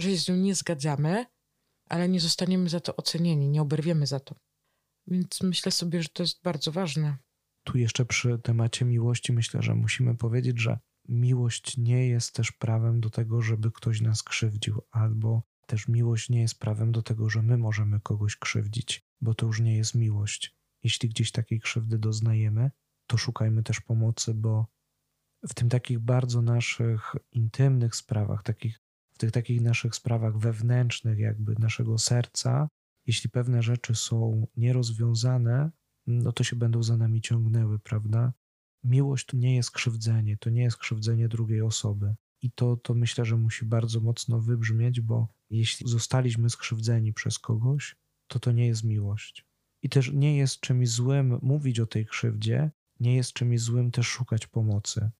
że 0.00 0.10
się 0.10 0.16
z 0.16 0.28
nią 0.28 0.36
nie 0.36 0.54
zgadzamy, 0.54 1.26
ale 1.88 2.08
nie 2.08 2.20
zostaniemy 2.20 2.68
za 2.68 2.80
to 2.80 2.96
ocenieni, 2.96 3.48
nie 3.48 3.62
oberwiemy 3.62 4.06
za 4.06 4.20
to. 4.20 4.34
Więc 5.06 5.42
myślę 5.42 5.72
sobie, 5.72 6.02
że 6.02 6.08
to 6.08 6.22
jest 6.22 6.42
bardzo 6.42 6.72
ważne. 6.72 7.16
Tu 7.64 7.78
jeszcze 7.78 8.04
przy 8.04 8.38
temacie 8.38 8.84
miłości 8.84 9.32
myślę, 9.32 9.62
że 9.62 9.74
musimy 9.74 10.16
powiedzieć, 10.16 10.60
że 10.60 10.78
miłość 11.08 11.76
nie 11.76 12.08
jest 12.08 12.34
też 12.34 12.52
prawem 12.52 13.00
do 13.00 13.10
tego, 13.10 13.42
żeby 13.42 13.70
ktoś 13.70 14.00
nas 14.00 14.22
krzywdził, 14.22 14.82
albo 14.90 15.42
też 15.66 15.88
miłość 15.88 16.30
nie 16.30 16.40
jest 16.40 16.58
prawem 16.58 16.92
do 16.92 17.02
tego, 17.02 17.30
że 17.30 17.42
my 17.42 17.58
możemy 17.58 18.00
kogoś 18.00 18.36
krzywdzić, 18.36 19.02
bo 19.20 19.34
to 19.34 19.46
już 19.46 19.60
nie 19.60 19.76
jest 19.76 19.94
miłość. 19.94 20.56
Jeśli 20.82 21.08
gdzieś 21.08 21.32
takiej 21.32 21.60
krzywdy 21.60 21.98
doznajemy, 21.98 22.70
to 23.06 23.16
szukajmy 23.16 23.62
też 23.62 23.80
pomocy, 23.80 24.34
bo 24.34 24.66
w 25.48 25.54
tym 25.54 25.68
takich 25.68 25.98
bardzo 25.98 26.42
naszych 26.42 27.12
intymnych 27.32 27.96
sprawach, 27.96 28.42
takich 28.42 28.80
tych 29.18 29.30
takich 29.30 29.60
naszych 29.60 29.94
sprawach 29.94 30.38
wewnętrznych, 30.38 31.18
jakby 31.18 31.54
naszego 31.58 31.98
serca, 31.98 32.68
jeśli 33.06 33.30
pewne 33.30 33.62
rzeczy 33.62 33.94
są 33.94 34.46
nierozwiązane, 34.56 35.70
no 36.06 36.32
to 36.32 36.44
się 36.44 36.56
będą 36.56 36.82
za 36.82 36.96
nami 36.96 37.20
ciągnęły, 37.20 37.78
prawda? 37.78 38.32
Miłość 38.84 39.26
to 39.26 39.36
nie 39.36 39.56
jest 39.56 39.70
krzywdzenie, 39.70 40.36
to 40.36 40.50
nie 40.50 40.62
jest 40.62 40.76
krzywdzenie 40.76 41.28
drugiej 41.28 41.62
osoby. 41.62 42.14
I 42.42 42.50
to, 42.50 42.76
to 42.76 42.94
myślę, 42.94 43.24
że 43.24 43.36
musi 43.36 43.64
bardzo 43.64 44.00
mocno 44.00 44.40
wybrzmieć, 44.40 45.00
bo 45.00 45.28
jeśli 45.50 45.88
zostaliśmy 45.88 46.50
skrzywdzeni 46.50 47.12
przez 47.12 47.38
kogoś, 47.38 47.96
to 48.26 48.40
to 48.40 48.52
nie 48.52 48.66
jest 48.66 48.84
miłość. 48.84 49.46
I 49.82 49.88
też 49.88 50.10
nie 50.12 50.36
jest 50.36 50.60
czymś 50.60 50.88
złym 50.88 51.38
mówić 51.42 51.80
o 51.80 51.86
tej 51.86 52.06
krzywdzie, 52.06 52.70
nie 53.00 53.16
jest 53.16 53.32
czymś 53.32 53.60
złym 53.60 53.90
też 53.90 54.06
szukać 54.06 54.46
pomocy. 54.46 55.10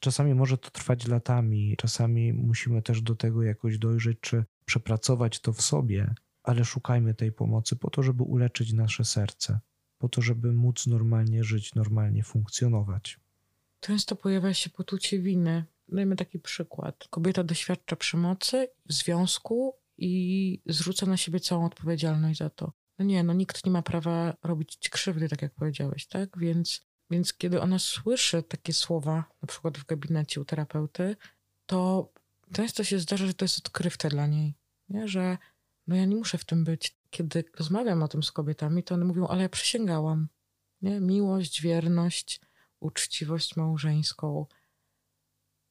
Czasami 0.00 0.34
może 0.34 0.58
to 0.58 0.70
trwać 0.70 1.06
latami, 1.06 1.74
czasami 1.78 2.32
musimy 2.32 2.82
też 2.82 3.02
do 3.02 3.14
tego 3.16 3.42
jakoś 3.42 3.78
dojrzeć, 3.78 4.18
czy 4.20 4.44
przepracować 4.64 5.40
to 5.40 5.52
w 5.52 5.62
sobie, 5.62 6.14
ale 6.42 6.64
szukajmy 6.64 7.14
tej 7.14 7.32
pomocy 7.32 7.76
po 7.76 7.90
to, 7.90 8.02
żeby 8.02 8.22
uleczyć 8.22 8.72
nasze 8.72 9.04
serce. 9.04 9.60
po 9.98 10.08
to, 10.08 10.22
żeby 10.22 10.52
móc 10.52 10.86
normalnie 10.86 11.44
żyć, 11.44 11.74
normalnie 11.74 12.22
funkcjonować. 12.22 13.20
Często 13.80 14.16
pojawia 14.16 14.54
się 14.54 14.70
poczucie 14.70 15.18
winy. 15.18 15.64
Dajmy 15.88 16.16
taki 16.16 16.38
przykład. 16.38 17.08
Kobieta 17.10 17.44
doświadcza 17.44 17.96
przemocy 17.96 18.68
w 18.88 18.92
związku 18.92 19.74
i 19.98 20.62
zrzuca 20.66 21.06
na 21.06 21.16
siebie 21.16 21.40
całą 21.40 21.64
odpowiedzialność 21.66 22.38
za 22.38 22.50
to. 22.50 22.72
No 22.98 23.04
nie, 23.04 23.22
no 23.22 23.32
nikt 23.32 23.66
nie 23.66 23.72
ma 23.72 23.82
prawa 23.82 24.36
robić 24.42 24.76
ci 24.80 24.90
krzywdy, 24.90 25.28
tak 25.28 25.42
jak 25.42 25.54
powiedziałeś, 25.54 26.06
tak? 26.06 26.38
Więc, 26.38 26.86
więc 27.10 27.34
kiedy 27.34 27.60
ona 27.60 27.78
słyszy 27.78 28.42
takie 28.42 28.72
słowa, 28.72 29.24
na 29.42 29.46
przykład 29.46 29.78
w 29.78 29.86
gabinecie 29.86 30.40
u 30.40 30.44
terapeuty, 30.44 31.16
to 31.66 32.12
często 32.52 32.84
się 32.84 32.98
zdarza, 32.98 33.26
że 33.26 33.34
to 33.34 33.44
jest 33.44 33.58
odkrywcze 33.58 34.08
dla 34.08 34.26
niej, 34.26 34.54
nie? 34.88 35.08
że 35.08 35.38
no 35.86 35.96
ja 35.96 36.04
nie 36.04 36.16
muszę 36.16 36.38
w 36.38 36.44
tym 36.44 36.64
być. 36.64 37.00
Kiedy 37.10 37.44
rozmawiam 37.58 38.02
o 38.02 38.08
tym 38.08 38.22
z 38.22 38.32
kobietami, 38.32 38.82
to 38.82 38.94
one 38.94 39.04
mówią, 39.04 39.26
ale 39.26 39.42
ja 39.42 39.48
przysięgałam. 39.48 40.28
Nie? 40.82 41.00
Miłość, 41.00 41.62
wierność, 41.62 42.40
uczciwość 42.80 43.56
małżeńską. 43.56 44.46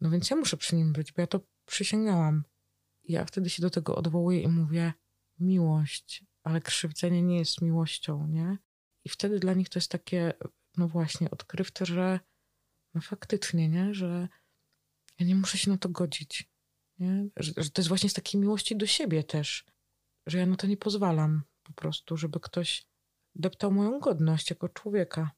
No 0.02 0.10
więc 0.10 0.30
ja 0.30 0.36
muszę 0.36 0.58
przy 0.58 0.76
nim 0.76 0.94
być, 0.94 1.12
bo 1.12 1.22
ja 1.22 1.28
to 1.28 1.40
przysięgałam. 1.66 2.44
I 3.04 3.14
ja 3.14 3.26
wtedy 3.26 3.50
się 3.50 3.62
do 3.62 3.70
tego 3.70 3.96
odwołuję 3.96 4.42
i 4.42 4.48
mówię, 4.48 4.94
miłość, 5.40 6.24
ale 6.44 6.62
krzywdzenie 6.62 7.22
nie 7.22 7.38
jest 7.38 7.62
miłością, 7.62 8.28
nie? 8.28 8.58
I 9.06 9.10
wtedy 9.10 9.40
dla 9.40 9.54
nich 9.54 9.70
to 9.70 9.80
jest 9.80 9.92
takie, 9.92 10.34
no 10.78 10.88
właśnie, 10.88 11.32
odkrywcze, 11.32 11.86
że 11.86 12.20
no 12.94 13.02
faktycznie, 13.02 13.70
nie? 13.70 13.94
Że 13.94 14.28
ja 15.20 15.26
nie 15.26 15.36
muszę 15.36 15.58
się 15.58 15.72
na 15.72 15.78
to 15.78 15.90
godzić, 15.90 16.50
nie? 17.00 17.28
Że, 17.38 17.54
że 17.58 17.70
to 17.70 17.82
jest 17.82 17.90
właśnie 17.90 18.10
z 18.10 18.14
takiej 18.14 18.42
miłości 18.42 18.78
do 18.78 18.86
siebie 18.86 19.24
też, 19.24 19.66
że 20.28 20.38
ja 20.38 20.46
na 20.46 20.56
to 20.56 20.68
nie 20.68 20.78
pozwalam 20.78 21.44
po 21.64 21.74
prostu, 21.74 22.18
żeby 22.18 22.40
ktoś 22.40 22.86
deptał 23.36 23.72
moją 23.72 24.00
godność 24.00 24.50
jako 24.50 24.70
człowieka. 24.70 25.32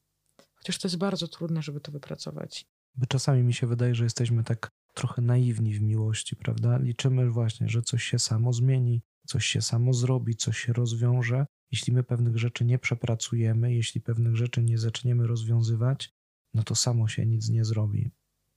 Chociaż 0.54 0.78
to 0.78 0.88
jest 0.88 0.98
bardzo 0.98 1.28
trudne, 1.28 1.62
żeby 1.62 1.80
to 1.80 1.92
wypracować. 1.92 2.66
Bo 2.94 3.06
czasami 3.06 3.42
mi 3.42 3.54
się 3.54 3.66
wydaje, 3.66 3.94
że 3.94 4.04
jesteśmy 4.04 4.44
tak 4.44 4.70
trochę 4.94 5.22
naiwni 5.22 5.74
w 5.74 5.82
miłości, 5.82 6.36
prawda? 6.36 6.78
Liczymy 6.78 7.30
właśnie, 7.30 7.68
że 7.68 7.82
coś 7.82 8.04
się 8.04 8.18
samo 8.18 8.52
zmieni, 8.52 9.02
coś 9.26 9.46
się 9.46 9.62
samo 9.62 9.92
zrobi, 9.92 10.36
coś 10.36 10.58
się 10.58 10.72
rozwiąże. 10.72 11.46
Jeśli 11.72 11.92
my 11.92 12.02
pewnych 12.02 12.38
rzeczy 12.38 12.64
nie 12.64 12.78
przepracujemy, 12.78 13.74
jeśli 13.74 14.00
pewnych 14.00 14.36
rzeczy 14.36 14.62
nie 14.62 14.78
zaczniemy 14.78 15.26
rozwiązywać, 15.26 16.12
no 16.54 16.62
to 16.62 16.74
samo 16.74 17.08
się 17.08 17.26
nic 17.26 17.48
nie 17.48 17.64
zrobi. 17.64 18.10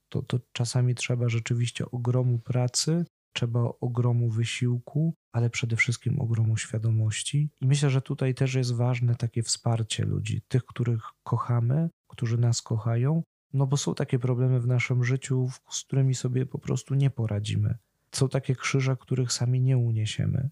To, 0.08 0.22
to 0.22 0.40
czasami 0.52 0.94
trzeba 0.94 1.28
rzeczywiście 1.28 1.90
ogromu 1.90 2.38
pracy, 2.38 3.04
trzeba 3.32 3.60
ogromu 3.80 4.30
wysiłku, 4.30 5.14
ale 5.32 5.50
przede 5.50 5.76
wszystkim 5.76 6.20
ogromu 6.20 6.56
świadomości. 6.56 7.50
I 7.60 7.66
myślę, 7.66 7.90
że 7.90 8.02
tutaj 8.02 8.34
też 8.34 8.54
jest 8.54 8.74
ważne 8.74 9.14
takie 9.14 9.42
wsparcie 9.42 10.04
ludzi, 10.04 10.42
tych, 10.48 10.64
których 10.64 11.02
kochamy, 11.22 11.90
którzy 12.08 12.38
nas 12.38 12.62
kochają, 12.62 13.22
no 13.52 13.66
bo 13.66 13.76
są 13.76 13.94
takie 13.94 14.18
problemy 14.18 14.60
w 14.60 14.66
naszym 14.66 15.04
życiu, 15.04 15.48
z 15.70 15.84
którymi 15.84 16.14
sobie 16.14 16.46
po 16.46 16.58
prostu 16.58 16.94
nie 16.94 17.10
poradzimy. 17.10 17.78
Są 18.12 18.28
takie 18.28 18.54
krzyże, 18.54 18.96
których 18.96 19.32
sami 19.32 19.60
nie 19.60 19.78
uniesiemy. 19.78 20.50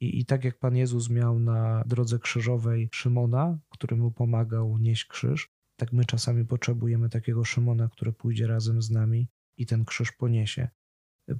I, 0.00 0.20
I 0.20 0.24
tak 0.24 0.44
jak 0.44 0.58
Pan 0.58 0.76
Jezus 0.76 1.10
miał 1.10 1.38
na 1.38 1.84
drodze 1.86 2.18
krzyżowej 2.18 2.88
Szymona, 2.92 3.58
który 3.68 3.96
mu 3.96 4.10
pomagał 4.10 4.78
nieść 4.78 5.04
krzyż, 5.04 5.48
tak 5.76 5.92
my 5.92 6.04
czasami 6.04 6.44
potrzebujemy 6.44 7.08
takiego 7.08 7.44
Szymona, 7.44 7.88
który 7.88 8.12
pójdzie 8.12 8.46
razem 8.46 8.82
z 8.82 8.90
nami 8.90 9.28
i 9.56 9.66
ten 9.66 9.84
krzyż 9.84 10.12
poniesie. 10.12 10.68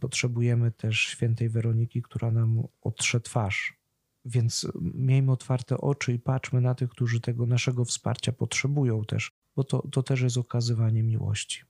Potrzebujemy 0.01 0.71
też 0.71 0.99
świętej 1.01 1.49
Weroniki, 1.49 2.03
która 2.03 2.31
nam 2.31 2.63
otrze 2.81 3.21
twarz. 3.21 3.81
Więc 4.25 4.67
miejmy 4.81 5.33
otwarte 5.33 5.79
oczy 5.79 6.13
i 6.13 6.19
patrzmy 6.19 6.61
na 6.61 6.75
tych, 6.75 6.91
którzy 6.91 7.21
tego 7.21 7.47
naszego 7.47 7.85
wsparcia 7.85 8.33
potrzebują 8.33 9.05
też, 9.05 9.33
bo 9.57 9.65
to, 9.65 9.89
to 9.93 10.03
też 10.03 10.21
jest 10.21 10.37
okazywanie 10.37 11.03
miłości. 11.03 11.63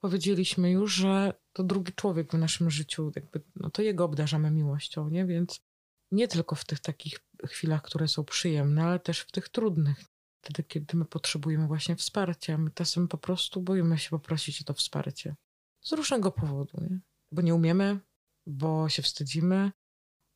Powiedzieliśmy 0.00 0.70
już, 0.70 0.94
że 0.94 1.32
to 1.52 1.64
drugi 1.64 1.92
człowiek 1.92 2.32
w 2.32 2.38
naszym 2.38 2.70
życiu, 2.70 3.12
jakby, 3.16 3.42
no 3.56 3.70
to 3.70 3.82
jego 3.82 4.04
obdarzamy 4.04 4.50
miłością, 4.50 5.08
nie? 5.08 5.26
Więc 5.26 5.69
nie 6.10 6.28
tylko 6.28 6.54
w 6.56 6.64
tych 6.64 6.80
takich 6.80 7.20
chwilach, 7.46 7.82
które 7.82 8.08
są 8.08 8.24
przyjemne, 8.24 8.84
ale 8.84 9.00
też 9.00 9.20
w 9.20 9.32
tych 9.32 9.48
trudnych. 9.48 10.04
Wtedy, 10.42 10.62
kiedy 10.62 10.96
my 10.96 11.04
potrzebujemy 11.04 11.66
właśnie 11.66 11.96
wsparcia. 11.96 12.58
My 12.58 12.70
czasem 12.70 13.08
po 13.08 13.18
prostu 13.18 13.60
boimy 13.60 13.98
się 13.98 14.10
poprosić 14.10 14.60
o 14.60 14.64
to 14.64 14.74
wsparcie. 14.74 15.36
Z 15.80 15.92
różnego 15.92 16.32
powodu, 16.32 16.80
nie? 16.90 17.00
Bo 17.32 17.42
nie 17.42 17.54
umiemy, 17.54 18.00
bo 18.46 18.88
się 18.88 19.02
wstydzimy, 19.02 19.72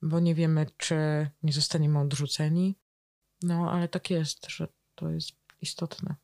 bo 0.02 0.20
nie 0.20 0.34
wiemy, 0.34 0.66
czy 0.76 0.96
nie 1.42 1.52
zostaniemy 1.52 1.98
odrzuceni. 1.98 2.76
No, 3.42 3.70
ale 3.70 3.88
tak 3.88 4.10
jest, 4.10 4.50
że 4.50 4.68
to 4.94 5.10
jest 5.10 5.30
istotne. 5.60 6.14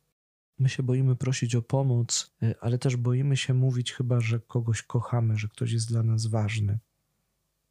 My 0.59 0.69
się 0.69 0.83
boimy 0.83 1.15
prosić 1.15 1.55
o 1.55 1.61
pomoc, 1.61 2.31
y, 2.43 2.55
ale 2.59 2.77
też 2.77 2.95
boimy 2.95 3.37
się 3.37 3.53
mówić 3.53 3.93
chyba, 3.93 4.19
że 4.19 4.39
kogoś 4.39 4.81
kochamy, 4.81 5.37
że 5.37 5.47
ktoś 5.47 5.71
jest 5.71 5.87
dla 5.87 6.03
nas 6.03 6.25
ważny. 6.25 6.79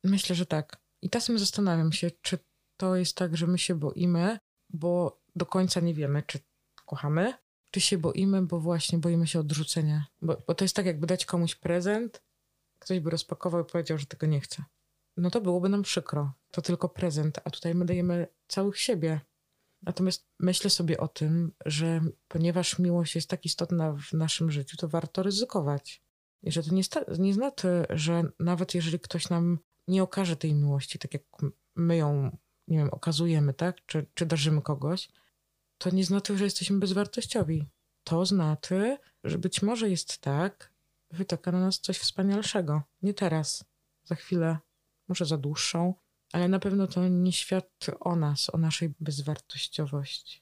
Myślę, 0.05 0.37
że 0.37 0.47
tak. 0.47 0.81
I 1.03 1.11
czasem 1.11 1.39
zastanawiam 1.39 1.93
się, 1.93 2.11
czy 2.23 2.39
to 2.77 2.97
jest 2.97 3.17
tak, 3.17 3.37
że 3.37 3.47
my 3.47 3.59
się 3.59 3.75
boimy, 3.75 4.39
bo 4.71 5.21
do 5.37 5.47
końca 5.47 5.81
nie 5.81 5.95
wiemy, 5.95 6.23
czy 6.23 6.39
kochamy, 6.87 7.35
czy 7.71 7.81
się 7.81 7.99
boimy, 7.99 8.43
bo 8.43 8.61
właśnie 8.61 8.99
boimy 8.99 9.27
się 9.27 9.41
odrzucenia. 9.41 10.07
Bo, 10.23 10.37
bo 10.47 10.55
to 10.55 10.65
jest 10.65 10.77
tak, 10.77 10.87
jakby 10.87 11.07
dać 11.07 11.27
komuś 11.27 11.55
prezent, 11.55 12.23
ktoś 12.79 13.01
by 13.01 13.11
rozpakował 13.11 13.63
i 13.63 13.65
powiedział, 13.65 13.99
że 13.99 14.07
tego 14.07 14.27
nie 14.27 14.41
chce. 14.41 14.65
No 15.17 15.31
to 15.31 15.41
byłoby 15.41 15.69
nam 15.69 15.83
przykro. 15.83 16.33
To 16.51 16.63
tylko 16.63 16.89
prezent, 16.89 17.41
a 17.45 17.51
tutaj 17.51 17.75
my 17.75 17.85
dajemy 17.85 18.27
całych 18.49 18.79
siebie. 18.79 19.21
Natomiast 19.83 20.27
myślę 20.39 20.71
sobie 20.71 21.01
o 21.01 21.09
tym, 21.09 21.53
że 21.67 22.01
ponieważ 22.29 22.79
miłość 22.79 23.15
jest 23.15 23.31
tak 23.31 23.45
istotna 23.45 23.93
w 23.93 24.13
naszym 24.13 24.51
życiu, 24.51 24.77
to 24.77 24.89
warto 24.89 25.23
ryzykować. 25.23 26.03
I 26.43 26.53
że 26.53 26.63
to 26.63 26.75
nie, 26.75 26.83
nie 27.19 27.35
znaczy, 27.35 27.87
że 27.91 28.23
nawet 28.39 28.75
jeżeli 28.75 29.01
ktoś 29.01 29.29
nam 29.29 29.59
nie 29.91 30.03
okaże 30.03 30.37
tej 30.37 30.55
miłości, 30.55 30.99
tak 30.99 31.15
jak 31.15 31.23
my 31.77 31.97
ją, 31.97 32.37
nie 32.69 32.79
wiem, 32.79 32.91
okazujemy, 32.91 33.55
tak? 33.55 33.87
Czy, 33.87 34.07
czy 34.15 34.27
darzymy 34.27 34.63
kogoś, 34.63 35.09
to 35.79 35.91
nie 35.91 36.05
znaczy, 36.05 36.39
że 36.39 36.45
jesteśmy 36.45 36.79
bezwartościowi. 36.79 37.67
To 38.05 38.27
znaczy, 38.27 38.99
że 39.25 39.39
być 39.39 39.63
może 39.63 39.91
jest 39.91 40.19
tak, 40.19 40.73
wytoka 41.11 41.53
na 41.53 41.61
nas 41.61 41.81
coś 41.81 41.99
wspanialszego. 41.99 42.83
Nie 43.03 43.15
teraz, 43.15 43.65
za 44.05 44.15
chwilę, 44.15 44.59
może 45.09 45.25
za 45.25 45.37
dłuższą, 45.37 45.95
ale 46.33 46.49
na 46.49 46.59
pewno 46.59 46.87
to 46.87 47.09
nie 47.09 47.33
świadczy 47.33 47.99
o 47.99 48.17
nas, 48.17 48.55
o 48.55 48.59
naszej 48.59 48.95
bezwartościowości. 49.01 50.41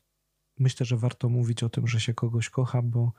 Myślę, 0.59 0.87
że 0.87 0.97
warto 0.97 1.29
mówić 1.29 1.63
o 1.63 1.69
tym, 1.69 1.87
że 1.87 2.01
się 2.01 2.15
kogoś 2.15 2.51
kocha, 2.51 2.83
bo 2.83 3.13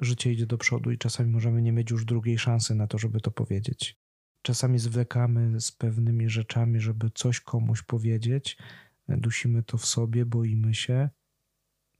życie 0.00 0.32
idzie 0.32 0.46
do 0.46 0.58
przodu 0.58 0.90
i 0.90 0.98
czasami 0.98 1.30
możemy 1.30 1.62
nie 1.62 1.72
mieć 1.72 1.90
już 1.90 2.04
drugiej 2.04 2.38
szansy 2.38 2.74
na 2.74 2.86
to, 2.86 2.98
żeby 2.98 3.20
to 3.20 3.30
powiedzieć. 3.30 3.99
Czasami 4.42 4.78
zwlekamy 4.78 5.60
z 5.60 5.72
pewnymi 5.72 6.28
rzeczami, 6.28 6.80
żeby 6.80 7.10
coś 7.14 7.40
komuś 7.40 7.82
powiedzieć, 7.82 8.58
dusimy 9.08 9.62
to 9.62 9.78
w 9.78 9.86
sobie, 9.86 10.26
boimy 10.26 10.74
się, 10.74 11.10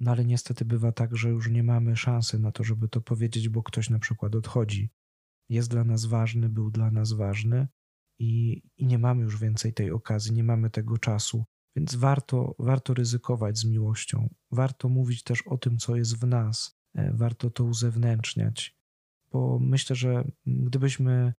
no 0.01 0.11
ale 0.11 0.25
niestety 0.25 0.65
bywa 0.65 0.93
tak, 0.93 1.17
że 1.17 1.29
już 1.29 1.51
nie 1.51 1.63
mamy 1.63 1.97
szansy 1.97 2.39
na 2.39 2.53
to, 2.53 2.65
żeby 2.65 2.89
to 2.89 3.01
powiedzieć, 3.01 3.49
bo 3.49 3.63
ktoś 3.63 3.91
na 3.91 3.99
przykład 3.99 4.35
odchodzi. 4.35 4.91
Jest 5.49 5.71
dla 5.71 5.85
nas 5.85 6.05
ważny, 6.05 6.49
był 6.49 6.71
dla 6.71 6.91
nas 6.91 7.13
ważny, 7.13 7.69
i, 8.21 8.63
i 8.77 8.87
nie 8.87 8.99
mamy 8.99 9.23
już 9.23 9.41
więcej 9.41 9.73
tej 9.73 9.91
okazji, 9.91 10.33
nie 10.33 10.45
mamy 10.45 10.71
tego 10.71 10.99
czasu. 10.99 11.45
Więc 11.77 11.95
warto, 11.95 12.55
warto 12.59 12.95
ryzykować 12.95 13.59
z 13.59 13.65
miłością. 13.65 14.35
Warto 14.51 14.89
mówić 14.89 15.23
też 15.23 15.43
o 15.43 15.59
tym, 15.59 15.79
co 15.79 15.97
jest 15.97 16.21
w 16.21 16.27
nas. 16.27 16.79
E, 16.95 17.13
warto 17.13 17.51
to 17.51 17.65
uzewnętrzniać, 17.65 18.77
bo 19.33 19.59
myślę, 19.59 19.97
że 19.97 20.25
gdybyśmy 20.47 21.35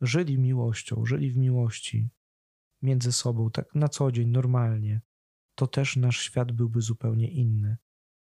żyli 0.00 0.38
miłością, 0.38 1.06
żyli 1.06 1.30
w 1.30 1.36
miłości 1.36 2.08
między 2.82 3.12
sobą, 3.12 3.50
tak 3.50 3.74
na 3.74 3.88
co 3.88 4.12
dzień, 4.12 4.28
normalnie, 4.28 5.00
to 5.54 5.66
też 5.66 5.96
nasz 5.96 6.20
świat 6.20 6.52
byłby 6.52 6.80
zupełnie 6.80 7.30
inny. 7.30 7.76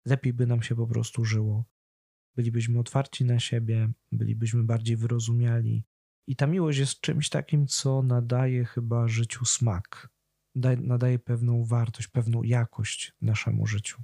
Lepiej 0.05 0.33
by 0.33 0.47
nam 0.47 0.61
się 0.61 0.75
po 0.75 0.87
prostu 0.87 1.25
żyło. 1.25 1.65
Bylibyśmy 2.35 2.79
otwarci 2.79 3.25
na 3.25 3.39
siebie, 3.39 3.91
bylibyśmy 4.11 4.63
bardziej 4.63 4.97
wyrozumiali, 4.97 5.83
i 6.27 6.35
ta 6.35 6.47
miłość 6.47 6.79
jest 6.79 7.01
czymś 7.01 7.29
takim, 7.29 7.67
co 7.67 8.01
nadaje 8.01 8.65
chyba 8.65 9.07
życiu 9.07 9.45
smak, 9.45 10.09
nadaje 10.77 11.19
pewną 11.19 11.65
wartość, 11.65 12.07
pewną 12.07 12.43
jakość 12.43 13.13
naszemu 13.21 13.67
życiu. 13.67 14.01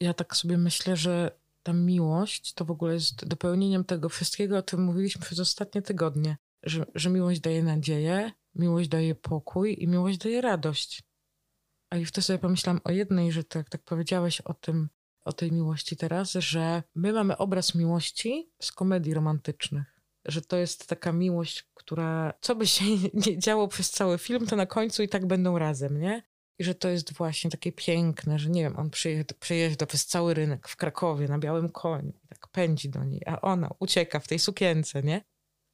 Ja 0.00 0.14
tak 0.14 0.36
sobie 0.36 0.58
myślę, 0.58 0.96
że 0.96 1.38
ta 1.62 1.72
miłość 1.72 2.54
to 2.54 2.64
w 2.64 2.70
ogóle 2.70 2.94
jest 2.94 3.28
dopełnieniem 3.28 3.84
tego 3.84 4.08
wszystkiego, 4.08 4.58
o 4.58 4.62
tym 4.62 4.84
mówiliśmy 4.84 5.22
przez 5.22 5.40
ostatnie 5.40 5.82
tygodnie, 5.82 6.36
że, 6.66 6.86
że 6.94 7.10
miłość 7.10 7.40
daje 7.40 7.62
nadzieję, 7.62 8.32
miłość 8.54 8.88
daje 8.88 9.14
pokój 9.14 9.76
i 9.82 9.88
miłość 9.88 10.18
daje 10.18 10.40
radość. 10.40 11.02
A 11.90 11.96
i 11.96 12.04
wtedy 12.04 12.24
sobie 12.24 12.38
pomyślałam 12.38 12.80
o 12.84 12.90
jednej, 12.90 13.32
że 13.32 13.44
tak, 13.44 13.70
tak 13.70 13.82
powiedziałeś 13.82 14.40
o 14.40 14.54
tym, 14.54 14.88
o 15.24 15.32
tej 15.32 15.52
miłości 15.52 15.96
teraz, 15.96 16.32
że 16.32 16.82
my 16.94 17.12
mamy 17.12 17.36
obraz 17.36 17.74
miłości 17.74 18.50
z 18.62 18.72
komedii 18.72 19.14
romantycznych 19.14 19.96
że 20.26 20.42
to 20.42 20.56
jest 20.56 20.86
taka 20.86 21.12
miłość, 21.12 21.64
która 21.74 22.32
co 22.40 22.54
by 22.54 22.66
się 22.66 22.84
nie 23.26 23.38
działo 23.38 23.68
przez 23.68 23.90
cały 23.90 24.18
film, 24.18 24.46
to 24.46 24.56
na 24.56 24.66
końcu 24.66 25.02
i 25.02 25.08
tak 25.08 25.26
będą 25.26 25.58
razem, 25.58 26.00
nie? 26.00 26.22
I 26.58 26.64
że 26.64 26.74
to 26.74 26.88
jest 26.88 27.12
właśnie 27.12 27.50
takie 27.50 27.72
piękne, 27.72 28.38
że 28.38 28.50
nie 28.50 28.62
wiem, 28.62 28.76
on 28.76 28.90
przyjeżdża 29.40 29.86
przez 29.86 30.06
cały 30.06 30.34
rynek 30.34 30.68
w 30.68 30.76
Krakowie 30.76 31.28
na 31.28 31.38
białym 31.38 31.68
koniu 31.68 32.12
tak 32.28 32.48
pędzi 32.48 32.88
do 32.88 33.04
niej, 33.04 33.22
a 33.26 33.40
ona 33.40 33.70
ucieka 33.78 34.20
w 34.20 34.28
tej 34.28 34.38
sukience, 34.38 35.02
nie? 35.02 35.24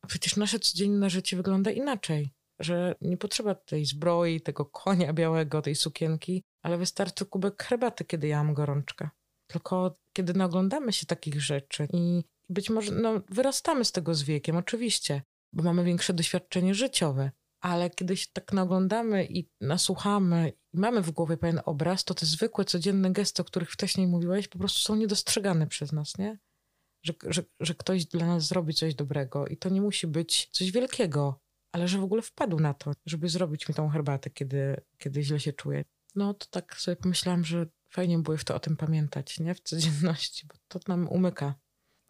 Przecież 0.07 0.36
nasze 0.36 0.59
codzienne 0.59 1.11
życie 1.11 1.36
wygląda 1.36 1.70
inaczej, 1.70 2.32
że 2.59 2.94
nie 3.00 3.16
potrzeba 3.16 3.55
tej 3.55 3.84
zbroi, 3.84 4.40
tego 4.40 4.66
konia 4.66 5.12
białego, 5.12 5.62
tej 5.62 5.74
sukienki, 5.74 6.42
ale 6.62 6.78
wystarczy 6.78 7.26
kubek 7.26 7.62
herbaty, 7.62 8.05
kiedy 8.05 8.28
ja 8.28 8.44
mam 8.44 8.55
gorączkę. 8.55 9.09
Tylko 9.46 9.96
kiedy 10.12 10.34
naoglądamy 10.34 10.92
się 10.92 11.07
takich 11.07 11.42
rzeczy 11.42 11.88
i 11.92 12.24
być 12.48 12.70
może 12.70 12.92
no, 12.92 13.20
wyrastamy 13.28 13.84
z 13.84 13.92
tego 13.92 14.14
z 14.14 14.22
wiekiem, 14.22 14.57
oczywiście, 14.57 15.22
bo 15.53 15.62
mamy 15.62 15.84
większe 15.84 16.14
doświadczenie 16.14 16.74
życiowe, 16.74 17.30
ale 17.61 17.90
kiedy 17.90 18.16
się 18.16 18.26
tak 18.32 18.53
naglądamy 18.53 19.26
i 19.26 19.48
nasłuchamy 19.61 20.53
i 20.72 20.78
mamy 20.78 21.03
w 21.03 21.11
głowie 21.11 21.36
pewien 21.36 21.61
obraz, 21.64 22.05
to 22.05 22.14
te 22.14 22.26
zwykłe, 22.26 22.64
codzienne 22.64 23.12
gesty, 23.12 23.42
o 23.42 23.44
których 23.44 23.70
wcześniej 23.70 24.07
mówiłeś, 24.07 24.48
po 24.48 24.59
prostu 24.59 24.80
są 24.80 24.96
niedostrzegane 24.96 25.66
przez 25.66 25.92
nas, 25.92 26.18
nie? 26.18 26.38
Że, 27.03 27.12
że, 27.28 27.42
że 27.61 27.74
ktoś 27.74 28.07
dla 28.07 28.26
nas 28.26 28.48
zrobi 28.48 28.74
coś 28.74 28.94
dobrego 28.94 29.46
i 29.46 29.57
to 29.57 29.68
nie 29.68 29.80
musi 29.80 30.07
być 30.07 30.48
coś 30.53 30.72
wielkiego, 30.72 31.40
ale 31.72 31.88
że 31.88 31.98
w 31.98 32.05
ogóle 32.05 32.22
wpadł 32.22 32.61
na 32.61 32.74
to, 32.74 32.92
żeby 33.07 33.28
zrobić 33.28 33.68
mi 33.68 33.74
tą 33.74 33.88
herbatę, 33.88 34.30
kiedy, 34.30 34.80
kiedy 34.98 35.22
źle 35.22 35.40
się 35.40 35.53
czuję. 35.53 35.84
No 36.14 36.34
to 36.34 36.46
tak 36.50 36.76
sobie 36.76 36.96
pomyślałam, 36.96 37.44
że 37.44 37.66
fajnie 37.90 38.18
było 38.18 38.36
w 38.36 38.44
to 38.44 38.55
o 38.55 38.61
tym 38.61 38.76
pamiętać, 38.76 39.40
nie? 39.40 39.55
W 39.55 39.61
codzienności, 39.61 40.46
bo 40.46 40.55
to 40.68 40.80
nam 40.88 41.09
umyka. 41.09 41.55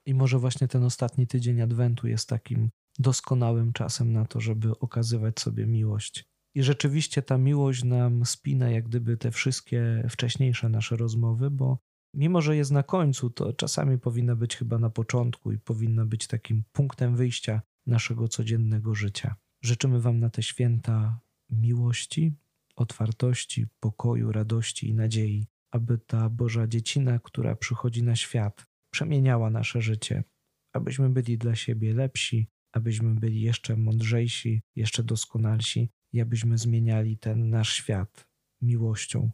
I 0.06 0.14
może 0.14 0.38
właśnie 0.38 0.68
ten 0.68 0.84
ostatni 0.84 1.26
tydzień 1.26 1.60
Adwentu 1.60 2.08
jest 2.08 2.28
takim 2.28 2.70
doskonałym 2.98 3.72
czasem 3.72 4.12
na 4.12 4.24
to, 4.24 4.40
żeby 4.40 4.78
okazywać 4.78 5.40
sobie 5.40 5.66
miłość. 5.66 6.24
I 6.54 6.62
rzeczywiście 6.62 7.22
ta 7.22 7.38
miłość 7.38 7.84
nam 7.84 8.26
spina 8.26 8.70
jak 8.70 8.88
gdyby 8.88 9.16
te 9.16 9.30
wszystkie 9.30 10.06
wcześniejsze 10.10 10.68
nasze 10.68 10.96
rozmowy, 10.96 11.50
bo 11.50 11.78
mimo, 12.14 12.40
że 12.40 12.56
jest 12.56 12.70
na 12.70 12.82
końcu, 12.82 13.30
to 13.30 13.52
czasami 13.52 13.98
powinna 13.98 14.36
być 14.36 14.56
chyba 14.56 14.78
na 14.78 14.90
początku 14.90 15.52
i 15.52 15.58
powinna 15.58 16.04
być 16.04 16.26
takim 16.26 16.64
punktem 16.72 17.16
wyjścia 17.16 17.62
naszego 17.86 18.28
codziennego 18.28 18.94
życia. 18.94 19.36
Życzymy 19.62 20.00
Wam 20.00 20.20
na 20.20 20.30
te 20.30 20.42
święta 20.42 21.20
miłości, 21.50 22.34
otwartości, 22.76 23.66
pokoju, 23.80 24.32
radości 24.32 24.88
i 24.88 24.94
nadziei, 24.94 25.46
aby 25.70 25.98
ta 25.98 26.28
Boża 26.28 26.66
dziecina, 26.66 27.18
która 27.18 27.56
przychodzi 27.56 28.02
na 28.02 28.16
świat, 28.16 28.66
przemieniała 28.90 29.50
nasze 29.50 29.82
życie, 29.82 30.24
abyśmy 30.72 31.10
byli 31.10 31.38
dla 31.38 31.54
siebie 31.54 31.94
lepsi, 31.94 32.48
abyśmy 32.72 33.14
byli 33.14 33.40
jeszcze 33.40 33.76
mądrzejsi, 33.76 34.62
jeszcze 34.76 35.04
doskonalsi 35.04 35.90
i 36.12 36.20
abyśmy 36.20 36.58
zmieniali 36.58 37.18
ten 37.18 37.50
nasz 37.50 37.72
świat 37.72 38.28
miłością. 38.62 39.30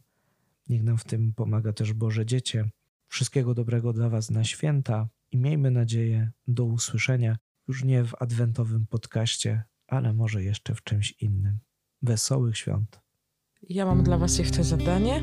Niech 0.69 0.83
nam 0.83 0.97
w 0.97 1.03
tym 1.03 1.33
pomaga 1.33 1.73
też 1.73 1.93
Boże 1.93 2.25
Dziecię. 2.25 2.69
Wszystkiego 3.07 3.53
dobrego 3.53 3.93
dla 3.93 4.09
Was 4.09 4.31
na 4.31 4.43
święta 4.43 5.09
i 5.31 5.37
miejmy 5.37 5.71
nadzieję 5.71 6.31
do 6.47 6.65
usłyszenia 6.65 7.37
już 7.67 7.83
nie 7.83 8.03
w 8.03 8.15
adwentowym 8.19 8.87
podcaście, 8.87 9.63
ale 9.87 10.13
może 10.13 10.43
jeszcze 10.43 10.75
w 10.75 10.83
czymś 10.83 11.11
innym. 11.11 11.59
Wesołych 12.01 12.57
świąt. 12.57 13.01
Ja 13.69 13.85
mam 13.85 14.03
dla 14.03 14.17
Was 14.17 14.39
jeszcze 14.39 14.63
zadanie, 14.63 15.21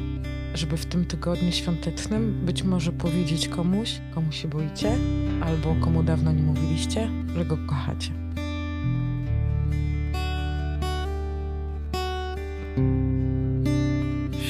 żeby 0.55 0.77
w 0.77 0.87
tym 0.87 1.05
tygodniu 1.05 1.53
świątecznym 1.53 2.47
być 2.47 2.63
może 2.63 2.93
powiedzieć 2.93 3.49
komuś, 3.49 4.01
komu 4.15 4.33
się 4.33 4.49
boicie, 4.49 4.97
albo 5.43 5.75
komu 5.75 6.03
dawno 6.03 6.33
nie 6.33 6.43
mówiliście, 6.43 7.11
że 7.35 7.45
go 7.45 7.59
kochacie. 7.67 8.13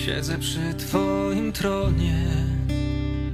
Siedzę 0.07 0.39
przy 0.39 0.75
Twoim 0.75 1.53
tronie, 1.53 2.27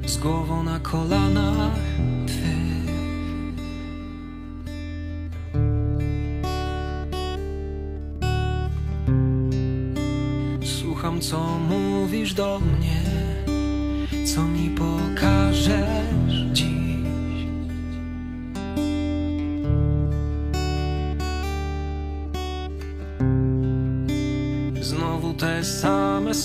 z 0.06 0.18
głową 0.18 0.62
na 0.62 0.80
kolanach 0.80 1.78
Twych. 2.26 2.90
Słucham, 10.80 11.20
co 11.20 11.58
mówisz 11.58 12.34
do 12.34 12.60
mnie, 12.60 13.02
co 14.26 14.42
mi 14.42 14.70
pokażesz 14.70 15.31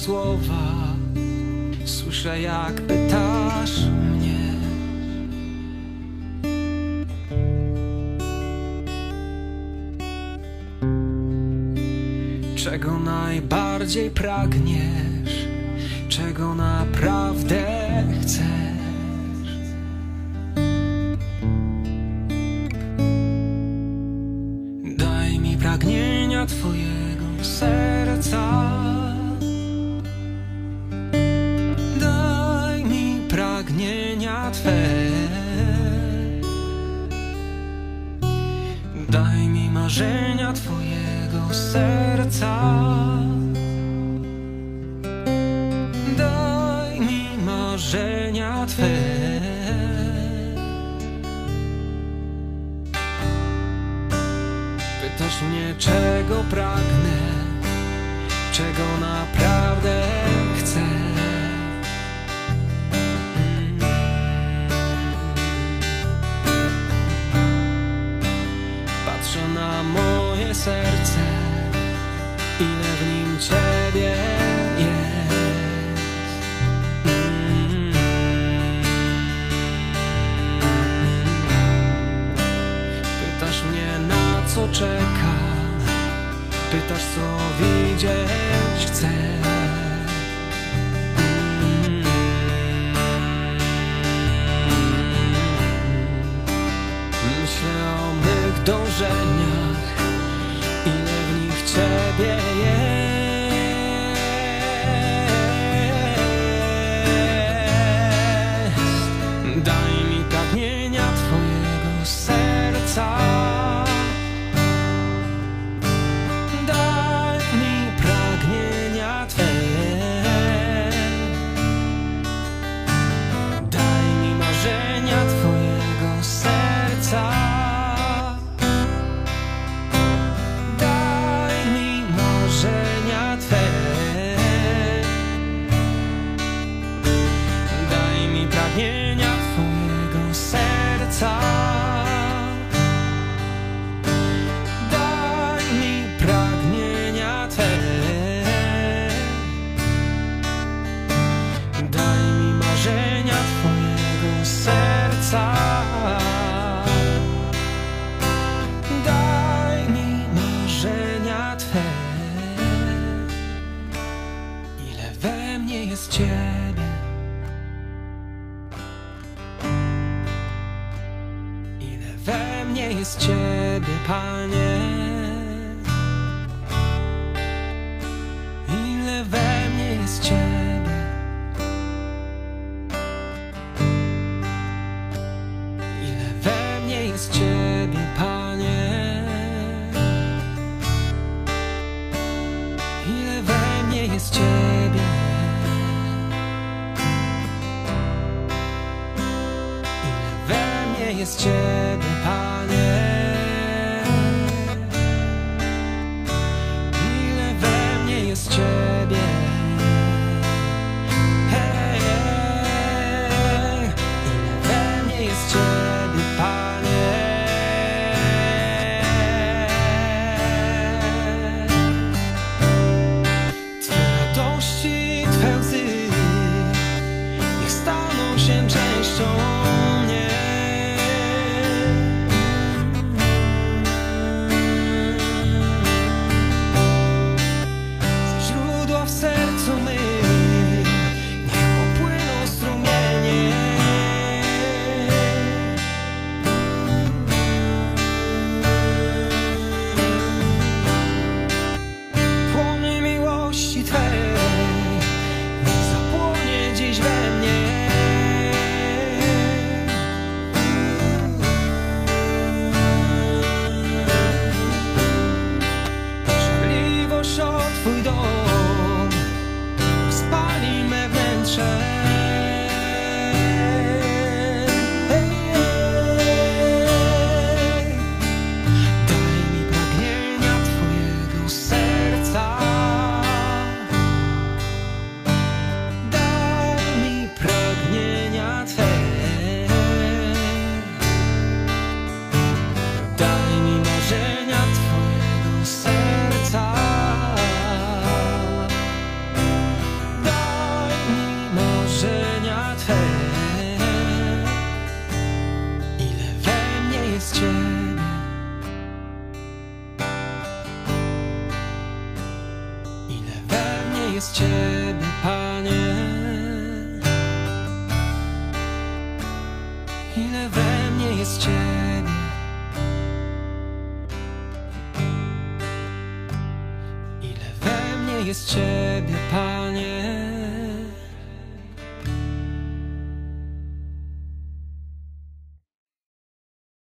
słowa, 0.07 0.95
słyszę 1.85 2.41
jak 2.41 2.73
pytasz 2.73 3.85
mnie. 3.85 4.53
Czego 12.55 12.99
najbardziej 12.99 14.11
pragniesz, 14.11 15.06
Myślę 97.47 97.95
o 97.95 98.13
mych 98.13 98.63
dążeniach, 98.63 99.66